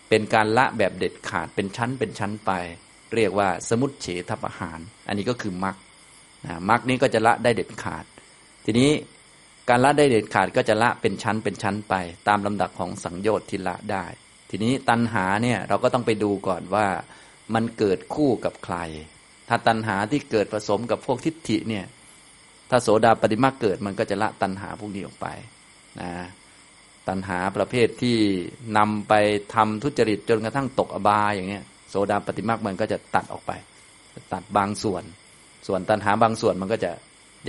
[0.10, 2.52] เป็นการละแบบเด็ดขาดเป็นชั้นเป็นชั้นไป
[3.16, 5.76] เรียกว่าสมุตเฉทประหาร อันนี้ก็คือมรรค
[6.46, 8.06] นะมรรคนี้ก็จะละได้เด็ดขาด
[8.66, 8.92] ทีนี้
[9.70, 11.94] การละได้เด็ดขาดก็จะละเป็นชั้นเป็นชั้นไป
[12.28, 14.06] ตามลำดับของสังโยชน์ที่ละได้
[14.50, 16.88] ทีนี้ตัณหาเนี่ยเราก็ต้องไปดูก่อนว่า
[17.54, 18.78] มันเกิดคู่กับใคร
[19.50, 21.86] ถ้าตัณหาที่เกิดผสมกับพวกทิฏฐิเนี่ย
[22.72, 25.28] ถ้าโสดาปฏิมาเกิดมันก็จะละตัณหาพวกนี้ออกไป
[26.02, 26.12] นะ
[27.08, 28.18] ตัณหาประเภทที่
[28.78, 29.14] นำไป
[29.56, 33.52] ทำทุจริตจนกระทั่งตกอบายอย่างเงี้ยโสดาปฏิมามันก็จะตัดออกไป
[34.34, 35.04] ตัดบางส่วน
[35.68, 36.92] ส่วนตัณหาบางส่วนมันก็จะ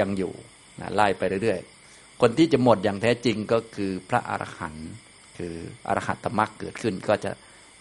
[0.01, 0.33] ยังอยู่
[0.81, 4.91] นะไล่ไปเรื่อยๆ คนที่จะหมดอย่างแท้จริงก็คือพระอรหันต์
[5.39, 5.55] คือ
[5.89, 7.31] อรหัตตมรรคเกิดขึ้นก็จะ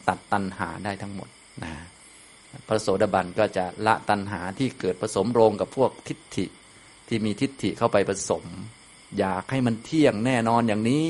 [0.08, 1.30] ตัดตัณหาได้ทั้งหมด
[1.64, 1.74] นะ
[2.68, 6.46] พระโสดาบันก็จะละตัณหาที่เกิดผสมโรงกับพวกทิฏฐิ
[7.12, 8.44] ที่มีทิฏฐิเข้าไปผสม
[9.20, 11.06] อยากให้มันเที่ยงแน่นอนอย่างนี้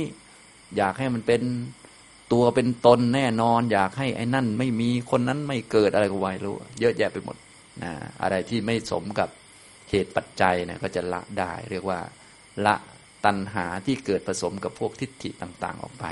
[0.77, 1.41] อยากให้มันเป็น
[2.33, 7.37] ตัวเป็นตนแน่นอน อยากให้ไอ้นั่นไม่มีคนนั้นไม่เกิดอะไรก็ไว้รู้ เยอะแยะไปหมด
[7.83, 7.91] นะ
[8.21, 9.29] อะไรที่ไม่สมกับ
[9.89, 11.99] เหตุปัจจัยเนี่ยก็จะละได้ เรียกว่า
[12.65, 12.75] ละ
[13.25, 16.05] ตัณหาที่เกิดผสมกับพวกทิฏฐิต่าง ๆ ออกไป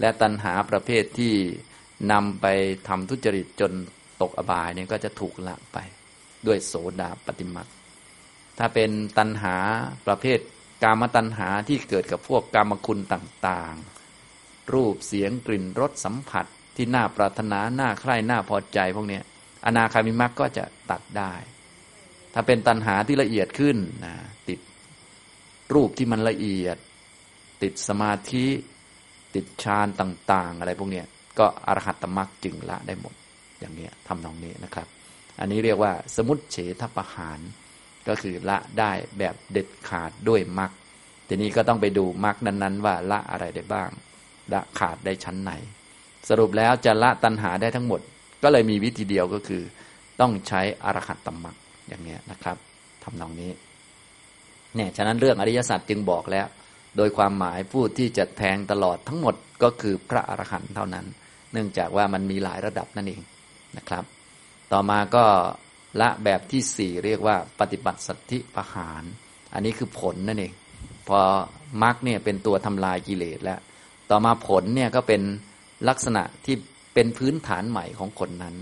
[0.00, 1.32] และตัณหาประเภทที่
[2.12, 2.46] นำไป
[2.88, 3.72] ทำทุจริตจน
[4.22, 5.78] ตกอบายเนี่ยก็จะถูกละไป
[6.46, 7.70] ด้วยโสดาปฏิมัติ
[8.58, 9.56] ถ้าเป็นตัณหา
[10.06, 10.38] ประเภท
[10.82, 16.46] กามตัณหาที่เกิดกับพวกกามคุณต่างๆ รูปเสียงกลิ่นรสสัมผัส
[16.76, 19.20] ที่น่าปรารถนาน่าใคร่น่าพอใจพวกนี้
[19.66, 21.34] อนาคามิมักก็จะตัดได้
[22.34, 24.14] ถ้าเป็นตัณหาที่ละเอียดขึ้นนะ
[24.48, 24.60] ติด
[25.74, 26.76] รูปที่มันละเอียด
[27.62, 28.46] ติดสมาธิ
[29.34, 31.02] ติดฌานต่าง ๆ อะไรพวกนี้
[31.38, 33.14] ก็อรหัตตมักจึงละได้หมด
[33.60, 34.86] อย่างนี้ทำนองนี้นะครับ
[35.40, 37.40] อันนี้เรียกว่าสมุติเฉทประหาร
[38.08, 40.70] ก็คือละได้แบบเด็ดขาดด้วยมรรค
[41.28, 43.90] ทีนี้ก็ต้องไปดูมรรคนั้นๆ ว่าละอะไรได้บ้าง
[44.52, 45.52] ละขาดได้ชั้นไหน
[46.28, 48.00] สรุปแล้วจะละตัณหาได้ทั้งหมด
[48.42, 49.62] ก็เลยมีวิธีเดียวก็คือ
[50.20, 51.56] ต้องใช้อรหัตตมรรค
[51.88, 52.56] อย่างนี้นะครับ
[53.04, 53.50] ทำนองนี้
[54.74, 56.46] เนี่ยฉะนั้นเรื่องอริยสัจจึงบอกแล้ว
[56.96, 61.06] โดยความหมายผู้ที่จะแทงตลอดทั้งหมดก็คือพระอรหันต์เท่านั้น
[61.52, 63.20] เนื่องจากว่ามันมีหลายระดับนั่นเอง
[63.76, 64.04] นะครับ
[64.72, 65.24] ต่อมาก็
[66.00, 69.02] ละแบบที่สี่เรียกว่าปฏิบัติสัตธิปหาร
[69.54, 70.52] อันนี้คือผลนั่นเอง
[71.08, 71.20] พอ
[71.82, 73.60] มรรคเนี่ยเป็นตัวทำลายกิเลสแล้ว
[74.10, 75.22] ต่อมาผลเนี่ยก็เป็น
[75.88, 76.56] ลักษณะที่
[76.94, 78.56] เป็นพื้นฐานใหม่ของคนนั้น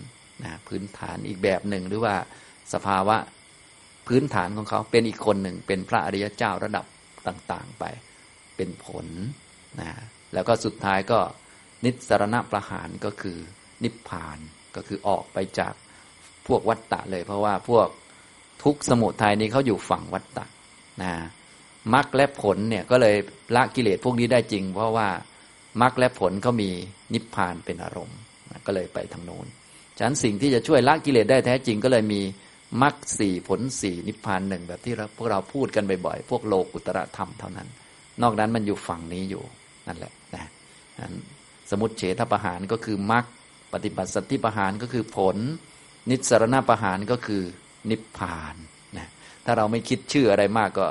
[0.44, 2.14] นะพื้นฐานอีกแบบหนึ่งหรือว่า
[2.72, 3.16] สภาวะ
[4.08, 6.86] พื้นฐานของเขาเป็นอีกคนหนึ่ง เป็นพระอริยเจ้าระดับ
[7.26, 7.84] ต่างๆไป
[8.56, 9.06] เป็นผล
[9.80, 9.90] นะ
[10.34, 11.20] แล้วก็สุดท้ายก็
[11.84, 13.38] นิสรณะประหารก็คือ
[13.84, 14.38] นิพพาน
[14.76, 15.74] ก็คือออกไปจาก
[16.48, 17.88] พวกวัตตะเลย เพราะว่าพวก
[18.64, 20.44] ทุกสมุทัยนี้เขาอยู่ฝั่งวัตตะ
[21.02, 21.12] นะ
[21.94, 23.16] มรรคและผลเนี่ยก็เลย
[23.56, 25.08] ละกิเลสพวกนี้ได้จริง เพราะว่า
[25.82, 26.70] มรรคและผลเขามี
[27.14, 28.18] นิพพานเป็นอารมณ์
[28.66, 29.46] ก็เลยไปทางโน้น
[29.96, 32.20] ฉะนั้นสิ่งที่จะช่วยละกิเลสได้แท้จริงก็เลยมี
[32.82, 37.68] มรรคสี่ผลสี่นิพพานหนึ่งแบบที่พวกเราพูดกันบ่อยๆพวกโลกุตระธรรมเท่านั้น
[38.22, 39.42] นอกนั้นมันอยู่ฝั่งนี้อยู่
[39.86, 40.50] นั่นแหละนะ
[41.70, 43.24] สมุติเฉทประหารก็คือมรรค
[43.72, 45.36] ปฏิบัติสัติประหารก็คือผล
[46.10, 47.42] นิสรณประหารก็คือ
[47.90, 48.54] นิพพาน
[48.96, 49.08] นะ
[49.44, 50.86] ถ้าเราไม่คิดชื่ออะไรมากก็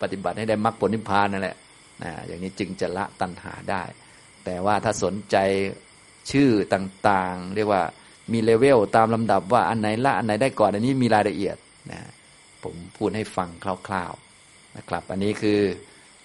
[0.00, 1.56] ปฏิบัติให้ได้มรรคผลนิพพานนั่นแหละ
[2.02, 3.82] นะอย่างนี้จึงจะละตัณหาได้
[4.44, 5.36] แต่ว่าถ้าสนใจ
[6.30, 7.82] ชื่อต่างๆ เรียกว่า
[8.32, 11.56] มีเลเวลตามลำดับว่าอันไหนละอันไหนได้ก่อนอันนี้มีรายละเอียด
[11.90, 12.00] นะ
[12.62, 13.48] ผมพูดให้ฟัง
[13.86, 15.60] คร่าวๆนะครับ อันนี้คือ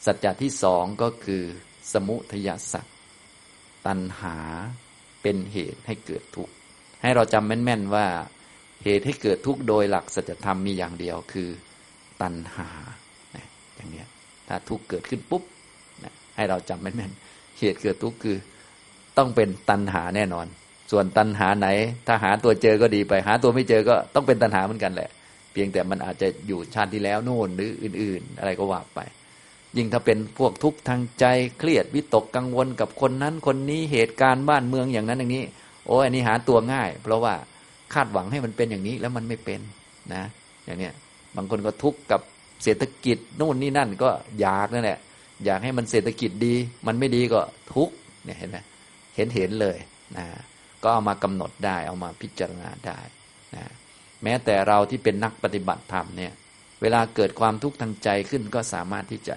[0.06, 1.44] สัจจะที่สองก็คือ
[1.94, 2.86] สมุทยสัจ
[3.86, 4.38] ตัณหา
[5.22, 6.55] เป็นเหตุให้เกิดทุกข์
[7.06, 8.06] ให้เราจำแม่นๆว่า
[8.84, 11.50] เหตุให้เกิดทุกข์โดยหลักสัจธรรมมีอย่างเดียวคือ
[12.22, 12.70] ตัณหา
[13.76, 14.04] อย่างนี้
[14.48, 15.44] ถ้าทุกข์เกิดขึ้นปุ๊บ
[16.36, 18.38] ให้เราจำแม่นๆเหตุเกิดทุกข์คือ
[19.18, 20.48] ต้องเป็นตัณหาแน่นอน
[20.92, 21.68] ส่วนตัณหาไหน
[22.08, 25.10] ถ้าหาตัวเจอก็ดีไป หาตัวไม่เจอก็ต้องเป็นตัณหาเหมือนกันแหละ
[25.54, 29.00] เพียงแต่มันอาจจะอยู่ชาติที่แล้วโน่นหรืออื่น ๆ อะไรก็ว่าไป
[29.78, 31.26] ยิ่งถ้าเป็นพวกทุกข์ทางใจ
[31.58, 35.44] เครียดวิตกกังวลกับคนนั้นคนนี้เหตุการณ์บ้านเมืองอย่างนั้นอย่างนี้
[35.86, 37.34] โอ้อันนี้หาตัวง่าย เพราะว่า
[37.94, 39.60] คาดหวังให้มันเป็นอย่างนี้แล้วมันไม่เป็น
[40.14, 40.24] นะ
[40.66, 40.94] อย่างเนี้ย
[41.36, 42.22] บางคนก็ทุกข์กับ
[42.64, 44.10] เศรษฐกิจโน่นนี่นั่นก็
[44.40, 45.00] อยากนั่นแหละ
[45.46, 46.56] อยากให้มันเศรษฐกิจดี
[46.88, 47.42] มันไม่ดีก็
[47.74, 47.94] ทุกข์
[48.26, 48.58] เนี่ยเห็นไหม
[49.16, 49.78] เห็นเห็นเลย
[50.18, 50.26] นะ
[50.84, 53.00] ก็เอามากำหนดได้เอามาพิจารณาได้
[53.56, 53.64] นะ
[54.24, 56.34] แม้แต่เราที่เป็นนักปฏิบัติธรรมเนี่ย
[56.82, 59.36] เวลาเกิดความทุกข์ทางใจขึ้นก็สามารถที่จะ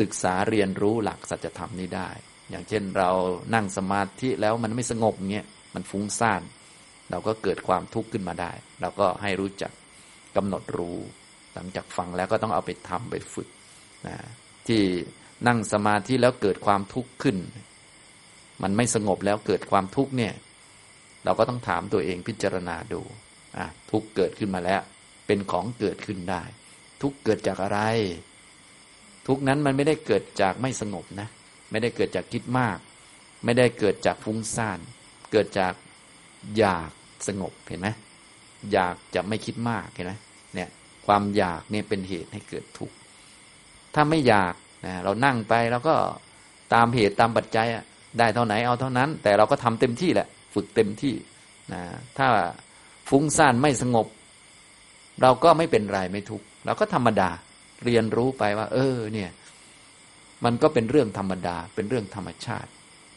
[0.00, 2.08] ศึกษาเรียนรู้หลักสัจธรรมนี้ได้
[2.50, 3.10] อย่างเช่นเรา
[3.54, 6.42] นั่งสมาธิแล้วมันไม่สงบเงี้ยมันฟุ้งซ่าน
[7.10, 9.72] เราก็เกิดความทุกข์ขึ้นมาได้ เราก็ให้รู้จัก
[10.36, 10.98] กำหนดรู้
[11.54, 13.48] หลังจากฟังแล้วก็ต้องเอาไปทำไปฝึก
[14.06, 14.16] นะ
[14.66, 14.82] ที่
[15.46, 17.36] นั่งสมาธิแล้วเกิดความทุกข์ขึ้น
[18.62, 20.34] มันไม่สงบแล้วเกิดความทุกข์เนี่ย
[21.24, 23.00] เราก็ต้องถามตัวเองพิจารณาดู
[23.58, 24.80] อะทุกข์เกิดขึ้นมาแล้ว
[25.26, 26.42] เป็นของเกิดขึ้นได้
[27.02, 27.80] ทุกข์เกิดจากอะไร
[29.26, 31.28] ทุกข์นั้นมันไม่ได้เกิดจากไม่สงบนะ
[31.70, 32.78] ไม่ได้เกิดจากคิดมาก
[33.44, 34.78] ไม่ได้เกิดจากฟุ้งซ่าน
[35.32, 35.74] เกิดจาก
[36.58, 36.90] อยาก
[37.26, 37.88] สงบเห็นไหม
[38.72, 40.12] อยากจะไม่คิดมากเห็นไหม
[40.54, 40.68] เนี่ย
[41.06, 42.94] ความอยากเนี่ยเป็นเหตุให้เกิดทุกข์
[43.94, 44.54] ถ้าไม่อยาก
[44.86, 45.94] นะเรานั่งไปแล้วก็
[46.74, 47.84] ตามเหตุตามปัจจัยอะ
[48.18, 51.14] ได้เท่าไหนเอาเท่านั้น แต่เราก็ทำเต็มที่แหละ ฝึกเต็มที่
[51.72, 51.82] นะ
[52.18, 52.26] ถ้า
[53.08, 54.06] ฟุ้งซ่านไม่สงบ
[55.22, 57.30] เราก็ไม่เป็นไรไม่ทุกข์เราก็ธรรมดา
[57.84, 59.30] เรียนรู้ไปว่า เออเนี่ย
[60.44, 62.70] มันก็เป็นเรื่องธรรมดา เป็นเรื่องธรรมชาติ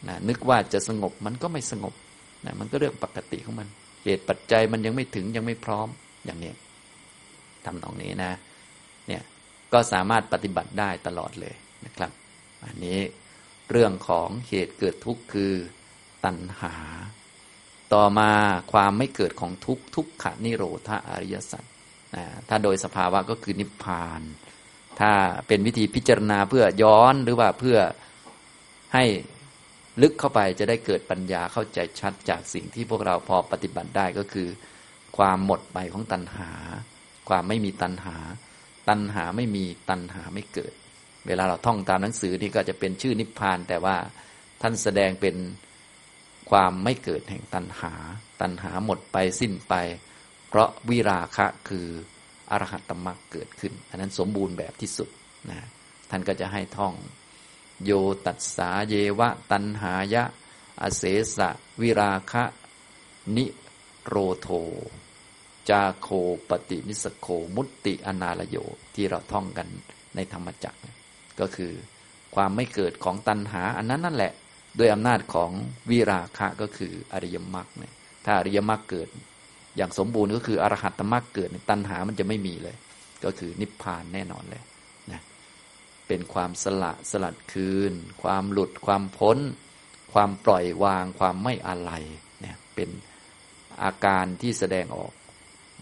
[0.08, 1.94] นะนึกว่าจะสงบมันก็ไม่สงบ
[2.46, 3.68] นะมันก็เรื่องปกติของมัน
[4.04, 5.88] เหตุปัจจัยมันยังไม่ถึงยังไม่พร้อม
[6.26, 6.52] อย่างนี้
[7.66, 8.32] ทำตรงนี้นะ
[9.08, 9.24] เนี่ย
[9.74, 11.56] ก็สามารถปฏิบัติได้ตลอดเลย
[11.86, 12.12] นะครับ
[12.66, 13.00] อันนี้
[13.72, 15.54] เรื่องของเหตุเกิดทุกข์คือ
[16.26, 16.76] ตัณหา
[17.94, 18.32] ต่อมา
[18.74, 21.64] ความไม่เกิดของทุกข์ทุกขนิโรธาอริยสัจ
[22.50, 24.22] ถ้าโดยสภาวะก็คือนิพพาน
[25.02, 25.14] ถ้า
[25.48, 27.78] เป็นวิธีพิจารณาเพื่อย้อนหรือว่าเพื่อ
[28.94, 29.06] ให้
[30.02, 34.48] ลึกเข้าไปจะได้เกิดปัญญาเข้าใจชัดจากสิ่งที่พวกเราพอปฏิบัติได้ก็คือ
[35.18, 36.52] ความหมดไปของตัณหา
[37.30, 38.18] ความไม่มีตัณหา
[38.90, 40.74] ตัณหาไม่มีตัณหาไม่เกิด
[41.28, 43.98] เวลาเราท่องตามหนังสือนี่ก็จะเป็นชื่อนิพพาน แต่ว่า
[44.62, 45.36] ท่านแสดงเป็น
[46.50, 47.94] ความไม่เกิดแห่งตัณหา
[48.42, 49.74] ตัณหาหมดไปสิ้นไป
[50.50, 51.88] เพราะวิราคะคือ
[52.54, 55.10] อรหัตตมรรคเกิดขึ้น อันนั้นสมบูรณ์แบบที่สุด
[55.50, 55.60] นะ
[56.10, 56.94] ท่านก็จะให้ท่อง
[57.84, 57.92] โย
[58.26, 60.24] ตัสสาเยวะ ตันหายะ
[60.82, 61.04] อเส
[61.38, 61.50] สะ
[61.82, 62.44] วิราคะ
[63.36, 63.46] นิ
[64.06, 64.50] โรโท
[65.70, 66.08] จาโค
[66.50, 68.58] ปฏินิสโคมุตติอนาลโย
[68.96, 69.68] ที่เราท่องกัน
[70.16, 70.80] ในธรรมจักร
[71.40, 71.74] ก็คือ
[72.36, 74.34] ความไม่เกิดของตัณหา อันนั้นนั่นแหละ
[74.80, 75.52] ด้วยอำนาจของ
[75.90, 77.94] วิราคะก็คืออริยมรรคเนี่ย
[78.26, 79.10] ถ้าอริยมรรคเกิด
[79.78, 82.76] อย่างสมบูรณ์ก็คืออรหัตมรรคเกิดตัณหามันจะไม่มีเลย
[83.24, 84.64] ก็คือนิพพานแน่นอนเลย
[85.12, 85.22] นะ
[86.08, 87.94] เป็นความสละสลัดคืน
[88.24, 89.38] ความหลุดความพ้น
[90.14, 91.92] ความปล่อยวางความไม่อะไร
[92.42, 92.90] เนี่ยเป็น
[93.84, 95.12] อาการที่แสดงออก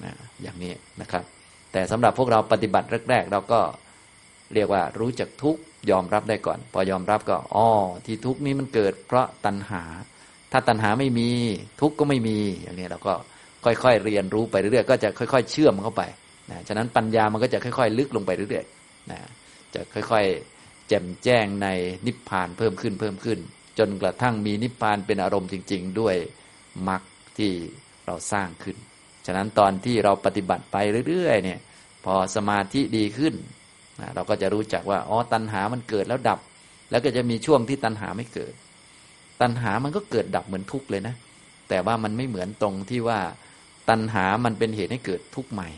[0.04, 1.24] นะอย่างนี้นะครับ
[1.72, 3.62] แต่สำหรับพวกเราปฏิบัติแรก ๆ เราก็
[4.54, 5.58] เรียกว่ารู้จักทุก
[5.92, 7.68] ยอมรับได้ก่อน พอยอมรับก็อ๋อ
[8.06, 9.84] ที่ทุกนี้มันเกิด เพราะตัณหา
[10.52, 11.30] ถ้าตัณหาไม่มี
[11.82, 13.14] ทุกก็ไม่มีอย่างนี้เราก็
[13.66, 16.02] ค่อยๆเรียนรู้ไปเรื่อยๆก็จะค่อย ๆ เชื่อมเข้าไป
[16.52, 19.20] นะฉะนั้นปัญญามันก็จะค่อย ๆ ลึกลงไปเรื่อยๆนะ
[19.74, 21.68] จะค่อยๆ แจ่มแจ้งใน
[22.06, 23.40] นิพพานเพิ่มขึ้นเพิ่มขึ้น
[23.80, 26.16] จนกระทั่งมีนิพพานเป็นอารมณ์จริง ๆ ด้วย
[26.88, 27.02] มรรค
[27.38, 27.52] ที่
[28.06, 28.78] เราสร้างขึ้น
[29.26, 30.78] ฉะนั้นตอนที่เราปฏิบัติไป
[31.08, 31.60] เรื่อยๆเนี่ย
[32.06, 33.34] พอสมาธิดีขึ้น
[34.00, 36.40] นะเราก็จะรู้จักว่าอ๋อตัณหามันเกิดแล้วดับ
[36.92, 38.54] แล้วก็จะมีช่วงที่ตัณหาไม่เกิด
[39.42, 41.16] ตัณหามันก็เกิดดับเหมือนทุกข์เลยนะ
[41.70, 43.20] แต่ว่ามันไม่เหมือนตรงที่ว่า
[43.92, 45.70] ตัณหามันเป็นเหตุให้เกิดทุกข์ใหม่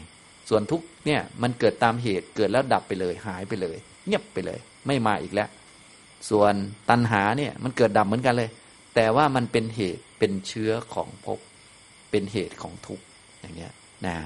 [0.50, 3.78] ส่วนทุกข์เนี่ยมันเกิดตามเหตุเกิดแล้วดับไปเลย หายไปเลย
[4.08, 5.50] เงียบไปเลย ไม่มาอีกแล้ว
[6.30, 6.54] ส่วน
[6.90, 8.50] ตัณหาเนี่ยมันเกิดดับเหมือนกันเลย
[8.96, 11.40] แต่ว่ามันเป็นเหตุเป็นเชื้อของภพ
[12.12, 13.04] เป็นเหตุของทุกข์
[13.40, 13.72] อย่างเนี้ย
[14.06, 14.18] นะ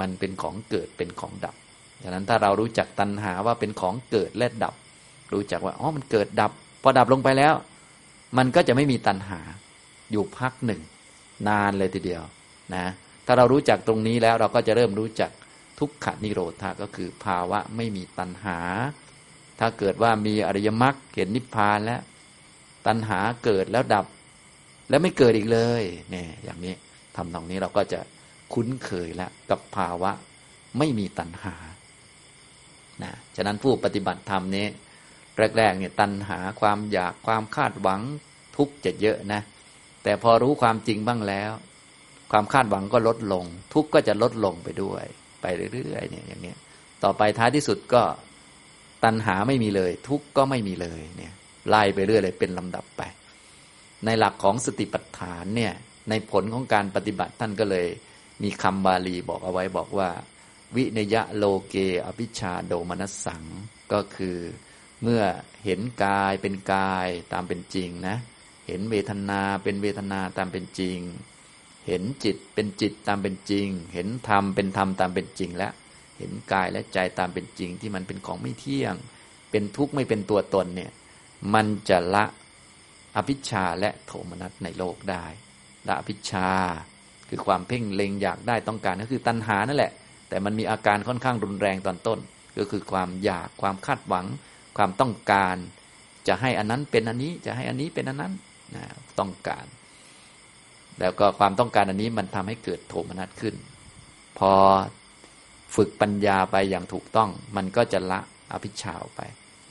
[0.00, 1.54] มันเป็นของเกิดเป็นของดับ
[2.02, 4.74] ฉะนั้นถ้าเรารู้จักตัณหาว่าเป็นของเกิดและดับ
[5.32, 6.52] รู้จักว่าอ๋อมันเกิดดับ
[6.82, 7.54] พอดับลงไปแล้ว
[8.38, 9.40] มันก็จะไม่มีตัณหา
[10.12, 10.80] อยู่พักหนึ่ง
[11.48, 12.22] นานเลยทีเดียว
[12.74, 12.86] นะ
[13.26, 15.30] ถ้าเรารู้จักตรงนี้แล้วเราก็จะเริ่มรู้จัก
[15.78, 18.58] ทุกขนิโรธาก็คือภาวะไม่มีตัณหา
[19.58, 22.00] ถ้าเกิดว่ามีอริยมรรคเห็นนิพพานแล้ว
[22.86, 24.06] ตัณหาเกิดแล้วดับ
[24.88, 26.74] แล้วไม่เกิดอีกเลยเนี่ยอย่างนี้
[27.16, 28.00] ทำตรงนี้เราก็จะ
[28.52, 30.12] คุ้นเคยแล้วกับภาวะ
[30.78, 31.54] ไม่มีตัณหา
[33.02, 34.66] นะฉะนั้นผู้ปฏิบัติธรรมนี้
[35.58, 38.00] แรกๆเนี่ยตัณหาความอยากความคาดหวัง
[38.56, 39.40] ทุกข์จะเยอะนะ
[40.02, 41.50] แต่พอรู้ความจริงบ้างแล้ว
[42.30, 43.44] ความคาดหวังก็ลดลง
[43.74, 45.04] ทุกข์ก็จะลดลงไปด้วย
[45.40, 46.54] ไปเรื่อยๆเนี่ยอย่างนี้
[47.04, 48.02] ต่อไปท้ายที่สุดก็
[49.04, 51.32] ตัณหาไม่มีเลย ทุกข์ก็ไม่มีเลยเนี่ย
[51.68, 53.02] ไล่ไปเรื่อยเลยเป็นลำดับไป
[54.04, 55.74] ในหลักของสติปัฏฐานเนี่ย
[56.10, 57.86] ในผลของการปฏิบัติท่านก็เลย
[58.42, 60.10] มีคำบาลีบอกเอาไว้บอกว่า
[60.76, 61.74] วิเนยะโลเก
[62.06, 63.44] อภิชาโดมนัสสัง
[63.92, 64.38] ก็คือ
[65.02, 65.22] เมื่อ
[65.64, 68.16] เห็นกายเป็นกายตามเป็นจริงนะ
[68.66, 70.98] เห็นเวทนาเป็นเวทนาตามเป็นจริง
[71.88, 75.72] เห็นจิตเป็นจิตตามเป็นจริง เห็นธรรมเป็นธรรมตามเป็นจริงแล้ว
[76.18, 78.94] เห็นกายและใจตามเป็นจริง ที่มันเป็นของไม่เที่ยง
[79.50, 80.90] เป็นทุกข์ไม่เป็นตัวตนเนี่ย
[81.54, 82.24] มันจะละ
[83.16, 85.24] อภิชาและโทมนัสในโลกได้
[85.88, 86.48] ละอภิชา
[87.28, 89.92] คือความเพ่งเล็งอยากได้ต้องการก็คือตัณหานั่นแหละ
[90.28, 92.18] แต่มันมีอาการค่อนข้างรุนแรงตอนต้น
[92.58, 94.26] ก็คือความอยากความคาดหวัง
[94.76, 95.56] ความต้องการ
[96.28, 98.32] จะให้อันนั้นเป็นอันนี้จะให้อันนี้เป็นอันนั้น
[98.74, 98.84] นะ
[99.18, 99.66] ต้องการ
[101.00, 103.54] แล้วก็ความต้องการอันนี้มันทำให้เกิดโทมนัสขึ้น
[104.38, 104.52] พอ
[105.76, 108.20] ฝึกปัญญาไปอย่างถูกต้อง มันก็จะละ
[108.52, 109.20] อภิชาไป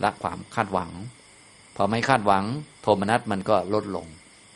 [0.04, 0.92] ละความคาดหวัง
[1.76, 2.46] พอไม่คาดหวัง
[2.82, 4.08] โทมนัสมันก็ลดลง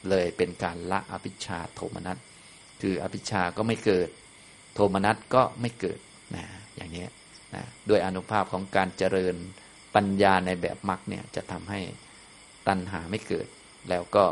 [0.10, 2.18] เลยเป็นการละอภิชาโทมนัส
[2.82, 4.10] คืออภิชาก็ไม่เกิด
[4.74, 6.00] โทมนัสก็ไม่เกิด
[6.36, 6.46] นะ
[6.76, 7.06] อย่างนี้
[7.56, 9.36] นะด้วยอนุภาพของการเจริญ
[9.96, 11.80] ปัญญาในแบบมรรคเนี่ยจะทำให้
[12.68, 13.48] ตัณหาไม่เกิด
[13.90, 14.26] แล้วก็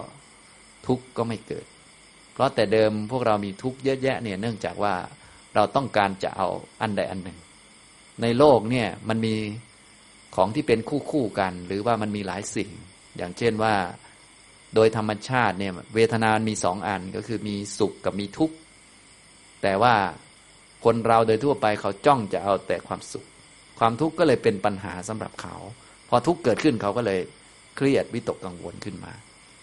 [0.88, 1.66] ทุกข์ก็ไม่เกิด
[2.40, 4.96] ราะแต่เดิมพวกเรามีทุกข์เยอะแยะเนี่ยเนื่องจากว่า
[5.56, 6.48] เราต้องการจะเอา
[6.82, 7.38] อันใดอันหนึ่ง
[8.22, 9.36] ในโลกเนี่ยมันมี
[10.36, 12.70] ของที่เป็นคู่คู่กัน หรือว่ามันมีหลายสิ่ง
[13.18, 13.74] อย่างเช่นว่า
[14.76, 18.56] โดยธรรมชาติเนี่ยเวทนา มีสองอันก็คือมีสุขกับมีทุกข์
[19.62, 19.96] แต่ว่า
[20.86, 23.26] คนเราโดยทั่วไปเขาจ้องจะเอาแต่ความสุข
[23.80, 25.56] ความทุกข์ก็เลยเป็นปัญหาสำหรับเขา
[26.10, 27.20] พอทุกข์เกิดขึ้นเขาก็เลย
[27.76, 29.14] เครียดวิตกกังวลขึ้นมา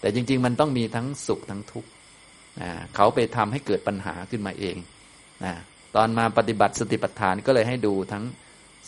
[0.01, 1.89] แต่จริง ๆ มันต้องมีทั้งสุขทั้งทุกข์
[2.95, 4.75] เขาไปทำให้เกิดปัญหาขึ้นมาเอง
[5.45, 5.53] นะ
[5.95, 8.23] ตอนมาปฏิบัติสติปัฏฐานก็เลยให้ดูทั้ง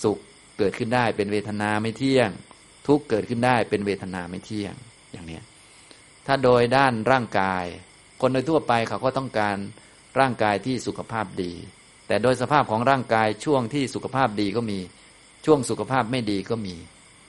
[0.04, 0.18] สุข
[0.58, 2.30] เกิดขึ้นได้เป็นเวทนาไม่เที่ยง
[2.88, 4.74] ทุกเกิดขึ้นได้เป็นเวทนาไม่เที่ยง
[5.12, 5.40] อย่างนี้
[6.26, 7.66] ถ้าโดยด้านร่างกาย
[8.22, 9.58] คนโดยทั่วไปเขาก็ต้องการ
[10.20, 11.52] ร่างกายที่สุขภาพดี
[12.08, 14.80] แต่โดยสภาพของร่างกายช่วงที่สุขภาพดีก็มี
[15.46, 16.76] ช่วงสุขภาพไม่ดีก็มี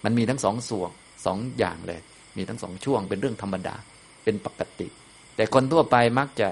[0.05, 0.91] มันมีทั้งสองส่วน
[1.27, 2.01] สองอย่างเลย
[2.37, 3.75] มีทั้งสองช่วงเป็นเรื่องธรรมดา
[4.25, 4.89] เป็นปกติ
[5.37, 6.49] แต่คนทั่วไปมักจะ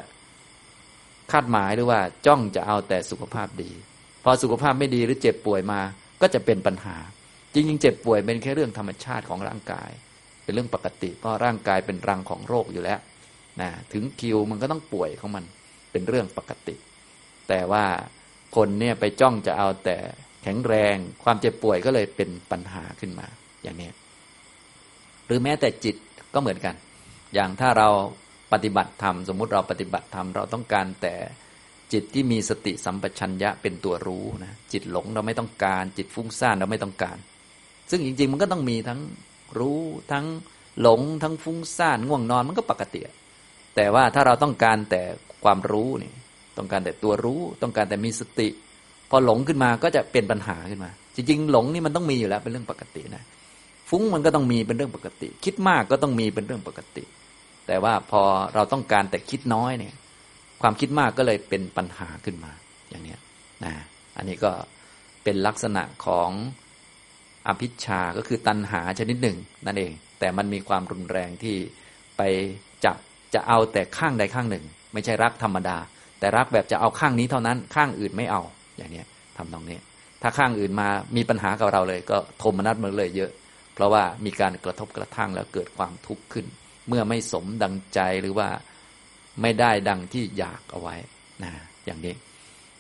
[1.32, 3.70] คาดหมายหรือว่าจ้องจะเอาแต่สุขภาพดี
[4.24, 5.80] พอสุขภาพไม่ดีหรือเจ็บป่วยมา
[6.20, 6.96] ก็จะเป็นปัญหา
[7.52, 9.90] จริงๆ เจ็บป่วยเป็นแค่เรื่องธรรมชาติของร่างกาย
[10.44, 13.00] เป็นเรื่องปกติ เพราะร่างกายเป็นรังของโรคอยู่แล้ว
[13.60, 15.44] นะถึงคิวมันก็ต้องป่วยของมัน
[15.92, 16.74] เป็นเรื่องปกติ
[17.48, 17.84] แต่ว่า
[18.56, 19.96] คนเนี่ยไปจ้องจะเอาแต่
[20.42, 23.26] แข็งแรง ความเจ็บป่วยก็เลยเป็นปัญหาขึ้นมา
[23.62, 23.90] อย่างนี้
[25.26, 25.96] หรือแม้แต่จิต
[26.34, 26.74] ก็เหมือนกัน
[27.34, 27.88] อย่างถ้าเรา
[28.52, 31.14] ปฏิบัติธรรมสมมุติเราปฏิบัติธรรมเราต้องการแต่
[31.92, 37.16] จิตที่มีสติสัมปชัญญะเป็นตัวรู้นะจิตหลงเราไม่ต้องการ จิตฟุ้งซ่านเราไม่ต้องการ
[37.90, 39.00] ซึ่งจริง ๆ มันก็ต้องมีทั้ง
[39.58, 39.80] รู้
[40.12, 40.26] ทั้ง
[40.80, 43.00] หลงทั้งฟุ้งซ่านง่วงนอนมันก็ปกติ
[43.76, 45.02] แต่ว่าถ้าเราต้องการแต่
[45.44, 46.12] ความรู้นี่
[46.58, 48.48] ต้องการแต่ตัวรู้ต้องการแต่มีสติ
[49.10, 53.22] พอหลงขึ้นมาก็จะเป็นปัญหาขึ้นมา จริง ๆ หลงนี่มันต้องมีอยู่แล้วเป็นเรื่องปกตินะ
[53.90, 57.04] ฟุ้งมันก็ต้องมีเป็นเรื่องปกติ คิดมากก็ต้องมีเป็นเรื่องปกติ
[57.68, 58.22] แต่ว่าพอ
[58.54, 59.94] เราต้องการแต่คิดน้อยเนี่ย
[60.62, 62.52] ความคิดมากก็เลยเป็นปัญหาขึ้นมา
[62.90, 63.16] อย่างนี้
[63.64, 63.74] นะ
[64.16, 64.52] อันนี้ก็
[65.24, 66.30] เป็นลักษณะของ
[67.48, 71.56] อภิชาก็คือตัณหาชนิดหนึ่งนั่นเอง แต่มันมีความรุนแรงที่
[72.16, 72.22] ไป
[72.84, 72.96] จับ
[73.34, 75.76] จะเอาแต่ข้างใดข้างหนึ่ง ไม่ใช่รักธรรมดา
[76.18, 78.42] แต่รักแบบจะเอาข้างนี้เท่านั้น ข้างอื่นไม่เอา
[78.76, 79.02] อย่างนี้
[79.36, 79.78] ทำตรงนี้
[80.22, 83.30] ถ้าข้างอื่นมามีปัญหากับเราเลย ก็โทมนัสมันเลยเยอะ
[83.74, 86.46] เพราะว่ามีการกระทบกระทั่งแล้วเกิดความทุกข์ขึ้น
[86.88, 88.48] เมื่อไม่สมดังใจหรือว่า
[89.42, 90.96] ไม่ได้ดังที่อยากเอาไว้
[91.42, 91.50] นะ
[91.86, 92.14] อย่างนี้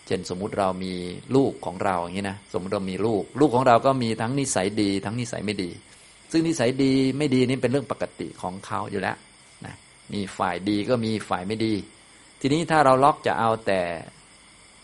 [0.06, 0.92] เช่นสมมุติเรามี
[1.36, 5.70] ลูกของเราอย่างนี้นะสมมติเรามีลูก ลูกของเราก็มีทั้งนิสัยดี ทั้งนิสัยไม่ดี
[6.32, 9.16] ซึ่งนิสัยดีไม่ดีนี่เป็นเรื่องปกติของเขาอยู่แล้ว
[9.66, 9.74] นะ
[10.12, 11.74] มีฝ่ายดีก็มีฝ่ายไม่ดี
[12.40, 13.80] ทีนี้ถ้าเราล็อกจะเอาแต่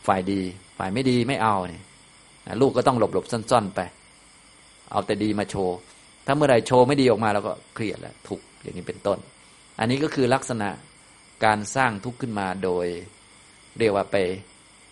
[0.07, 0.41] ฝ่ายดี
[0.79, 1.83] ฝ่ายไม่ดีไม่เอาเนี่ย
[2.47, 3.81] นะลูกก็ต้องหลบหลบซ่อนๆไป
[4.91, 5.77] เอาแต่ดีมาโชว์
[6.27, 9.19] ถ้าเมื่อไรโชว์ไม่ดีออกมาเราก็เครียดแล้วถูก อย่างนี้เป็นต้น
[9.79, 10.71] อันนี้ก็คือลักษณะ
[11.45, 12.87] การสร้างทุกข์ขึ้นมาโดย
[13.79, 14.17] เรียกว่าไป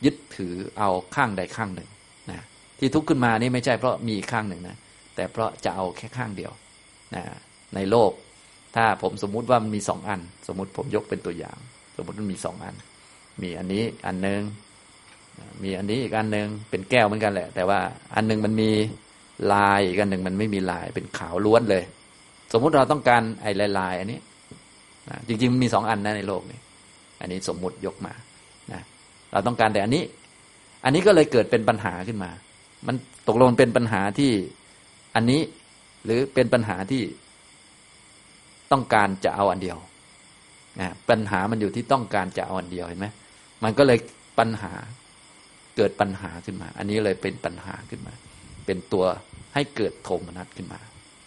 [0.05, 1.89] ยึดถือเอาข้างใดข้างหนึ่ง
[2.31, 2.41] นะ
[2.79, 4.77] ที่ทุกข์ขึ้นมานี่ไม่ใช่เพราะมีข้างหนึ่งนะ
[5.15, 6.53] แต่เพราะจะเอาแค่ข้างเดียว
[7.15, 7.23] นะ
[7.75, 8.13] ในโลก
[8.77, 11.59] ถ้าผมสมมุติว่ามันมีสองอัน สมมุติผมยกเป็นตัวอย่าง
[11.97, 12.75] สมมติมันมีสองอัน
[13.43, 14.41] มีอันนี้อันหนึ่ง
[15.63, 17.81] มีอันนี้อีกอันหนึ่งเป็นแก้วเหมือนกันแหละ แต่ว่า
[18.15, 18.71] อันหนึ่งมันมี
[19.53, 21.85] ลายอีกอันหนึ่งมันไม่มีลายเป็นขาวล้วนเลย
[22.53, 24.19] สมมุติเราต้องการไอ้ลายๆอันนี้
[25.09, 26.59] นะจริงๆมีสองอันนะในโลกนี้
[27.21, 28.15] อันนี้สมมุติยกมา
[28.73, 28.81] นะ
[29.33, 30.05] เราต้องการแต่อันนี้
[30.85, 32.31] อันนี้ก็เลยเกิดเป็นปัญหาขึ้นมา
[32.87, 32.97] มัน
[33.29, 34.33] ตกลงเป็นปัญหาที่
[35.15, 35.41] อันนี้
[36.05, 37.03] หรือเป็นปัญหาที่
[38.73, 39.79] ต้องการจะเอาอันเดียว
[40.81, 43.07] นะปัญหามันอยู่ที่ต้องการจะเอาอันเดียวเห็นไหม
[43.65, 43.99] มันก็เลย
[44.39, 44.73] ปัญหา
[45.77, 48.15] เกิดปัญหาขึ้นมา อันนี้เลยเป็นปัญหาขึ้นมา
[48.67, 49.05] เป็นตัว
[49.55, 50.81] ให้เกิดโทมนัสขึ้นมา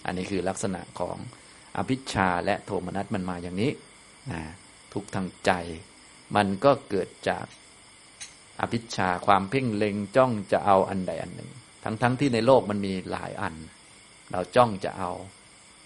[0.06, 1.18] อันนี้คือลักษณะของ
[1.78, 3.72] อภิชาและโทมนัสมันมาอย่างนี้
[4.32, 4.42] นะ
[4.94, 5.52] ทุกทางใจ
[6.36, 7.46] มันก็เกิดจาก
[8.62, 11.50] อภิชาความเพ่งเล็งจ้องจะเอาอันใดอันหนึ่ง
[11.84, 13.56] ทั้งๆทที่ในโลกมันมีหลายอัน
[14.32, 15.12] เราจ้องจะเอา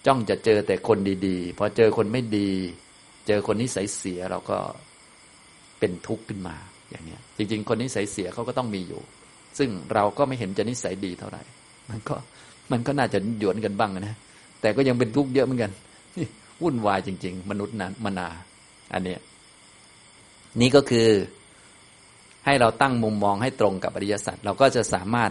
[0.06, 2.50] จ้องจะเจอแต่คนดีๆพอเจอคนไม่ดี
[3.26, 4.58] เจอคนนิสัยเสียเราก็
[5.78, 6.56] เป็นทุกข์ขึ้นมา
[6.90, 9.02] อย่างนี้จริง ๆ คนนิสัยเสียเขาก็ต้องมีอยู่
[9.58, 11.42] ซึ่งเราก็ไม่เห็นจะนิสัยดีเท่าไหร่
[11.90, 12.16] มันก็
[12.72, 14.16] มันก็น่าจะหยวนกันบ้างนะ
[14.60, 15.70] แต่ก็ยังเป็นทุกข์เยอะเหมือนกัน
[16.62, 18.28] วุ่นวายจริง ๆ มนุษย์นั้นมนา
[18.92, 19.20] อันเนี้ย
[20.60, 21.08] นี่ก็คือ
[22.46, 25.30] ให้เราตั้งมุมมองให้ตรงกับอริยสัจเราก็จะสามารถ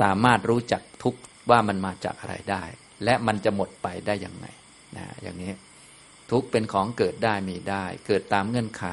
[0.00, 1.14] สามารถรู้จักทุก
[1.50, 2.62] ว่ามันมาจากอะไรได้
[3.04, 4.46] และมันจะหมดไปได้อย่างไร
[4.96, 5.52] นะอย่างนี้
[6.30, 8.84] ทุกเป็นของเกิดได้มีได้ เกิดตามเงื่อนไข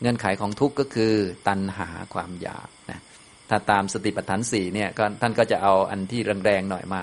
[0.00, 1.14] เงื่อนไขของทุกก็คือ
[1.48, 3.00] ตัณหาความอยากนะ
[3.50, 7.02] ถ้าตามสติปัฏฐานสี่เนี่ยก็ท่านก็จะเอาอันที่แรงๆหน่อยมา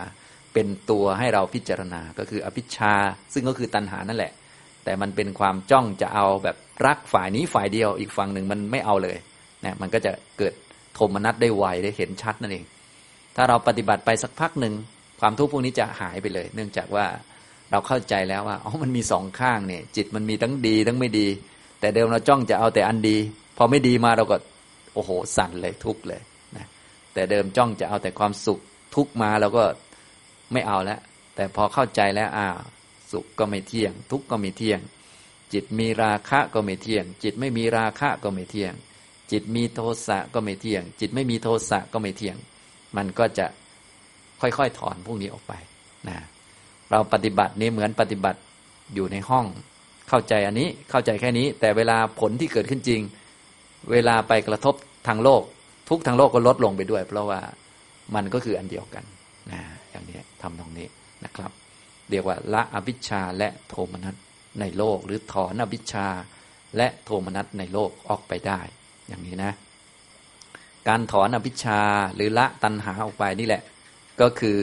[0.53, 2.94] เป็นตัวให้เราพิจารณาก็คืออภิชา
[3.34, 4.32] ซึ่งก็คือตัณหานั่นแหละ
[4.84, 6.56] แต่มันเป็นความจ้องจะเอาแบบ
[6.86, 9.18] รักฝ่ายนี้ฝ่ายเดียว อีกฝั่งหนึ่งมันไม่เอาเลย
[9.66, 10.53] นะมันก็จะเกิด
[10.94, 12.66] โทมนัสได้ไวได้เห็นชัดนั่นเอง
[13.36, 14.74] ถ้าเราปฏิบัติไปสักพักหนึ่ง
[15.22, 17.06] ความทุกข์พวกนี้จะหายไปเลย เนื่องจากว่า
[17.72, 21.28] เราเข้าใจแล้วว่าอ๋อมันมีสองข้างเนี่ย จิตมันมีทั้งดีทั้งไม่ดี
[21.80, 23.18] แต่เดิมเราจ้องจะเอาแต่อันดี
[23.57, 24.38] พอไม่ดีมาเราก็
[24.94, 26.22] โอ้โหสั่นเลยทุกข์เลย
[27.14, 28.60] แต่เดิมจ้องจะเอาแต่ความสุข
[28.95, 29.64] ทุกมาเราก็
[30.53, 30.99] ไม่เอาแล้ว
[31.36, 32.48] แต่พอเข้าใจแล้วอ่า
[33.11, 34.80] สุขก็ไม่เที่ยง ทุกก็ไม่เที่ยง
[35.53, 38.73] จิตมีราคะก็ไม่เที่ยง จิตไม่มีราคะก็ไม่เที่ยง
[39.31, 42.38] จิตมีโทสะก็ไม่เที่ยง จิตไม่มีโทสะก็ไม่เที่ยง
[42.98, 43.45] มันก็จะ
[44.41, 45.53] ค่อยๆถอนพวกนี้ออกไป
[46.07, 46.18] นะ
[46.91, 48.40] เราปฏิบัตินี้เหมือนปฏิบัติ
[48.94, 49.45] อยู่ในห้อง
[50.10, 53.02] เข้าใจอันนี้เข้าใจแค่นี้ แต่เวลาผลที่เกิดขึ้นจริง
[53.91, 54.76] เวลาไปกระทบ
[55.07, 55.41] ทางโลก
[55.90, 57.40] ทุกทางโลกก็ลดลงไปด้วย เพราะว่า
[58.16, 59.03] มันก็คืออันเดียวกัน
[59.52, 59.61] นะ
[59.91, 60.88] อย่างนี้ทำตรงนี้
[61.26, 61.52] นะครับ
[62.10, 64.16] เรียกว่าละอภิชาและโทมนัส
[64.60, 66.07] ในโลก หรือถอนอภิชา
[66.78, 68.61] และโทมนัสในโลกออกไปได้
[69.07, 69.53] อย่างนี้นะ
[70.88, 71.82] การถอนอภิชา
[72.16, 73.64] หรือละตัณหาออกไปนี่แหละ
[74.22, 74.60] ก็คือ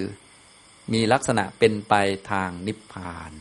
[0.92, 1.94] มีลักษณะเป็นไป
[2.30, 3.32] ทางนิพพาน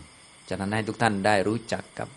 [0.50, 2.10] ฉะนั้นให้ทุกท่านได้รู้จักกับ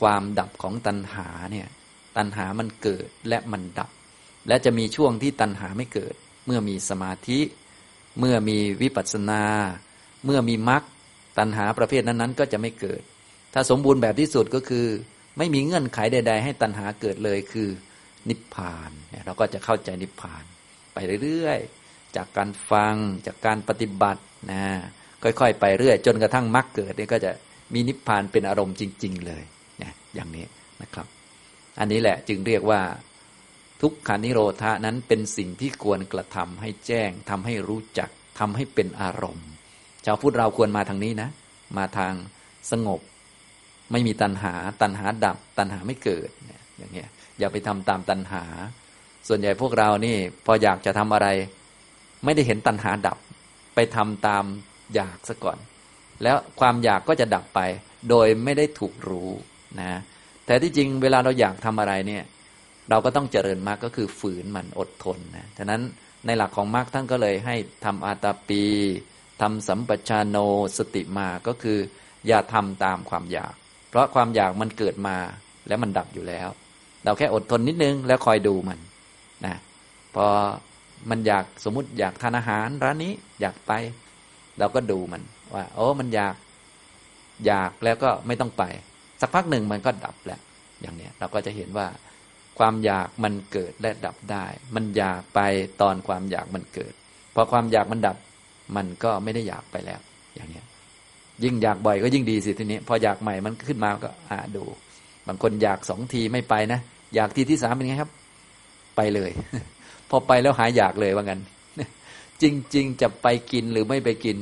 [0.00, 1.68] ความดับของตัณหาเนี่ย
[2.16, 3.90] ตัณหามันเกิดและมันดับ
[4.48, 6.14] และจะมีช่วงที่ตัณหาไม่เกิด
[6.46, 7.40] เมื่อมีสมาธิ
[8.18, 9.44] เมื่อมีวิปัสสนา
[10.24, 10.82] เมื่อมีมรรค
[11.38, 13.02] ตัณหาประเภทนั้นๆ ก็จะไม่เกิด
[13.54, 14.86] ถ้าสมบูรณ์แบบที่สุดก็คือ
[15.38, 17.68] ไม่มีเงื่อนไขใด ๆ ให้ตัณหาเกิดเลยคือ
[18.28, 18.90] นิพพาน
[19.24, 20.44] เราก็จะเข้าใจนิพพาน
[20.94, 22.94] ไปเรื่อยๆ จากการฟัง
[23.26, 24.62] จากการปฏิบัตินะ
[25.22, 27.30] ค่อยๆ ไปเรื่อย จนกระทั่งมรรคเกิดนี่ก็จะ
[27.74, 29.44] มีนิพพานเป็นอารมณ์จริง ๆ เลย
[29.82, 30.44] นะอย่างนี้
[30.82, 31.06] นะครับ
[31.78, 32.80] อันนี้แหละจึงเรียกว่า
[33.80, 38.08] ทุกขานิโรธานั้นเป็นสิ่งที่ควรกระทำให้แจ้งทำให้รู้จัก
[38.38, 39.46] ทำให้เป็นอารมณ์
[40.04, 41.28] ชาวพุทธเราควรมาทางนี้นะ
[41.76, 42.12] มาทาง
[42.70, 43.00] สงบ
[43.92, 46.28] ไม่มีตัณหา ตัณหาดับ ตัณหาไม่เกิด
[46.78, 47.08] อย่างเงี้ย
[47.38, 48.44] อย่าไปทำตามตัณหา
[49.28, 50.16] ส่วนใหญ่พวกเรานี่
[50.46, 51.28] พออยากจะทำอะไร
[52.24, 53.18] ไม่ได้เห็นตัณหาดับ
[53.74, 54.44] ไปทำตาม
[54.94, 55.58] อยากซะก่อน
[56.22, 57.60] แล้วความอยากก็จะดับไป
[58.10, 59.30] โดยไม่ได้ถูกรู้
[59.80, 60.00] นะ
[60.46, 62.24] แต่ที่จริงเวลาเราอยากทำอะไรเนี่ย
[62.90, 65.80] เราก็ต้องเจริญมากก็คือฝืนมันอดทนนะฉะนั้น
[66.26, 68.62] ในหลักของมรรคท่านก็เลยให้ทำอาตาปี
[69.42, 70.36] ทำสัมปชานโน
[70.78, 71.78] สติมาก็คือ
[72.26, 73.54] อย่าทำตามความอยาก
[73.90, 75.16] เพราะความอยากมันเกิดมา
[75.68, 76.48] แล้วมันดับอยู่แล้ว
[77.04, 78.78] เราแค่อดทนนิดนึงแล้วคอยดูมัน
[79.46, 79.54] นะ
[80.14, 80.26] พอ
[81.10, 83.72] มันอยากสมมติอยากทานอาหารร้านนี้อยากไป
[84.58, 85.22] เราก็ดูมัน
[85.54, 86.34] ว่าโอ้มันอยาก
[87.46, 88.64] อยากแล้วก็ไม่ต้องไป
[89.20, 90.40] สักพักหนึ่งมันก็ดับแล้ว
[90.80, 91.86] อย่างเนี้ยเราก็จะเห็นว่า
[92.58, 95.40] ความอยากมันเกิดและดับได้ มันอยากไป
[95.80, 96.92] ตอนความอยากมันเกิด
[97.34, 98.16] พอความอยากมันดับ
[98.76, 100.00] มันก็ไม่ได้อยากไปแล้ว
[100.34, 100.62] อย่างนี้
[101.44, 104.62] ยิ่งอยากบ่อยก็ยิ่งดีสิทีนี้ พออยากใหม่มันขึ้นมาก็อ่าดู
[105.26, 106.80] บางคนอยากสองทีไม่ไปนะ
[107.14, 108.10] อยากทีที่สามเป็นไงครับ
[108.96, 109.30] ไปเลย
[110.10, 111.40] พอไปแล้วหายอยากเลยว่างั้น
[112.42, 114.36] จริง ๆ จะไปกินหรือไม่ไปกิน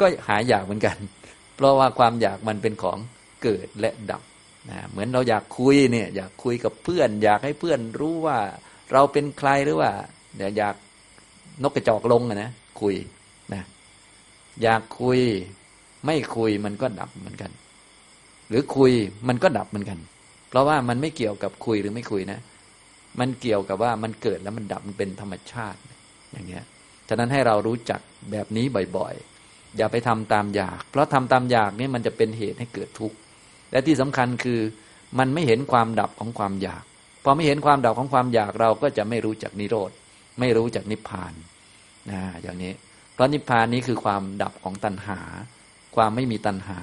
[0.00, 0.96] ก็หายอยากเหมือนกัน
[1.56, 2.98] เพราะว่าความอยากมันเป็นของ
[3.42, 4.22] เกิดและดับ
[4.68, 8.38] นะเหมือนเราอยากคุยเนี่ยอยากคุยกับเพื่อน อยากให้เพื่อนรู้ว่า
[8.92, 9.90] เราเป็นใครหรือว่า
[10.36, 10.74] เดี๋ยวอยาก
[11.62, 12.50] นกกระจอกลงนะ
[12.80, 12.94] คุย
[13.54, 13.62] นะ
[14.62, 15.20] อยากคุย
[16.06, 17.50] ไม่คุยมันก็ดับเหมือนกัน
[18.48, 18.92] หรือคุย
[19.28, 19.98] มันก็ดับเหมือนกัน
[20.48, 22.40] เพราะว่ามันไม่เกี่ยวกับคุยหรือไม่คุยนะ
[23.20, 25.78] มันเกี่ยวกับว่ามันเกิดแล้วมันดับมันเป็นธรรมชาติ
[26.32, 26.64] อย่างเงี้ย
[27.08, 28.00] ฉะนั้นให้เรารู้จัก
[28.30, 28.64] แบบนี้
[28.96, 33.16] บ่อยๆ อย่าไปทำตามอยาก เพราะทำตามอยากนี่มันจะเป็นเหตุให้เกิดทุกข์
[33.72, 34.60] และที่สำคัญคือ
[35.18, 36.84] มันไม่เห็นความดับของความอยาก
[37.24, 39.90] พอไม่เห็นความดับของความอยากเราก็จะไม่รู้จักนิโรธ
[40.40, 41.32] ไม่รู้จักนิพพาน
[42.10, 42.72] นะอย่างนี้
[43.12, 45.20] เพราะนิพพานนี้คือความดับของตัณหา
[45.96, 46.80] ความไม่มีตัณหา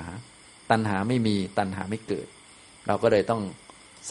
[0.72, 2.28] ตัณหาไม่มีตัณหาไม่เกิด
[2.88, 3.42] เราก็เลยต้อง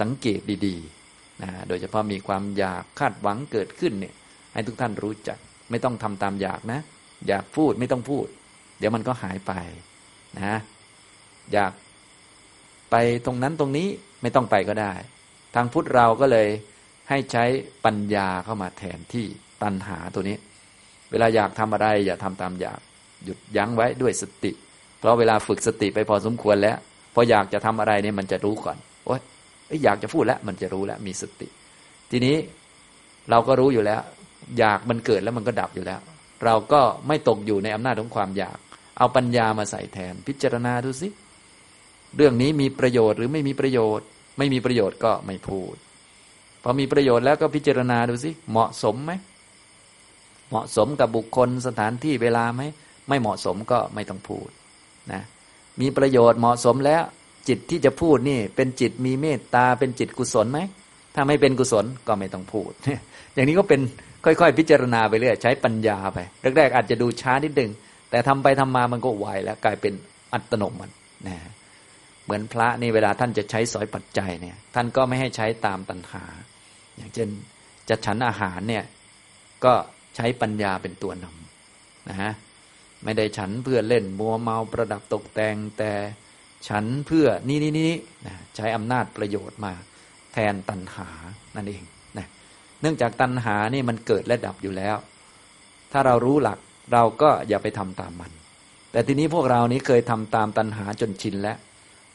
[0.01, 4.15] สังเกตดีๆนะโดยเฉพาะมีความอยากคาดหวังเกิดขึ้นเนี่ย
[4.53, 5.39] ให้ทุกท่านรู้จัก
[5.71, 6.81] ไม่ต้องทำตามอยากนะ
[7.29, 8.27] อยากพูดไม่ต้องพูด
[8.79, 9.53] เดี๋ยวมันก็หายไป
[10.41, 10.55] นะ
[11.53, 11.73] อยาก
[12.91, 12.97] ไป
[13.27, 13.89] ตรงนั้นตรงนี้
[14.23, 14.93] ไม่ต้องไปก็ได้
[15.55, 16.49] ทางพุทธเราก็เลย
[17.09, 17.45] ให้ใช้
[17.85, 19.27] ปัญญาเข้ามาแทนที่
[19.63, 20.37] ตัณหาตัวนี้
[21.11, 22.81] เวลาอยากทำอะไรอย่าทำตามอยาก
[23.25, 24.53] หยุดยั้งไว้ด้วยสติ
[24.99, 26.77] เพราะเวลาฝึกสติไปพอสมควรแล้ว
[27.15, 28.77] พออยากจะทำอะไรเนี่ยมันจะรู้ก่อน
[29.07, 29.21] โอ๊ย
[29.85, 31.49] อยากจะพูดแล้วมันจะรู้แล้วมีสติ
[32.11, 32.37] ทีนี้
[33.31, 34.01] เราก็รู้อยู่แล้ว
[34.59, 36.01] อยากมันเกิดแล้วมันก็ดับอยู่แล้ว
[36.45, 38.59] เราก็ไม่ตกอยู่ในอำนาจของความอยาก
[38.99, 41.09] เอาปัญญามาใส่แทน พิจารณาดูสิ
[42.17, 44.07] เรื่องนี้มีประโยชน์หรือไม่มีประโยชน์
[44.39, 45.75] ไม่มีประโยชน์ก็ไม่พูด
[46.63, 49.13] พอมีประโยชน์แล้วก็พิจารณาดูสิเหมาะสมไหม
[50.51, 52.63] เหมาะสมกับบุคคลสถานที่เวลาไหม
[53.09, 54.49] ไม่เหมาะสมก็ไม่ต้องพูด
[55.13, 55.23] นะ
[55.81, 57.03] มีประโยชน์เหมาะสมแล้ว
[57.49, 60.59] จิตที่จะพูดนี่ เป็นจิตมีเมตตาเป็นจิตกุศลไหม
[61.15, 62.71] ถ้าไม่เป็นกุศลก็ไม่ต้องพูด
[63.35, 63.81] อย่างนี้ก็เป็น
[64.25, 66.19] ค่อยๆ พิจารณาไปเรื่อยใช้ปัญญาไป
[66.57, 67.71] แรกๆอาจจะดูช้านิดนึง
[68.11, 69.93] แต่ทำไปทำมามันก็ไวแล้วกลายเป็น
[70.33, 70.95] อัตโนมัติ
[71.29, 71.37] นะ
[72.27, 76.25] เหมือนพระนี่เวลาท่านจะใช้สอยปัจจัยเนี่ย ท่านก็ไม่ให้ใช้ตามตัณหา
[76.97, 77.29] อย่างเช่น
[77.89, 78.85] จะฉันอาหารเนี่ย
[79.65, 79.75] ก็
[80.17, 82.33] ใช้ปัญญาเป็นตัวนำนะฮะ
[83.05, 85.93] ไม่ได้ฉันเพื่อเล่นมัวเมาประดับตกแต่งแต่
[86.69, 87.93] ฉันเพื่อนี่นี่นี่
[88.27, 89.73] นะใช้อำนาจประโยชน์มา
[90.33, 91.09] แทนตัณหา
[91.57, 91.83] นั่นเอง
[92.19, 92.27] นะ
[92.81, 94.97] เนื่องจากตัณหานี่มันเกิดและดับอยู่แล้ว
[95.93, 96.59] ถ้าเรารู้หลัก
[96.93, 98.33] เราก็อย่าไปทำตามมัน
[98.93, 101.57] แต่ทีนี้พวกเรานี้เคยทำตามตัณหาจนชินแล้ว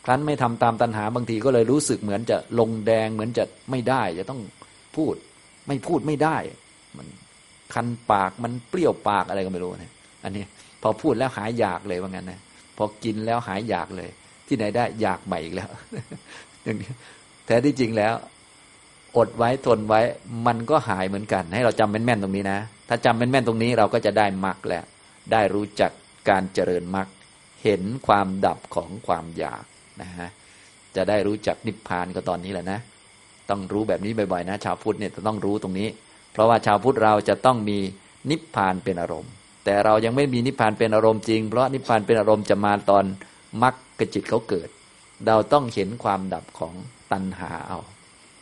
[0.05, 4.41] ครั้นไม่ทำตามตัณหาบางทีก็เลยรู้สึกเหมือนจะลงแดงเหมือนจะไม่ได้ จะต้อง
[4.95, 5.15] พูด
[5.67, 6.37] ไม่พูดไม่ได้
[6.97, 7.07] มัน
[7.73, 10.43] คันปากมันเปรี้ยวปากอะไรก็ไม่รู้นะอันนี้
[10.81, 12.39] พอพูดแล้วหายอยากเลยว่างั้นนะ
[12.77, 14.09] พอกินแล้วหายอยากเลย
[14.47, 15.69] ที่ไหนได้อยากใหม่อีกแล้ว
[16.63, 16.91] อย่างนี้
[17.45, 18.13] แท้ที่จริงแล้ว
[19.17, 20.01] อดไว้ทนไว้
[20.47, 22.59] มันก็หายเหมือนกัน ให้เราจำแม่นๆตรงนี้นะ
[22.89, 24.83] ถ้าจำแม่นๆตรงนี้เราก็จะได้มรรคแล้ว
[25.31, 25.91] ได้รู้จัก
[26.29, 27.07] การเจริญมรรค
[27.63, 29.63] เห็นความดับของความอยาก
[30.01, 30.29] นะฮะ
[30.95, 32.79] จะได้รู้จักนิพพานก็ตอนนี้แหละนะ
[33.49, 35.87] ต้องรู้แบบนี้บ่อยๆนะ ชาวพุทธเนี่ยจะต้องรู้ตรงนี้
[36.31, 37.77] เพราะว่าชาวพุทธเราจะต้องมี
[38.29, 39.31] นิพพานเป็นอารมณ์
[39.65, 43.05] แต่เรายังไม่มีนิพพานเป็นอารมณ์จริง เพราะนิพพานเป็นอารมณ์จะมาตอน
[43.61, 44.69] มรรคกจิตเขาเกิด
[45.27, 46.73] เราต้องเห็นความดับของ
[47.11, 47.79] ตัณหาเอา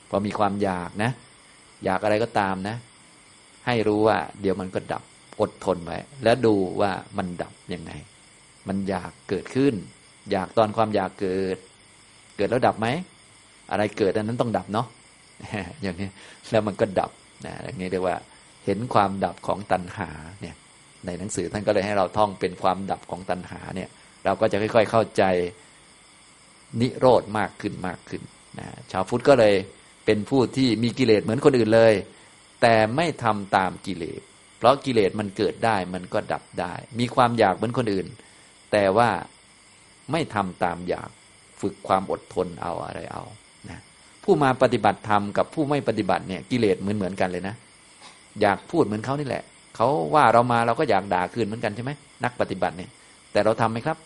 [0.09, 1.11] พอมีความอยากนะ
[1.85, 2.75] อยากอะไรก็ตามนะ
[3.65, 5.03] ให้รู้ว่า เดี๋ยวมันก็ดับ
[5.41, 7.91] อดทนไว้ แล้วดูว่ามันดับยังไง
[8.67, 9.73] มันอยากเกิดขึ้น
[10.31, 11.57] อยากตอนความอยากเกิด
[12.37, 12.87] เกิดแล้วดับไหม
[13.71, 14.87] อะไรเกิดอันนั้นต้องดับเนาะ
[15.81, 16.09] อย่างนี้
[16.51, 17.11] แล้วมันก็ดับ
[17.45, 18.15] นะอย่างนี้เรียกว่า
[18.65, 20.09] เห็นความดับของตัณหา
[20.41, 20.55] เนี่ย
[21.05, 23.89] ในหนังสือท่านก็เลยให้เราท่องเป็นความดับของตัณหาเนี่ย
[24.25, 25.23] เราก็จะค่อย ๆเข้าใจ
[26.81, 28.21] นิโรธมากขึ้นมากขึ้น
[28.59, 29.55] นะชาวพุทธก็เลย
[30.05, 31.93] เป็นผู้ที่มีกิเลสเหมือนคนอื่นเลย
[32.61, 34.21] แต่ไม่ทำตามกิเลส
[34.57, 38.07] เพราะกิเลสมันเกิดได้มันก็ดับได้ มีความอยากเหมือนคนอื่น
[38.71, 39.09] แต่ว่า
[40.11, 41.09] ไม่ทำตามอยาก
[41.61, 43.23] ฝึกความอดทนเอาอะไรเอา
[43.69, 43.79] นะ
[44.23, 47.55] ผู้มาปฏิบัติธรรมกับผู้ไม่ปฏิบัติเนี่ยกิเลสเหมือนเหมือนกันเลยนะ
[48.41, 49.43] อยากพูดเหมือนเขานี่แหละ
[49.75, 51.91] เขาว่าเรามาเราก็อยากด่าคืนเหมือนกันใช่ไหม
[52.23, 52.89] นักปฏิบัติเนี่ย
[53.31, 53.97] แต่เราทำไหมครับ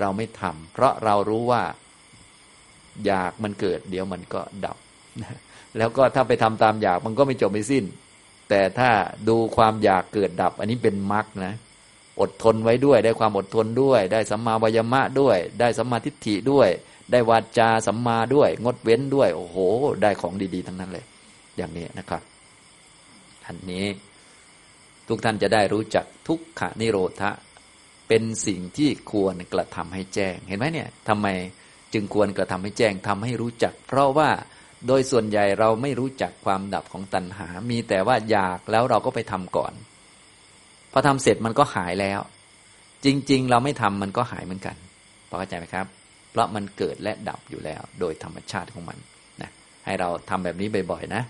[0.00, 1.62] เราไม่ทำเพราะเรารู้ว่า
[3.06, 4.76] อยากมันเกิด เดี๋ยวมันก็ดับ
[5.78, 7.84] แล้วก็ถ้าไปทำตามอยากมันก็ไม่จบไม่สิ้น
[8.48, 8.90] แต่ถ้า
[9.28, 11.54] ดูความอยากเกิดดับ อันนี้เป็นมรรคนะ
[12.20, 16.68] อดทนไว้ด้วย ได้ความอดทนด้วย ได้สัมมาวายมะด้วย ได้สัมมาทิฏฐิด้วย
[17.12, 19.56] ได้วาจาสัมมาด้วย งดเว้นด้วย โอ้โห
[20.02, 21.04] ได้ของดี ๆ ทั้งนั้นเลย
[21.56, 22.22] อย่างนี้นะครับ
[23.46, 23.86] อันนี้
[25.08, 27.30] ทุกท่านจะได้รู้จักทุกขนิโรธะ
[28.08, 31.26] เป็นสิ่งที่ควรกระทำให้แจ้ง เห็นไหมเนี่ยทำไม
[31.92, 34.30] จึงควรกระทำให้แจ้งทำให้รู้จัก เพราะว่า
[34.86, 39.72] โดยส่วนใหญ่เราไม่รู้จักความดับของตัณหา มีแต่ว่าอยากแล้วเราก็ไปทำก่อน
[40.96, 42.20] อทำเสร็จมันก็หายแล้ว
[43.04, 44.76] จริง ๆ เราไม่ทำมันก็หายเหมือนกัน
[45.28, 45.86] พอเข้าใจไหมครับ
[46.30, 48.98] เพราะมันเกิดและดับอยู่แล้ว โดยธรรมชาติของมัน
[49.42, 49.50] นะ
[49.86, 51.22] ให้เราทำแบบนี้บ่อยๆนะ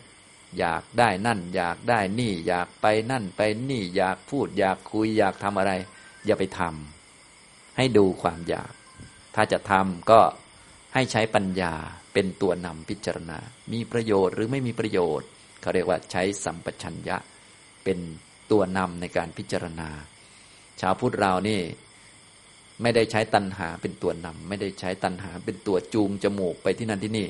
[0.59, 3.41] อยากได้นั่น อยากได้นี่ อยากไปนั่นไป
[3.71, 5.73] นี่ อยากพูด อยากคุย อยากทำอะไร
[6.27, 8.73] อย่าไปทำให้ดูความอยาก
[9.35, 10.21] ถ้าจะทำก็
[10.95, 11.75] ให้ใช้ปัญญา
[12.13, 13.39] เป็นตัวนำพิจารณา
[13.73, 15.29] มีประโยชน์หรือไม่มีประโยชน์
[15.61, 17.17] เขาเรียกว่าใช้สัมปชัญญะ
[17.85, 17.99] เป็น
[18.51, 19.90] ตัวนำในการพิจารณา
[20.81, 21.60] ชาวพุทธเรานี่
[22.82, 27.27] ไม่ได้ใช้ตัณหาเป็นตัวนำไม่ได้ใช้ตัณหาเป็นตัวจูงจมูกไปที่นั่นที่นี่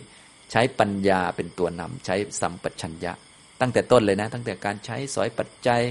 [0.50, 3.12] ใช้ปัญญาเป็นตัวนำใช้สัมปชัญญะ
[3.60, 5.82] ตั้งแต่ต้นเลยนะ ตั้งแต่การใช้สอยปัจจัย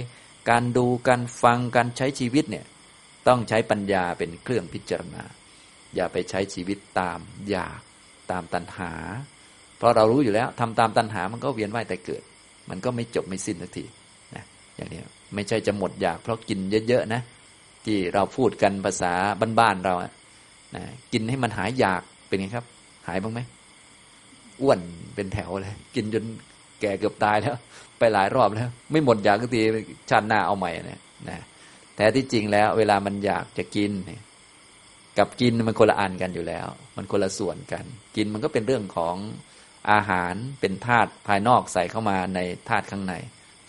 [0.49, 2.65] การดูการฟังการใช้ชีวิตเนี่ย
[3.27, 5.23] ต้องใช้ปัญญาเป็นเครื่องพิจารณา
[5.95, 7.19] อย่าไปใช้ชีวิตตาม
[7.49, 7.81] อยาก
[8.31, 8.91] ตามตัณหา
[9.77, 12.23] เพราะเรารู้อยู่แล้วทำตามตัณหามันก็เวียนว่ายแต่เกิด
[12.69, 13.85] มันก็ไม่จบไม่สิ้นสักที
[14.35, 14.43] นะ
[14.76, 15.02] อย่างนี้
[15.34, 17.22] ไม่ใช่จะหมดอยาก เพราะกินเยอะๆนะ
[17.85, 19.14] ที่เราพูดกันภาษา
[19.60, 19.93] บ้านๆเรา
[20.76, 20.84] นะ
[21.14, 22.65] กินให้มันหายอยากเป็นไงครับ
[23.07, 23.39] หายบ้างไหม
[24.61, 24.80] อ้วน
[25.15, 26.23] เป็นแถวเลย กินจน
[26.81, 27.56] แก่เกือบตายแล้ว
[27.99, 29.61] ไปหลายรอบแล้ว ไม่หมดอยากสักที
[30.10, 31.43] ชาติหน้าเอาใหม่เนี่ยนะ
[31.95, 33.91] แต่ที่จริงแล้ว เวลามันอยากจะกิน
[35.18, 37.84] กับกินมันคนละอันกันอยู่แล้ว มันคนละส่วนกัน
[38.15, 39.15] กินมันก็เป็นเรื่องของ
[39.91, 42.39] อาหารเป็นธาตุภายนอกใส่เข้ามาใน
[42.69, 43.14] ธาตุข้างใน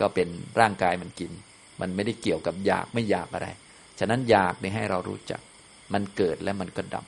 [0.01, 0.29] ก็เป็น
[0.61, 1.33] ร่างกายมันกิน
[1.81, 3.49] มันไม่ได้เกี่ยวกับอยากไม่อยากอะไร
[3.99, 5.41] ฉะนั้นอยากนี่ให้เรารู้จัก
[5.93, 7.05] มันเกิดและมันก็ดับ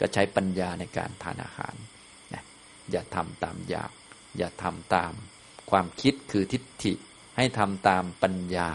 [0.00, 1.74] ก็ใช้ปัญญาในการทานอาหาร
[2.34, 2.42] นะ
[2.90, 3.90] อย่าทำตามอยาก
[4.38, 5.12] อย่าทำตาม
[5.70, 6.92] ความคิดคือทิฏฐิ
[7.36, 8.70] ให้ทำตามปัญญา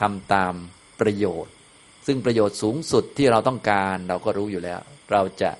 [0.00, 0.54] ทำตาม
[1.00, 1.52] ประโยชน์
[2.06, 4.80] ซึ่งประโยชน์สูงสุดที่เราต้องการเราก็รู้อยู่แล้ว
[5.12, 5.50] เราจะ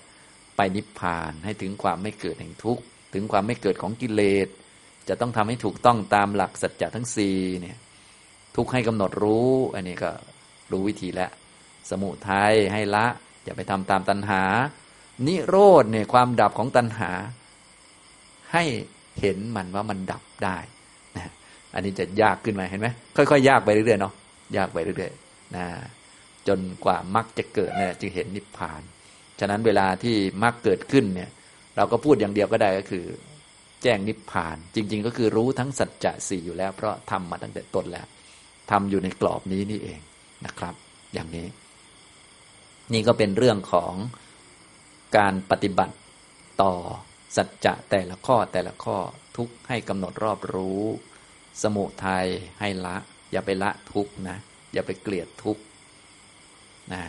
[0.56, 2.82] ไปนิพพานให้ถึงความไม่เกิดแห่งทุกข์
[3.14, 4.48] ถึงความไม่เกิดของกิเลส
[5.08, 7.78] จะต้องทำให้ถูกต้องตามหลักสัจจะทั้งสี่เนี่ย
[8.56, 10.10] ทุกให้กำหนดรู้ อันนี้ก็
[10.72, 11.30] รู้วิธีแล้ว
[11.90, 13.06] สมุทัยให้ละ
[13.44, 14.42] อย่าไปทำตามตัณหา
[15.26, 17.10] นิโรธเนี่ยความดับของตัณหา
[18.52, 18.64] ให้
[19.20, 20.58] เห็นมันว่ามันดับได้
[21.16, 21.30] นะ
[21.74, 24.14] อันนี้จะยากขึ้นมาเห็นไหมค่อยๆยากไปเรื่อยๆเนาะ
[24.56, 25.66] ยากไปเรื่อยๆนะ
[26.48, 28.82] จนกว่ามรรคจะเกิดเนี่ยจึงเห็นนิพพาน
[29.40, 31.30] ฉะนั้นเวลาที่มรรคเกิดขึ้นเนี่ย
[31.76, 33.04] เราก็พูดอย่างเดียวก็ได้ก็คือ
[33.82, 38.06] แจ้งนิพพาน จริง ๆ ก็คือรู้ทั้งสัจจะสี่อยู่แล้ว เพราะทำมาตั้งแต่ต้นแล้ว
[38.70, 40.00] ทำอยู่ในกรอบนี้นี่เอง
[40.46, 40.74] นะครับ
[41.14, 41.46] อย่างนี้
[42.92, 43.94] นี่ก็เป็นเรื่องของ
[45.16, 45.96] การปฏิบัติ
[46.62, 46.74] ต่อ
[47.36, 48.96] สัจจะแต่ละข้อแต่ละข้อ
[49.36, 50.82] ทุกให้กำหนดรอบรู้
[51.62, 52.26] สมุทัย
[52.60, 52.96] ให้ละ
[53.32, 54.38] อย่าไปละทุกนะ
[54.72, 55.58] อย่าไปเกลียดทุก
[56.92, 57.02] นะ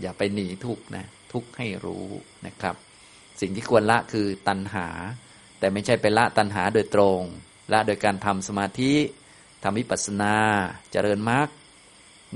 [0.00, 2.06] อย่าไปหนีทุกนะทุกให้รู้
[2.46, 2.76] นะครับ
[3.40, 4.86] สิ่งที่ควรละคือตัณหา
[5.58, 7.20] แต่ไม่ใช่ไปละตัณหาโดยตรง
[7.72, 8.92] ละโดยการทำสมาธิ
[9.62, 10.34] ทำวิปัสนา
[10.92, 11.48] เจริญมรรค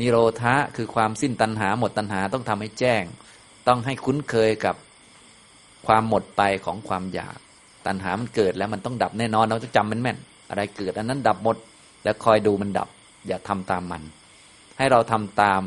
[0.01, 3.03] นิโรธะคือความสิ้นตัณหาหมดตัณหาต้องทำให้แจ้ง
[3.69, 4.77] ต้องให้คุ้นเคยกับ
[5.87, 7.37] ความหมดไปของความอยาก
[7.87, 10.19] ตัณหามันเกิดแล้วมันต้องดับแน่นอนเราจะจำมันแม่น
[10.49, 11.57] อะไรเกิดอันนั้นดับหมด
[12.05, 12.89] แล้วคอยดูมันดับ
[13.27, 14.03] อย่าทำตามมัน
[14.79, 15.63] ให้เราทำตาม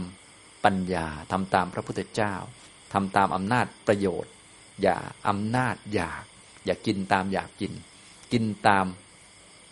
[0.66, 2.34] ปัญญาทำตามพระพุทธเจ้า
[2.94, 4.32] ทำตามอำนาจประโยชน์
[4.82, 4.98] อย่า
[5.28, 6.24] อำนาจอยาก
[6.66, 7.74] อย่ากินตามอยากกิน
[8.32, 8.86] กินตาม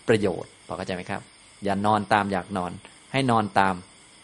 [0.07, 1.21] ประโยชน์พอเข้าใจไหมครับ
[1.63, 2.71] อย่านอนตามอยากนอน
[3.11, 3.73] ให้นอนตาม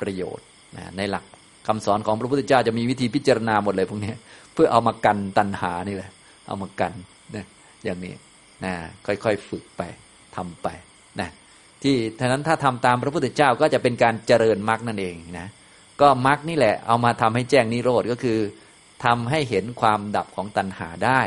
[0.01, 0.45] ประโยชน์
[0.77, 1.23] นะในหลัก
[1.67, 4.13] คำสอนของพระพุทธเจ้าจะมีวิธีพิจารณาหมดเลยพวกนี้
[4.53, 6.11] เพื่อเอามากันตัณหานี่แหละ
[6.47, 6.93] เอามากัน
[7.35, 7.45] นะ
[7.83, 8.13] อย่างนี้
[8.65, 8.73] นะ
[9.05, 9.81] ค่อยๆฝึกไป
[10.35, 10.67] ทำไป
[11.19, 11.29] นะ
[11.83, 15.47] ที่ฉะนั้นถ้าทำตามพระพุทธเจ้าก็จะเป็นการเจริญมรรคนั่นเองนะ
[16.01, 18.39] ก็มรรคนี่แหละเอามาทำให้แจ้งนิโรธก็คือ
[19.05, 21.21] ทำให้เห็นความดับของตัณหาได้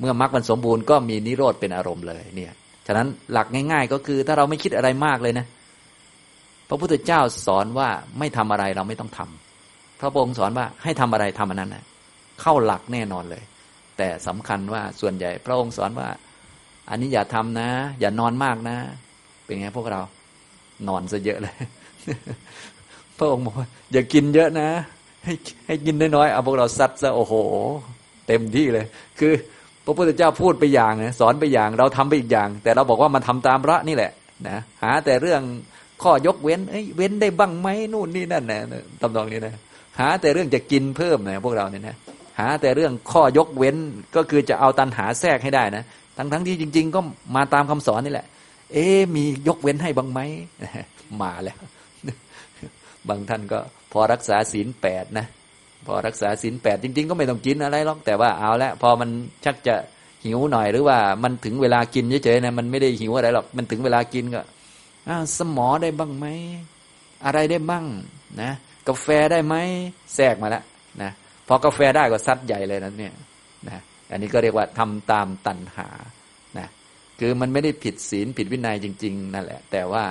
[0.00, 2.52] เมื่อมรรคมันสมบูรณ์ก็มีนิโรธเป็นอารมณ์เลยเนี่ย
[2.90, 5.46] ฉะนั้นหลักง่าย ๆ ก็คือถ้าเราไม่คิดอะไรมากเลยนะ
[6.68, 7.88] พระพุทธเจ้าสอนว่า
[8.18, 11.84] ไม่ทำอะไรเราไม่ต้องทำพระองค์สอนว่าให้ทำอะไรทำอันนั้นนะ
[12.40, 13.42] เข้าหลักแน่นอนเลย
[13.98, 16.08] แต่สำคัญว่าส่วนใหญ่ พระองค์สอนว่า
[16.90, 17.68] อันนี้อย่าทำนะ
[18.00, 18.76] อย่านอนมากนะ
[19.44, 20.00] เป็นไงพวกเรา
[20.88, 21.54] นอนซะเยอะเลย
[23.18, 24.68] พระองค์บอกว่าอย่ากินเยอะนะ
[25.24, 25.34] ให้
[25.66, 27.34] ให้กินน้อยๆเอาพวกเราซัดซะโอ้โห
[28.26, 28.86] เต็มที่เลย
[29.18, 29.32] คือ
[29.84, 34.10] พระพุทธเจ้าพูดไปอย่างนะสอนไปอย่างเราทำไปอีกอย่าง แต่เราบอกว่ามันทำตามพระนี่แหละ
[34.48, 35.42] นะหาแต่เรื่อง
[36.02, 38.60] ข้อยกเว้นเอ้ยเว้นได้บ้างไหมนู่นนี่นั่นนะ
[39.02, 39.54] ตำนองนี้นะ
[40.00, 41.96] หาแต่เรื่องจะกินเพิ่มนะพวกเราเนี่ยนะ
[42.38, 43.76] หาแต่เรื่องข้อยกเว้น
[44.16, 45.84] ก็คือจะเอาตันหาแทรกให้ได้นะ
[46.16, 47.00] ทั้งทั้งที่จริง ๆ ก็
[47.36, 48.26] มาตามคำสอนนี่แหละ
[48.72, 48.86] เอ๊
[49.16, 50.20] มียกเว้นให้บ้างไหม
[51.22, 51.58] มาแล้ว
[53.08, 53.58] บางท่านก็
[53.92, 55.26] พอรักษาศีลแปดนะ
[55.92, 59.10] อรักษาศีลแปดจริง ๆ ก็ไม่ต้องกินอะไรหรอกแต่ว่าเอาละพอมัน
[59.44, 59.74] ชักจะ
[60.24, 64.40] หิวหน่อยหรือว่ามันถึงเวลากินเฉยๆนะมันไม่ได้หิวอะไรหรอกมันถึงเวลากินก็
[65.36, 66.26] สมอได้บ้างไหม
[67.24, 67.84] อะไรได้บ้าง
[68.42, 68.50] นะ
[68.88, 69.54] กาแฟได้ไหม
[70.14, 70.62] แทรกมาแล้ว
[71.02, 71.10] นะ
[71.48, 73.14] พอกาแฟได้ก็ซัดใหญ่เลยนะเนี่ย
[73.68, 73.80] นะ
[74.10, 75.88] อันนี้ก็เรียกว่าทำตามตัณหา
[76.58, 76.66] นะ
[77.20, 80.04] คือมันไม่ได้ผิดศีลผิดวินัยจริง ๆ นั่นแหละ แต่ว่า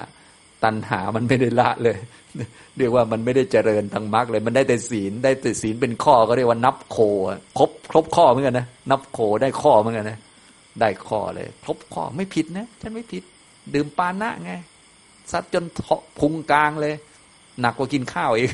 [0.64, 1.98] ตัณหามันไม่ได้ละเลย
[2.78, 6.98] เรียกว่ามันไม่ได้เจริญทางมรรคเลย มันได้แต่ศีลได้แต่ศีลเป็นข้อก็เรียกว่านับโค
[7.58, 10.20] ครบครบข้อเหมือนกันนะนับโคได้ข้อเหมือนกันนะ
[10.80, 13.24] ได้ข้อเลย ครบข้อไม่ผิดนะฉันไม่ผิด
[13.74, 14.52] ดื่มปานะไง
[15.32, 15.66] ซัดจน
[16.20, 16.94] พุงกลางเลย
[17.62, 18.52] หนักกว่ากินข้าวอีก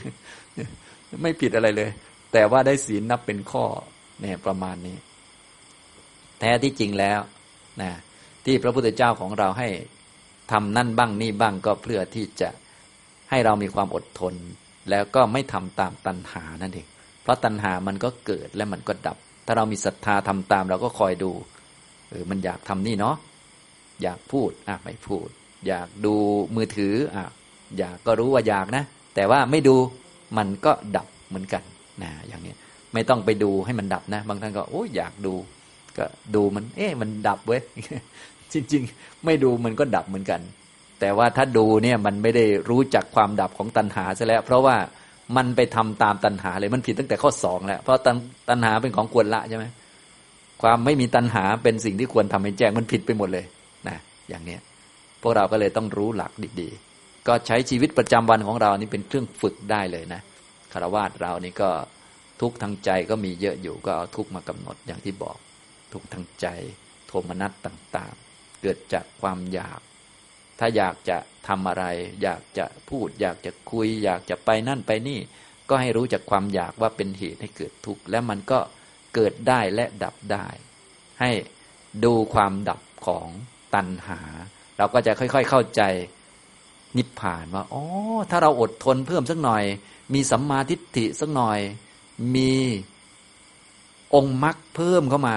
[1.22, 1.89] ไม่ผิดอะไรเลย
[2.34, 3.65] แต่ว่าได้ศีลนับเป็นข้อ
[4.22, 4.95] เนี่ยประมาณนี้
[6.39, 7.19] แท้ที่จริงแล้ว
[7.81, 7.91] นะ
[8.45, 9.69] ที่พระพุทธเจ้าของเราให้
[10.52, 12.49] ทำนั่นบ้างนี่บ้างก็เพื่อที่จะ
[13.30, 14.34] ให้เรามีความอดทน
[14.89, 16.88] แล้วก็ไม่ทำตามตัณหานั่นเอง
[17.23, 21.31] เพราะตัณหามันก็เกิดและมันก็ดับ ถ้าเรามีศรัทธาทำตามเราก็คอยดู
[22.10, 23.15] เออมันอยากทำนี่เนาะ
[24.03, 25.27] อยากพูดอะไม่พูด
[25.68, 26.15] อยากดู
[26.56, 27.26] มือถืออะ
[27.77, 28.84] อยากก็รู้ว่าอยากนะ
[29.15, 29.76] แต่ว่าไม่ดู
[30.38, 31.64] มันก็ดับเหมือนกัน
[32.03, 32.53] นะอย่างนี้
[32.93, 35.34] ไม่ต้องไปดูให้มันดับนะ บางท่านก็โอ้อยากดู
[35.97, 37.61] ก็ดูมัน เอ๊ะมันดับเว้ย
[38.53, 40.41] จริง ๆ ไม่ดูมันก็ดับเหมือนกัน
[41.00, 44.76] แต่ว่าถ้าดูเนี่ยมันไม่ได้รู้จักความดับของตัณหาซะแล้ว เพราะว่า
[45.38, 48.02] มันไปทำตามตัณหาเลยมันผิดตั้งแต่ข้อสองแล้ว เพราะ
[48.50, 49.66] ตัณหาเป็นของควรละใช่ไหม
[50.62, 53.46] ความไม่มีตัณหาเป็นสิ่งที่ควรทำให้แจ้งมันผิดไปหมดเลย
[53.88, 53.98] นะ
[54.30, 54.62] อย่างเนี้ย
[55.22, 56.32] พวกเราก็เลยต้องรู้หลัก
[56.62, 60.22] ดีๆ ก็ใช้ชีวิตประจำวันของเรานี่เป็นเครื่องฝึกได้เลยนะ
[60.74, 61.70] คารวาสเรานี่ก็
[62.42, 65.38] ทุกทางใจก็มีเยอะอยู่ก็เอาทุกมากำหนดอย่างที่บอก
[65.94, 66.48] ทุกทางใจ
[67.08, 69.80] โทมนัสต่างๆ เกิดจากความอยาก
[70.60, 71.18] ถ้าอยากจะ
[71.48, 71.86] ทำอะไร
[72.22, 75.19] อยากจะพูด อยากจะคุย อยากจะไปนั่นไปนี่
[75.69, 78.60] ก็ให้รู้จักความอยากว่าเป็นเหตุให้เกิดทุกข์และมันก็
[79.15, 80.48] เกิดได้และดับได้
[81.19, 81.32] ให้
[82.06, 83.27] ดูความดับของ
[83.73, 84.19] ตัณหา
[84.77, 85.82] เราก็จะค่อย ๆเข้าใจ
[86.98, 87.84] นิพพานว่าอ๋อ
[88.30, 89.64] ถ้าเราอดทนเพิ่มสักหน่อย
[90.14, 91.60] มีสัมมาทิฏฐิสักหน่อย
[92.36, 92.53] มี
[94.15, 95.36] องค์มรรคเพิ่มเข้ามา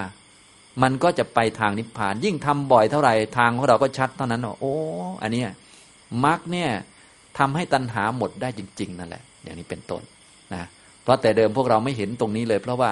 [0.82, 4.74] มันก็จะไปทางนิพพาน ยิ่งทำบ่อยเท่าไหร่ทางของเราก็ชัดเท่านั้นโอ้
[5.22, 5.42] อันนี้
[6.24, 6.70] มรรคเนี่ย
[7.38, 10.02] ทำให้ตัณหาหมดได้จริง ๆ นั่นแหละ อย่างนี้เป็นต้น
[10.54, 10.64] นะ
[11.02, 12.90] เพราะแต่เดิมพวกเราไม่เห็นตรงนี้เลย เพราะว่า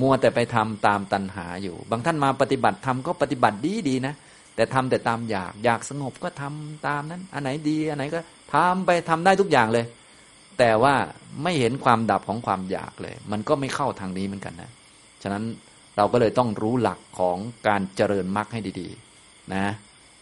[0.00, 4.14] มัวแต่ไปทำตามตัณหาอยู่ บางท่านมาปฏิบัติทำก็ปฏิบัติดีดีนะ
[4.56, 8.20] แต่ทำแต่ตามอยากอยากสงบก็ทำตามนั้น อันไหนดีอันไหนก็
[8.54, 9.84] ทำไปทำได้ทุกอย่างเลย
[10.58, 10.94] แต่ว่า
[11.42, 14.70] ไม่เห็นความดับของความอยากเลย มันก็ไม่เข้าทางนี้เหมือนกันนะ
[15.22, 15.44] ฉะนั้น
[15.96, 19.66] เราก็เลยต้องรู้หลักของการเจริญมรรคให้ดีๆนะ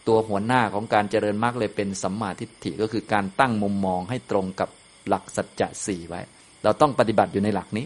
[0.07, 4.69] ตัวหัวหน้าของการเจริญมรรคเลยเป็นสัมมาทิฏฐิก็คือการตั้งมุมมองให้ตรงกับ
[5.07, 6.21] หลักสัจจะสี่ไว้
[6.63, 7.85] เราต้องปฏิบัติอยู่ในหลักนี้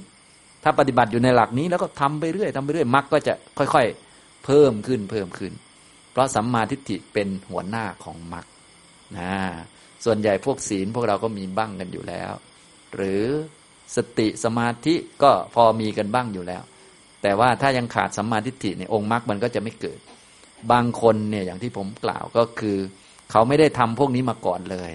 [0.63, 5.53] ถ้าปฏิบัติอยู่ในหลักนี้แล้วก็ทำไปเรื่อยทำไปเรื่อยมรรคก็จะค่อยๆ เพิ่มขึ้นเพิ่มขึ้น
[6.11, 8.45] เพราะสัมมาทิฏฐิเป็นหัวหน้าของมรรค
[9.17, 9.33] นะ
[10.05, 12.31] ส่วนใหญ่พวกศีลพวกเราก็มีบ้างกันอยู่แล้ว
[12.95, 13.23] หรือ
[13.95, 16.63] สติสมาธิก็พอมีกันบ้างอยู่แล้ว
[17.21, 19.99] แต่ว่าถ้ายังขาดสัมมาทิฏฐิเนี่ยองค์มรรคมันก็จะไม่เกิด
[20.71, 22.77] บางคนเนี่ยอย่างที่ผมกล่าวก็คือ
[23.31, 24.91] เขาไม่ได้ทำพวกนี้มาก่อนเลย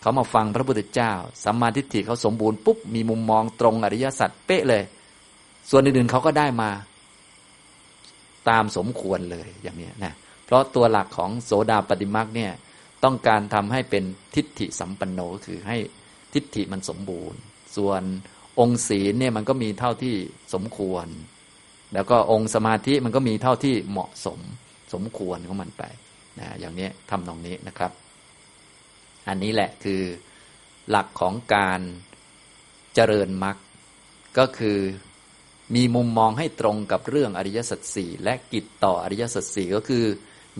[0.00, 1.12] เขามาฟังพระพุทธเจ้า
[1.44, 4.82] สัมมาทิฏฐิเขาสมบูรณ์ปุ๊บมีมุมมองตรงอริยสัจเป๊ะเลย
[5.70, 6.70] ส่วนอื่นๆเขาก็ได้มา
[8.48, 10.14] ตามสมควรเลยอย่างนี้นะ
[10.44, 12.52] เพราะตัวหลักของโสดาปฏิมักเนี่ย
[13.04, 14.04] ต้องการทำให้เป็น
[14.34, 15.76] ทิฏฐิสัมปันโนคือให้
[16.34, 17.38] ทิฏฐิมันสมบูรณ์
[17.76, 18.02] ส่วน
[18.60, 20.14] องค์ศีลเนี่ยมันก็มีเท่าที่
[20.54, 21.06] สมควร
[21.94, 24.38] แล้วก็องค์สมาธิมันก็มีเท่าที่เหมาะสม
[24.92, 25.84] สมควรของมันไป
[26.38, 27.92] นะอย่างนี้ทำตรงนี้นะครับ
[29.28, 30.02] อันนี้แหละคือ
[30.90, 31.80] หลักของการ
[32.94, 33.56] เจริญมรรค
[34.38, 34.78] ก็คือ
[35.74, 40.04] มีมุมมองให้ตรงกับเรื่องอริยสัจสี่และกิจต่ออริยสัจสี่ก็คือ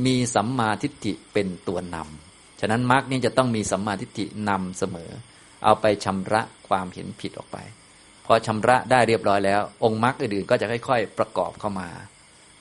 [0.06, 5.10] มีสัมมาทิฏฐิเป็นตัวนำฉะนั้นมรรคนี่จะต้องมีสัมมาทิฏฐินำเสมอ
[5.64, 7.58] เอาไปชำระความเห็นผิดออกไป
[8.26, 11.88] พอชำระได้เรียบร้อยแล้ว องค์มรรคอื่นๆก็จะค่อย ๆ ประกอบเข้ามา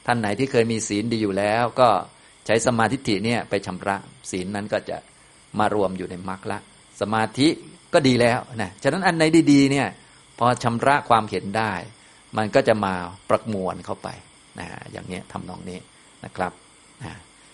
[0.06, 1.90] ท่านไหนที่เคยมีศีลดีอยู่แล้ว ก็
[2.46, 3.96] ใช้สมาธิเนี่ยไปชำระ
[4.32, 4.98] ศีลนั้นก็จะ
[5.60, 6.60] มารวมอยู่ในมรรคละ
[7.02, 7.48] สมาธิ
[7.94, 9.88] ก็ดีแล้วนะฉะนั้นอันไหนดีๆเนี่ย
[10.40, 11.74] พอชำระความเห็นได้
[12.38, 12.94] มันก็จะมา
[13.30, 14.08] ประมวลเข้าไป
[14.60, 15.80] นะอย่างนี้ทำนองนี้
[16.26, 16.52] นะครับ
[17.04, 17.14] นะ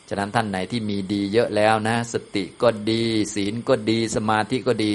[0.10, 3.04] ฉะนั้นท่านไหนที่มีดีเยอะแล้วนะ สติก็ดี
[3.36, 4.94] ศีลก็ดี สมาธิก็ดี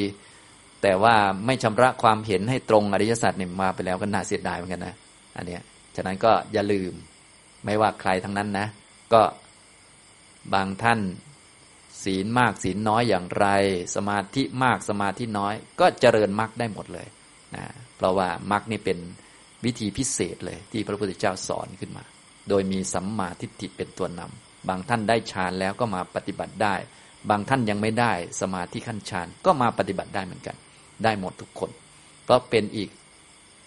[0.82, 1.16] แต่ว่า
[1.46, 4.94] ไม่ชำระความเห็นให้ตรงอริยสัจเนี่ยมาไปแล้วก็น่าเสียดายเหมือนกันนะ
[5.36, 5.62] อันเนี้ย
[5.96, 6.92] ฉะนั้นก็อย่าลืม
[7.64, 8.66] ไม่ว่าใครทั้งนั้นนะ
[9.12, 9.22] ก็
[10.54, 11.00] บางท่าน
[12.04, 13.46] ศีลมากศีลน้อยอย่างไร
[13.96, 17.06] สมาธิมากสมาธิน้อย ก็เจริญมรรคได้หมดเลย
[17.54, 17.64] นะ
[17.96, 18.98] เพราะว่ามรรคนี่เป็น
[19.64, 22.04] วิธีพิเศษเลย ที่พระพุทธเจ้าสอนขึ้นมา
[22.48, 26.74] โดยมีสัมมาทิฏฐิเป็นตัวนำบางท่านได้ฌานแล้วก็มาปฏิบัติได้
[27.30, 30.56] บางท่านยังไม่ได้สมาธิขั้นฌานก็มาปฏิบัติได้เหมือนกัน
[31.04, 31.70] ได้หมดทุกคน
[32.24, 32.88] เพราะเป็นอีก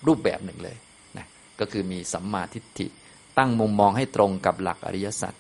[0.08, 0.78] รูปแบบหนึ่งเลย
[1.18, 1.26] นะ
[1.60, 2.88] ก็คือมีสัมมาทิฏฐิ
[3.38, 5.34] ตั้งมุมมองให้ตรงกับหลักอริยสัจ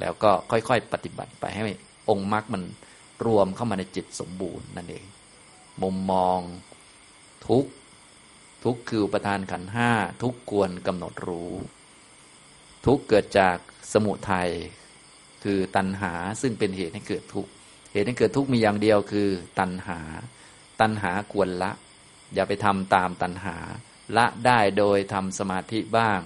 [0.00, 1.62] แล้วก็ค่อยๆ ปฏิบัติไปให้
[2.10, 2.62] องค์มรรคมัน
[3.26, 5.04] รวมเข้ามาในจิตสมบูรณ์นั่นเอง
[5.82, 6.38] มุมมอง
[7.48, 7.64] ทุก
[8.64, 9.90] ทุกคืออุปทานขันห้า
[10.22, 11.52] ทุกควรกำหนดรู้
[12.86, 13.56] ทุกเกิดจาก
[13.92, 14.50] สมุทัย
[15.44, 17.46] คือตัณหาซึ่งเป็นเหตุให้เกิดทุก
[17.92, 19.28] เหตุให้เกิดทุกมีอย่างเดียวคือ
[19.58, 20.00] ตัณหา
[20.80, 21.70] ตัณหาควรละ
[22.34, 23.56] อย่าไปทำตามตัณหา
[24.16, 26.20] ละได้โดยทำสมาธิบ้าง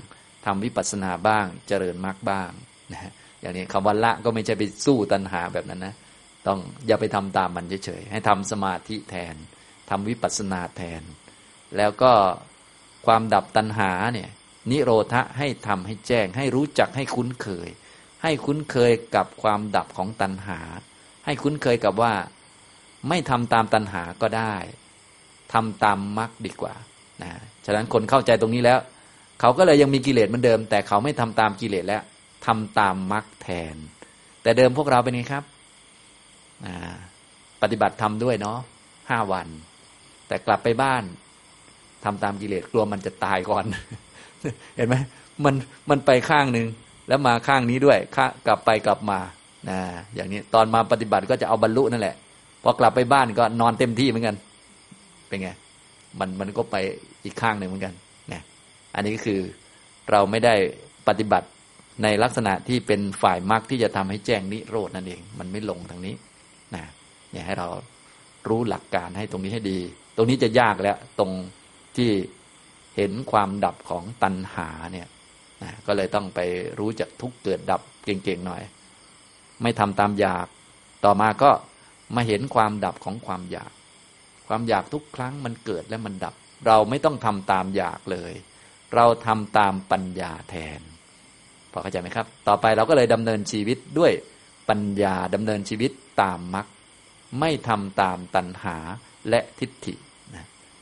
[0.47, 2.51] ทำวิปัสสนาบ้าง เจริญมรรคบ้าง
[2.93, 5.95] นะอย่างนี้คำว่าละก็ไม่ใช่ไปสู้ตัณหาแบบนั้นนะ
[6.47, 9.35] ต้องอย่าไปทำตามมันเฉยๆให้ทำสมาธิแทน
[9.91, 11.03] ทำวิปัสสนาแทน
[11.77, 12.13] แล้วก็
[13.07, 14.31] ความดับตัณหาเนี่ย
[14.71, 17.69] นิโรธะให้ทำให้แจ้ง ให้รู้จักให้คุ้นเคย
[18.23, 20.61] ให้คุ้นเคยกับความดับของตัณหา
[21.25, 22.15] ให้คุ้นเคยกับว่า
[23.09, 24.55] ไม่ทำตามตัณหาก็ได้
[25.53, 26.75] ทำตามมรรคดีกว่า
[27.23, 27.33] นะ
[27.67, 28.79] ฉะนั้นคนเข้าใจตรงนี้แล้ว
[29.41, 32.03] เขาก็เลยยังมีกิเลสเหมือนเดิม แต่เขาไม่ทำตามกิเลสแล้ว
[32.47, 33.77] ทำตามมรรคแทน
[34.43, 35.45] แต่เดิมพวกเราเป็นไงครับ
[37.63, 38.59] ปฏิบัติทำด้วยเนาะ
[39.11, 39.49] ห้าวัน
[40.29, 41.03] แต่กลับไปบ้าน
[42.05, 43.65] ทำตามกิเลสกลัวมันจะตายก่อน
[44.77, 44.95] เห็นไหม
[45.45, 45.55] มัน
[45.91, 46.67] มันไปข้างหนึ่ง
[47.09, 47.99] แล้วมาข้างนี้ด้วย
[48.47, 49.19] กลับไปกลับมา
[49.69, 49.79] นะ
[50.15, 52.17] อย่างนี้ตอนมาปฏิบัติก็จะเอาบรรลุนั่นแหละ
[52.63, 54.37] พอกลับไปบ้านก็นอนเต็มที่เหมือนกัน
[55.29, 55.51] เป็นไง
[56.19, 56.77] มันมันก็ไป
[57.25, 57.95] อีกข้างหนึ่งเหมือนกัน
[58.33, 58.43] นะ
[58.95, 59.41] อันนี้ก็คือ
[60.11, 60.55] เราไม่ได้
[61.09, 61.49] ปฏิบัติ
[62.03, 66.15] ในลักษณะที่เป็นฝ่ายมรรคที่จะทำให้แจ้งนิโรดนั่นเอง มันไม่ลงทางนี้
[66.75, 66.85] นะ
[67.31, 67.69] เนี่ให้เรา
[68.49, 69.79] รู้หลักการให้ตรงนี้ให้ดี
[70.17, 71.31] ตรงนี้จะยากแล้ว ตรง
[71.97, 72.11] ที่
[72.97, 75.09] เห็นความดับของตัณหาเนี่ย
[75.63, 76.41] นะก็เลยต้องไป
[76.79, 78.63] รู้จักทุกเกิดดับเก่งๆหน่อย
[79.63, 80.47] ไม่ทำตามอยาก
[81.05, 81.51] ต่อมาก็
[82.15, 83.73] มาเห็นความดับของความอยาก
[84.49, 86.35] ความอยากทุกครั้งมันเกิดและมันดับ
[86.67, 88.33] เราไม่ต้องทำตามอยากเลย
[88.95, 90.81] เราทำตามปัญญาแทน
[91.73, 94.13] พอเข้าใจไหมครับ ต่อไปเราก็เลยดำเนินชีวิตด้วย
[94.69, 95.91] ปัญญาดำเนินชีวิต
[96.23, 96.67] ตามมรรค
[97.41, 98.77] ไม่ทำตามตัณหา
[99.29, 99.95] และทิฏฐิ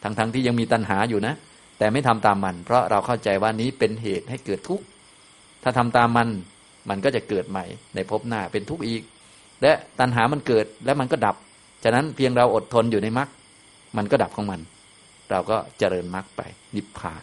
[0.03, 1.35] ทั้งๆทที่ยังมีตัณหาอยู่นะ
[1.79, 4.85] แต่ไม่ทำตามมัน เพราะเราเข้าใจว่านี้เป็นเหตุให้เกิดทุกข์
[5.63, 6.29] ถ้าทำตามมัน
[6.89, 9.03] มันก็จะเกิดใหม่ในภพหน้าเป็นทุกข์อีก
[9.63, 11.37] และตัณหามันเกิดแล้วมันก็ดับ
[11.85, 13.29] ฉะนั้นเพียงเราอดทนอยู่ในมรรค
[13.97, 14.61] มันก็ดับของมัน
[15.31, 16.43] เราก็เจริญมรรคไป
[16.77, 17.23] นิพพาน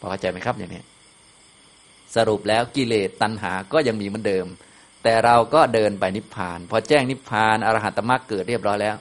[0.00, 0.82] พอเข้าใจไหมครับอย่างนี้
[2.16, 4.46] สรุปแล้วกิเลสตัณหาก็ยังมีเหมือนเดิม
[5.02, 8.96] แต่เราก็เดินไปนิพพาน พอแจ้งนิพพานอรหัตมรรคเกิดเรียบร้อยแล้ว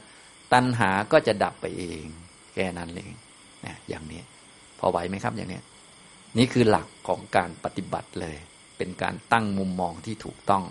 [0.54, 2.06] ตัณหาก็จะดับไปเอง
[2.54, 3.14] แค่นั้นเอง
[3.66, 4.22] นะอย่างนี้
[4.80, 5.60] พอไหวไหมครับอย่างนี้
[6.38, 8.36] นี่คือหลักของการปฏิบัติเลย
[8.78, 10.64] เป็นการตั้งมุมมองที่ถูกต้อง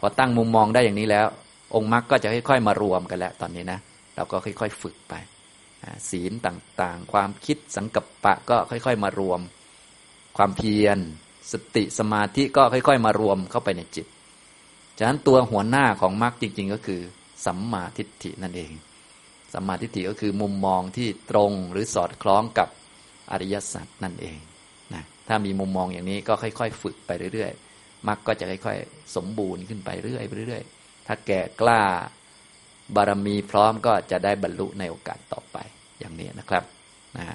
[0.00, 1.26] พอตั้งมุมมองได้อย่างนี้แล้ว
[1.74, 3.78] องค์มรรคก็จะค่อยๆมารวมกันแล้วตอนนี้นะ
[4.16, 5.14] เราก็ค่อยๆฝึกไป
[6.10, 9.40] ศีลต่างๆ ความคิดสังกัปปะก็ค่อย ๆ มารวม
[10.36, 10.98] ความเพียร
[11.52, 14.06] สติสมาธิก็ค่อย ๆ มารวมเข้าไปในจิต
[14.98, 17.00] ฉะนั้นตัวหัวหน้าของมรรคจริง ๆ ก็คือ
[17.46, 18.72] สัมมาทิฏฐินั่นเอง
[19.52, 22.68] สัมมาทิฏฐิก็คือมุมมองที่ตรงหรือสอดคล้องกับ
[23.32, 24.38] อริยสัจนั่นเอง
[24.94, 27.69] นะถ้ามีมุมมองอย่างนี้ก็ค่อย ๆ ฝึกไปเรื่อย ๆ
[28.08, 31.82] มรรคก็จะค่อยๆ สมบูรณ์ขึ้นไปเรื่อยๆเรื่อยๆถ้าแก่กล้า
[32.96, 35.56] บารมีพร้อมก็จะได้บรรลุในโอกาสต่อไป
[35.98, 36.64] อย่างนี้นะครับ
[37.18, 37.26] นะ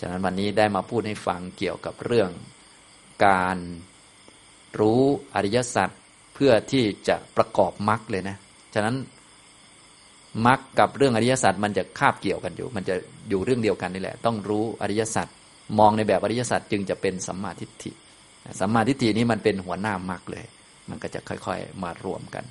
[0.00, 2.30] ฉะนั้นวันนี้ได้มาพูดให้ฟังเกี่ยวกับเรื่อง
[3.26, 3.56] การ
[4.80, 5.02] รู้
[5.34, 5.90] อริยสัจ
[6.34, 8.36] เพื่อที่จะประกอบมรรคเลยนะ
[8.74, 8.96] ฉะนั้น
[10.46, 12.94] มรรคกับเรื่องอริยสัจมันจะคาบเกี่ยวกันอยู่ มันจะ
[13.28, 15.26] อยู่เรื่องเดียวกันนี่แหละ ต้องรู้อริยสัจ
[15.78, 17.92] มองในแบบอริยสัจจึงจะเป็นสัมมาทิฏฐิ
[18.60, 20.44] สัมมาทิฏฐินี้มันเป็นหัวหน้ามรรคเลย
[20.90, 22.44] มันก็จะค่อยๆมารวมกัน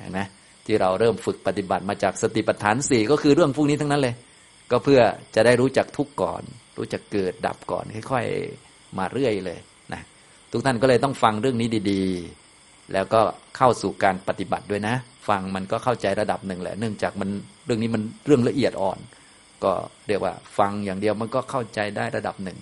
[0.00, 0.20] เห็นไหม
[0.66, 4.14] ที่เราเริ่มฝึกปฏิบัติมาจากสติปัฏฐานสี่ก็คือเรื่องพวกนี้ทั้งนั้นเลย
[4.70, 5.00] ก็เพื่อ
[5.34, 6.42] จะได้รู้จักทุกก่อน
[6.78, 9.58] รู้จักเกิดดับก่อน ค่อยๆมาเรื่อยเลย
[9.92, 10.00] นะ
[10.52, 13.20] ทุกท่านก็เลยต้องฟังเรื่องนี้ดีๆ แล้วก็
[13.56, 14.94] เข้าสู่การปฏิบัติด้วยนะ
[15.28, 17.30] ฟังมันก็เข้าใจระดับหนึ่งแหละ เนื่องจากมัน
[17.66, 18.98] เรื่องนี้มันเรื่องละเอียดอ่อน
[19.64, 19.72] ก็
[20.08, 22.58] เรียกว่า ฟังอย่างเดียวมันก็เข้าใจได้ระดับหนึ่ง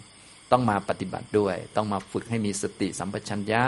[0.52, 3.64] ต้องมาปฏิบัติด้วย ต้องมาฝึกให้มีสติสัมปชัญญะ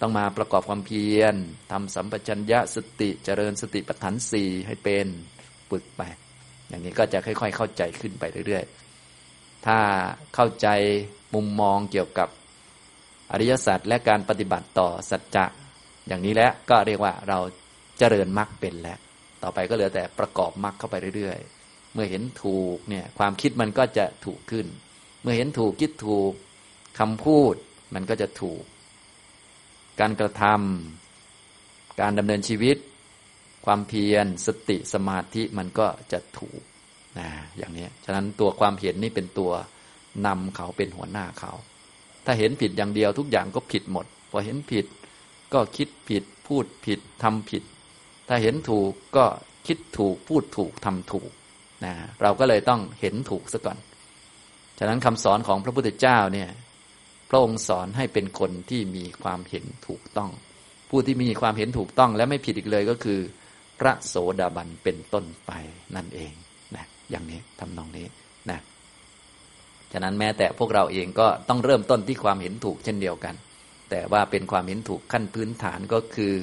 [0.00, 1.34] ต้องมาประกอบความเพียร
[1.72, 5.06] ทำสัมปชัญญะสติเจริญสติปัฏฐานสี่ให้เป็น
[5.70, 6.02] ฝึกไป
[6.68, 9.78] อย่างนี้ก็จะค่อย ๆ เข้าใจขึ้นไปเรื่อยๆ ถ้า
[10.34, 10.68] เข้าใจ
[11.34, 12.28] มุมมองเกี่ยวกับ
[13.32, 15.44] อริยสัจและการปฏิบัติต่อสัจจะ
[16.08, 17.38] อย่างนี้แล้วก็เรียกว่าเรา
[17.98, 18.98] เจริญมรรคเป็นแล้ว
[19.42, 24.66] ต่อไปก็เหลือแต่ประกอบมรรคเข้าไปเรื่อยๆ เมื่อเห็นถูกเนี่ยความคิดมันก็จะถูกขึ้น
[25.22, 26.32] เมื่อเห็นถูกคิดถูก
[26.98, 27.54] คำพูด
[27.94, 28.62] มันก็จะถูก
[30.00, 32.76] การกระทำการดำเนินชีวิต
[33.64, 36.60] ความเพียรสติสมาธิมันก็จะถูก
[37.18, 39.52] นะอย่างนี้ฉะนั้นตัวความเห็นนี่เป็นตัว
[40.26, 41.52] นำเขาเป็นหัวหน้าเขา
[42.24, 44.86] ถ้าเห็นผิดอย่างเดียวทุกอย่างก็ผิดหมด พอเห็นผิด
[45.52, 47.62] ก็คิดผิดพูดผิดทำผิด
[48.28, 49.24] ถ้าเห็นถูกก็
[49.66, 51.30] คิดถูกพูดถูกทำถูก
[51.84, 51.92] นะ
[52.22, 53.78] เราก็เลยต้องเห็นถูกซะก่อน
[54.84, 56.48] ฉะนั้นคำสอนของพระพุทธเจ้าเนี่ย
[57.30, 60.30] พระองค์สอนให้เป็นคนที่มีความเห็นถูกต้อง
[60.90, 63.20] ผู้ที่มีความเห็นถูกต้องและไม่ผิดอีกเลยก็คือ
[63.80, 65.52] พระโสดาบันเป็นต้นไป
[65.96, 66.32] นั่นเอง
[66.76, 68.06] นะอย่างนี้ทำนองนี้
[68.50, 68.60] นะ
[69.92, 73.34] ฉะนั้นแม้แต่พวกเราเองก็ต้องเริ่มต้นที่ความเห็นถูกเช่นเดียวกัน
[73.90, 76.34] แต่ว่าเป็นความเห็นถูกขั้นพื้นฐานก็คือ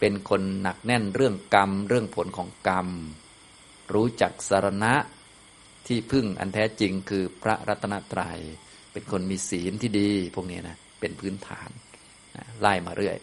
[0.00, 2.88] เป็นคนหนักแน่นเรื่องกรรม เรื่องผลของกรรม
[3.94, 4.94] รู้จักสารณะ
[5.92, 8.38] ที่พึ่งอันแท้จริงคือพระรัตนตรยัย
[8.92, 11.68] เป็นคนมีศีลที่ดี พวกนี้นะเป็นพื้นฐาน
[12.36, 13.16] นะไล่มาเรื่อย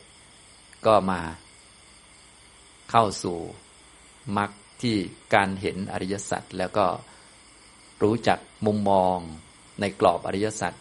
[0.86, 1.22] ก็มา
[2.92, 3.38] เข้าสู่
[4.38, 4.96] มรรคที่
[5.36, 6.86] การเห็นอริยสัจแล้วก็
[8.04, 9.18] รู้จักมุมมอง
[9.82, 10.74] ในกรอบอริยสัจ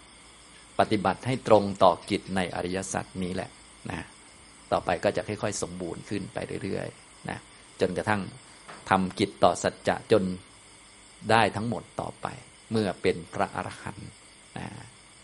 [0.79, 3.51] ปฏิบัติให้ตรงต่อกิจในอริยสัจนี้แหละ
[3.91, 4.07] นะ
[4.73, 7.39] ต่อไปก็จะค่อย ๆ สมบูรณ์ขึ้นไปเรื่อยๆนะ
[7.81, 8.23] จนกระทั่ง
[8.91, 10.25] ทำกิจต่อสัจจะจน
[11.31, 12.27] ได้ทั้งหมดต่อไป
[12.71, 14.09] เมื่อเป็นพระอรหันต์
[14.57, 14.67] นะ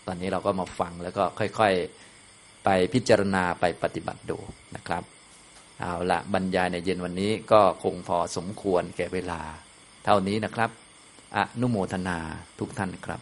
[0.05, 4.37] ตอนนี้เราก็มาฟังแล้วก็ค่อยๆ ไปพิจารณาไปปฏิบัติดู
[4.75, 5.03] นะครับ
[5.79, 9.41] เอาละบรรยายในเย็นวันนี้ก็คงพอสมควรแก่เวลา
[10.05, 10.69] เท่านี้นะครับ
[11.37, 12.17] อนุโมทนา
[12.59, 13.21] ทุกท่านครับ